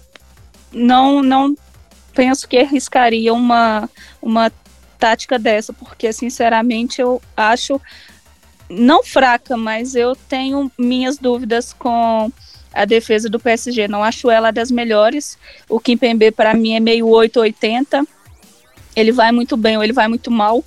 não, 0.72 1.24
não 1.24 1.56
penso 2.14 2.48
que 2.48 2.58
arriscaria 2.58 3.34
uma, 3.34 3.90
uma 4.22 4.52
tática 5.06 5.38
dessa, 5.38 5.72
porque 5.72 6.12
sinceramente 6.12 7.00
eu 7.00 7.22
acho 7.38 7.80
não 8.68 9.04
fraca, 9.04 9.56
mas 9.56 9.94
eu 9.94 10.16
tenho 10.16 10.72
minhas 10.76 11.20
dúvidas 11.20 11.72
com 11.72 12.32
a 12.74 12.86
defesa 12.86 13.30
do 13.30 13.40
PSG. 13.40 13.88
Não 13.88 14.04
acho 14.04 14.32
ela 14.32 14.50
das 14.50 14.72
melhores. 14.72 15.38
O 15.70 15.80
Kimpembe 15.80 16.32
para 16.32 16.56
mim 16.56 16.74
é 16.74 16.80
meio 16.80 17.08
880. 17.08 18.04
Ele 18.96 19.12
vai 19.12 19.32
muito 19.32 19.56
bem 19.56 19.78
ou 19.78 19.84
ele 19.84 19.94
vai 19.94 20.08
muito 20.08 20.32
mal. 20.32 20.66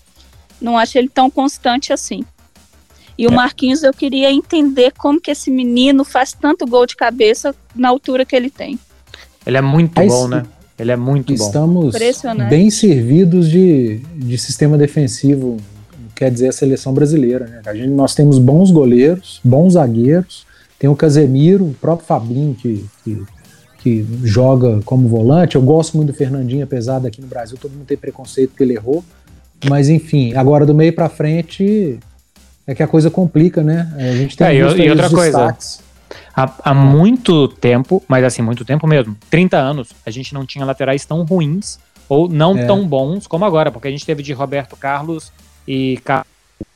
Não 0.61 0.79
acho 0.79 0.97
ele 0.97 1.09
tão 1.09 1.29
constante 1.29 1.93
assim. 1.93 2.25
E 3.19 3.27
o 3.27 3.33
é. 3.33 3.35
Marquinhos 3.35 3.83
eu 3.83 3.93
queria 3.93 4.31
entender 4.31 4.93
como 4.97 5.21
que 5.21 5.33
esse 5.33 5.51
menino 5.51 6.05
faz 6.05 6.33
tanto 6.33 6.65
gol 6.65 6.87
de 6.87 6.95
cabeça 6.95 7.53
na 7.75 7.89
altura 7.89 8.25
que 8.25 8.37
ele 8.37 8.51
tem. 8.51 8.79
Ele 9.45 9.57
é 9.57 9.63
muito 9.63 9.95
Mas, 9.97 10.13
bom, 10.13 10.29
né? 10.29 10.45
Ele 10.79 10.93
é 10.93 10.97
muito 10.97 11.33
estamos 11.33 11.93
bom. 11.93 11.99
Estamos 11.99 12.49
bem 12.49 12.71
servidos 12.71 13.51
de, 13.51 13.99
de 14.15 14.39
sistema 14.39 14.79
defensivo, 14.79 15.57
quer 16.15 16.31
dizer 16.31 16.49
a 16.49 16.53
seleção 16.53 16.95
brasileira. 16.95 17.47
Né? 17.47 17.61
A 17.67 17.75
gente, 17.75 17.89
nós 17.89 18.15
temos 18.15 18.39
bons 18.39 18.71
goleiros, 18.71 19.41
bons 19.43 19.73
zagueiros, 19.73 20.47
tem 20.79 20.89
o 20.89 20.95
Casemiro, 20.95 21.65
o 21.65 21.75
próprio 21.75 22.07
Fabinho, 22.07 22.55
que, 22.55 22.85
que, 23.03 23.23
que, 23.79 24.07
joga 24.23 24.81
como 24.85 25.09
volante. 25.09 25.57
Eu 25.57 25.63
gosto 25.63 25.97
muito 25.97 26.13
do 26.13 26.17
Fernandinho, 26.17 26.63
apesar 26.63 27.01
daqui 27.01 27.21
no 27.21 27.27
Brasil 27.27 27.59
todo 27.61 27.73
mundo 27.73 27.85
ter 27.85 27.97
preconceito 27.97 28.51
porque 28.51 28.63
ele 28.63 28.75
errou. 28.75 29.05
Mas 29.69 29.89
enfim, 29.89 30.35
agora 30.35 30.65
do 30.65 30.73
meio 30.73 30.93
para 30.93 31.09
frente 31.09 31.99
é 32.65 32.75
que 32.75 32.83
a 32.83 32.87
coisa 32.87 33.11
complica, 33.11 33.65
né? 33.65 33.93
A 33.97 34.15
gente 34.15 34.37
tem 34.37 34.47
é, 34.47 34.55
e, 34.55 34.59
e 34.59 34.91
outra 34.91 35.11
coisa. 35.11 35.57
Há, 36.35 36.53
há, 36.65 36.75
muito 36.75 37.49
tempo, 37.49 38.03
mas 38.09 38.25
assim, 38.25 38.43
muito 38.43 38.65
tempo 38.65 38.87
mesmo, 38.87 39.17
30 39.31 39.57
anos, 39.57 39.91
a 40.07 40.11
gente 40.11 40.33
não 40.33 40.47
tinha 40.47 40.65
laterais 40.65 41.05
tão 41.05 41.23
ruins 41.25 41.79
ou 42.09 42.29
não 42.29 42.57
é. 42.57 42.65
tão 42.65 42.87
bons 42.87 43.27
como 43.27 43.45
agora, 43.45 43.71
porque 43.71 43.89
a 43.89 43.91
gente 43.91 44.07
teve 44.07 44.23
de 44.23 44.33
Roberto 44.33 44.77
Carlos 44.77 45.33
e, 45.67 46.01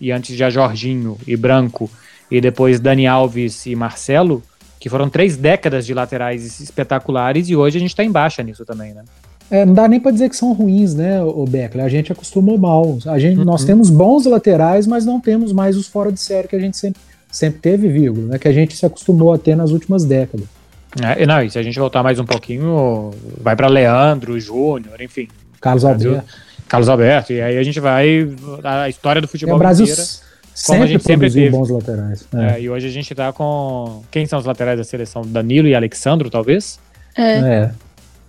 e 0.00 0.12
antes 0.12 0.36
já 0.36 0.50
Jorginho 0.50 1.16
e 1.26 1.36
Branco 1.36 1.90
e 2.30 2.40
depois 2.40 2.80
Dani 2.80 3.06
Alves 3.06 3.66
e 3.66 3.74
Marcelo, 3.74 4.42
que 4.78 4.88
foram 4.88 5.08
três 5.08 5.36
décadas 5.36 5.86
de 5.86 5.94
laterais 5.94 6.60
espetaculares 6.60 7.48
e 7.48 7.56
hoje 7.56 7.76
a 7.76 7.80
gente 7.80 7.90
está 7.90 8.04
em 8.04 8.10
baixa 8.10 8.42
nisso 8.42 8.64
também, 8.64 8.92
né? 8.92 9.04
É, 9.50 9.66
não 9.66 9.74
dá 9.74 9.86
nem 9.86 10.00
para 10.00 10.12
dizer 10.12 10.30
que 10.30 10.36
são 10.36 10.54
ruins, 10.54 10.94
né, 10.94 11.22
o 11.22 11.44
Beckler? 11.44 11.84
A 11.84 11.88
gente 11.88 12.10
acostumou 12.10 12.56
mal. 12.56 12.96
A 13.06 13.18
gente, 13.18 13.38
uhum. 13.38 13.44
Nós 13.44 13.64
temos 13.64 13.90
bons 13.90 14.24
laterais, 14.24 14.86
mas 14.86 15.04
não 15.04 15.20
temos 15.20 15.52
mais 15.52 15.76
os 15.76 15.86
fora 15.86 16.10
de 16.10 16.18
série 16.18 16.48
que 16.48 16.56
a 16.56 16.58
gente 16.58 16.76
sempre, 16.76 16.98
sempre 17.32 17.58
teve, 17.60 17.88
vírgula, 17.88 18.26
né, 18.28 18.38
que 18.38 18.46
a 18.46 18.52
gente 18.52 18.76
se 18.76 18.84
acostumou 18.84 19.32
a 19.32 19.38
ter 19.38 19.56
nas 19.56 19.70
últimas 19.70 20.04
décadas. 20.04 20.46
É, 21.00 21.24
não, 21.24 21.42
e 21.42 21.50
se 21.50 21.58
a 21.58 21.62
gente 21.62 21.78
voltar 21.78 22.02
mais 22.02 22.20
um 22.20 22.24
pouquinho, 22.26 23.10
vai 23.40 23.56
para 23.56 23.66
Leandro, 23.66 24.38
Júnior, 24.38 25.00
enfim. 25.00 25.26
Carlos 25.58 25.84
Alberto. 25.84 26.22
Carlos 26.68 26.88
Alberto, 26.88 27.32
e 27.32 27.40
aí 27.40 27.56
a 27.56 27.62
gente 27.62 27.80
vai. 27.80 28.28
A 28.62 28.88
história 28.88 29.20
do 29.20 29.26
futebol 29.26 29.54
é, 29.54 29.56
o 29.56 29.58
Brasil 29.58 29.86
inteira, 29.86 30.02
sempre 30.54 30.82
a 30.82 30.86
gente 30.86 31.02
sempre 31.02 31.30
teve. 31.30 31.50
bons 31.50 31.70
laterais. 31.70 32.28
É. 32.34 32.56
É, 32.56 32.60
e 32.60 32.68
hoje 32.68 32.86
a 32.86 32.90
gente 32.90 33.14
tá 33.14 33.32
com. 33.32 34.02
Quem 34.10 34.26
são 34.26 34.38
os 34.38 34.44
laterais 34.44 34.78
da 34.78 34.84
seleção? 34.84 35.22
Danilo 35.22 35.66
e 35.66 35.74
Alexandro, 35.74 36.28
talvez? 36.28 36.78
É. 37.16 37.32
é. 37.32 37.70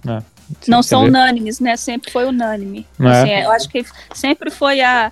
é. 0.07 0.23
Não 0.67 0.83
são 0.83 1.03
unânimes, 1.03 1.59
né? 1.59 1.75
Sempre 1.75 2.11
foi 2.11 2.25
unânime. 2.25 2.85
É. 2.99 3.07
Assim, 3.07 3.29
é, 3.29 3.45
eu 3.45 3.51
acho 3.51 3.67
que 3.69 3.85
sempre 4.13 4.49
foi 4.49 4.81
a, 4.81 5.11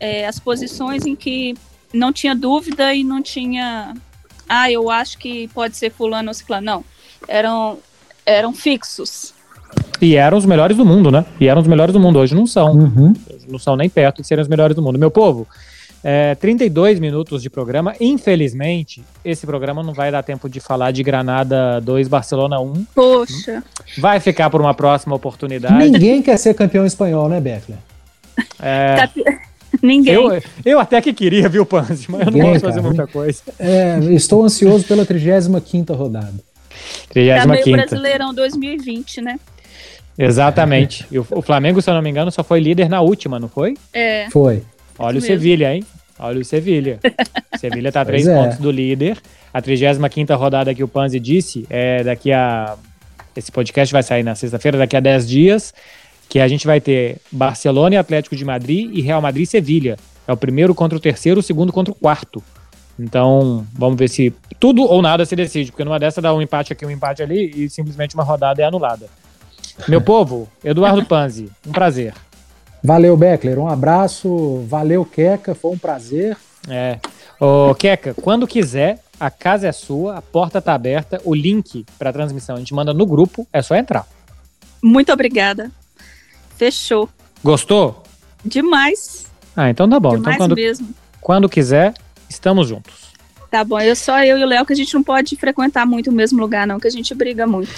é, 0.00 0.26
as 0.26 0.38
posições 0.38 1.04
em 1.04 1.16
que 1.16 1.54
não 1.92 2.12
tinha 2.12 2.34
dúvida 2.34 2.94
e 2.94 3.02
não 3.02 3.22
tinha. 3.22 3.94
Ah, 4.48 4.70
eu 4.70 4.90
acho 4.90 5.18
que 5.18 5.48
pode 5.48 5.76
ser 5.76 5.90
fulano 5.90 6.28
ou 6.28 6.34
ciclano. 6.34 6.64
Não. 6.64 6.84
Eram, 7.26 7.78
eram 8.24 8.52
fixos. 8.52 9.34
E 10.00 10.16
eram 10.16 10.38
os 10.38 10.46
melhores 10.46 10.76
do 10.76 10.84
mundo, 10.84 11.10
né? 11.10 11.24
E 11.40 11.48
eram 11.48 11.60
os 11.60 11.66
melhores 11.66 11.92
do 11.92 12.00
mundo. 12.00 12.18
Hoje 12.18 12.34
não 12.34 12.46
são. 12.46 12.72
Uhum. 12.72 13.12
Não 13.48 13.58
são 13.58 13.76
nem 13.76 13.88
perto 13.88 14.22
de 14.22 14.28
serem 14.28 14.42
os 14.42 14.48
melhores 14.48 14.76
do 14.76 14.82
mundo. 14.82 14.98
Meu 14.98 15.10
povo, 15.10 15.46
é, 16.04 16.34
32 16.36 17.00
minutos 17.00 17.42
de 17.42 17.50
programa. 17.50 17.94
Infelizmente, 18.00 19.04
esse 19.24 19.46
programa 19.46 19.82
não 19.82 19.92
vai 19.92 20.10
dar 20.10 20.22
tempo 20.22 20.48
de 20.48 20.60
falar 20.60 20.92
de 20.92 21.02
Granada 21.02 21.80
2, 21.80 22.06
Barcelona 22.08 22.60
1. 22.60 22.86
Poxa. 22.94 23.62
Vai 23.98 24.20
ficar 24.20 24.50
por 24.50 24.60
uma 24.60 24.74
próxima 24.74 25.16
oportunidade. 25.16 25.74
Ninguém 25.76 26.22
quer 26.22 26.36
ser 26.36 26.54
campeão 26.54 26.86
espanhol, 26.86 27.28
né, 27.28 27.40
Beckler? 27.40 27.78
É... 28.60 28.96
Tá... 28.96 29.10
Ninguém. 29.82 30.14
Eu, 30.14 30.42
eu 30.64 30.78
até 30.78 31.00
que 31.00 31.12
queria, 31.12 31.48
viu, 31.48 31.66
Panzi, 31.66 32.06
mas 32.08 32.26
eu 32.26 32.32
não 32.32 32.40
posso 32.40 32.60
fazer 32.60 32.80
muita 32.80 33.06
coisa. 33.06 33.42
É, 33.58 33.98
estou 34.12 34.44
ansioso 34.44 34.84
pela 34.84 35.04
35 35.04 35.92
rodada. 35.94 36.34
35 37.10 37.70
tá 37.70 37.76
Brasileirão 37.76 38.34
2020, 38.34 39.20
né? 39.20 39.38
Exatamente. 40.18 41.06
E 41.10 41.18
o, 41.18 41.26
o 41.30 41.42
Flamengo, 41.42 41.80
se 41.82 41.90
eu 41.90 41.94
não 41.94 42.02
me 42.02 42.10
engano, 42.10 42.30
só 42.30 42.42
foi 42.42 42.60
líder 42.60 42.88
na 42.88 43.00
última, 43.00 43.38
não 43.38 43.48
foi? 43.48 43.74
É. 43.92 44.28
Foi. 44.30 44.62
Olha 44.98 45.18
o 45.18 45.20
Sevilha, 45.20 45.74
hein? 45.74 45.84
Olha 46.18 46.40
o 46.40 46.44
Sevilha. 46.44 46.98
Sevilha 47.58 47.92
tá 47.92 48.00
a 48.00 48.04
três 48.04 48.26
é. 48.26 48.34
pontos 48.34 48.58
do 48.58 48.70
líder. 48.70 49.18
A 49.52 49.60
35 49.60 50.34
rodada 50.34 50.74
que 50.74 50.82
o 50.82 50.88
Panzi 50.88 51.20
disse 51.20 51.66
é 51.68 52.02
daqui 52.02 52.32
a. 52.32 52.76
Esse 53.34 53.52
podcast 53.52 53.92
vai 53.92 54.02
sair 54.02 54.22
na 54.22 54.34
sexta-feira, 54.34 54.78
daqui 54.78 54.96
a 54.96 55.00
10 55.00 55.28
dias. 55.28 55.74
Que 56.28 56.40
a 56.40 56.48
gente 56.48 56.66
vai 56.66 56.80
ter 56.80 57.18
Barcelona 57.30 57.94
e 57.94 57.98
Atlético 57.98 58.36
de 58.36 58.44
Madrid 58.44 58.90
e 58.92 59.00
Real 59.00 59.20
Madrid 59.20 59.44
e 59.44 59.46
Sevilha. 59.46 59.96
É 60.26 60.32
o 60.32 60.36
primeiro 60.36 60.74
contra 60.74 60.96
o 60.96 61.00
terceiro, 61.00 61.40
o 61.40 61.42
segundo 61.42 61.72
contra 61.72 61.92
o 61.92 61.96
quarto. 61.96 62.42
Então, 62.98 63.66
vamos 63.72 63.98
ver 63.98 64.08
se 64.08 64.34
tudo 64.58 64.82
ou 64.82 65.02
nada 65.02 65.24
se 65.24 65.36
decide, 65.36 65.70
porque 65.70 65.84
numa 65.84 65.98
dessa 65.98 66.20
dá 66.20 66.34
um 66.34 66.40
empate 66.40 66.72
aqui, 66.72 66.84
um 66.84 66.90
empate 66.90 67.22
ali 67.22 67.52
e 67.54 67.70
simplesmente 67.70 68.14
uma 68.14 68.24
rodada 68.24 68.62
é 68.62 68.64
anulada. 68.64 69.06
Meu 69.86 70.00
povo, 70.02 70.48
Eduardo 70.64 71.04
Panzi, 71.04 71.50
um 71.66 71.72
prazer. 71.72 72.14
Valeu, 72.82 73.16
Beckler. 73.16 73.58
Um 73.58 73.68
abraço. 73.68 74.64
Valeu, 74.68 75.04
Queca. 75.04 75.54
Foi 75.54 75.72
um 75.72 75.78
prazer. 75.78 76.36
É. 76.68 76.98
Ô, 77.38 77.74
Queca, 77.74 78.14
quando 78.14 78.46
quiser, 78.46 79.00
a 79.18 79.30
casa 79.30 79.68
é 79.68 79.72
sua, 79.72 80.16
a 80.16 80.22
porta 80.22 80.60
tá 80.60 80.72
aberta, 80.74 81.20
o 81.24 81.34
link 81.34 81.84
para 81.98 82.12
transmissão 82.12 82.56
a 82.56 82.58
gente 82.58 82.74
manda 82.74 82.94
no 82.94 83.04
grupo, 83.04 83.46
é 83.52 83.60
só 83.60 83.74
entrar. 83.74 84.06
Muito 84.82 85.12
obrigada. 85.12 85.70
Fechou. 86.56 87.08
Gostou? 87.42 88.02
Demais. 88.44 89.26
Ah, 89.56 89.70
então 89.70 89.88
tá 89.88 90.00
bom. 90.00 90.10
Então 90.10 90.20
Demais 90.20 90.36
então 90.36 90.48
quando, 90.48 90.56
mesmo. 90.56 90.88
quando 91.20 91.48
quiser, 91.48 91.94
estamos 92.28 92.68
juntos. 92.68 93.06
Tá 93.50 93.64
bom, 93.64 93.80
eu 93.80 93.94
só 93.94 94.22
eu 94.24 94.38
e 94.38 94.44
o 94.44 94.46
Léo 94.46 94.66
que 94.66 94.72
a 94.72 94.76
gente 94.76 94.92
não 94.92 95.02
pode 95.02 95.36
frequentar 95.36 95.86
muito 95.86 96.10
o 96.10 96.12
mesmo 96.12 96.40
lugar, 96.40 96.66
não, 96.66 96.80
que 96.80 96.88
a 96.88 96.90
gente 96.90 97.14
briga 97.14 97.46
muito. 97.46 97.72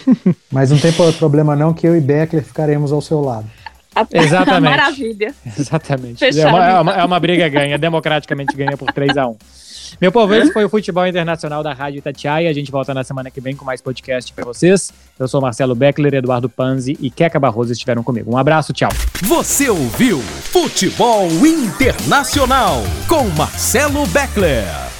Mas 0.50 0.70
não 0.70 0.78
tem 0.78 0.92
problema 0.92 1.56
não, 1.56 1.74
que 1.74 1.86
eu 1.86 1.96
e 1.96 2.00
Beckler 2.00 2.44
ficaremos 2.44 2.92
ao 2.92 3.00
seu 3.00 3.20
lado. 3.20 3.50
Exatamente. 4.12 4.70
Maravilha. 4.70 5.34
Exatamente. 5.58 6.24
É 6.24 6.46
uma, 6.46 6.66
é, 6.66 6.80
uma, 6.80 6.92
é 6.92 7.04
uma, 7.04 7.20
briga 7.20 7.48
ganha, 7.48 7.76
democraticamente 7.76 8.56
ganha 8.56 8.76
por 8.76 8.92
3 8.92 9.16
a 9.16 9.26
1 9.26 9.36
Meu 10.00 10.12
povo, 10.12 10.34
esse 10.34 10.52
foi 10.52 10.64
o 10.64 10.68
Futebol 10.68 11.06
Internacional 11.06 11.62
da 11.62 11.72
Rádio 11.72 11.98
Itatiaia. 11.98 12.50
A 12.50 12.52
gente 12.52 12.70
volta 12.70 12.92
na 12.92 13.04
semana 13.04 13.30
que 13.30 13.40
vem 13.40 13.56
com 13.56 13.64
mais 13.64 13.80
podcast 13.80 14.32
para 14.32 14.44
vocês. 14.44 14.92
Eu 15.18 15.28
sou 15.28 15.40
Marcelo 15.40 15.74
Beckler, 15.74 16.14
Eduardo 16.14 16.48
Panzi 16.48 16.96
e 17.00 17.10
Queca 17.10 17.38
Barroso 17.38 17.72
estiveram 17.72 18.02
comigo. 18.02 18.32
Um 18.32 18.36
abraço, 18.36 18.72
tchau. 18.72 18.90
Você 19.22 19.68
ouviu 19.68 20.20
Futebol 20.20 21.28
Internacional 21.46 22.82
com 23.08 23.24
Marcelo 23.30 24.06
Beckler. 24.08 24.97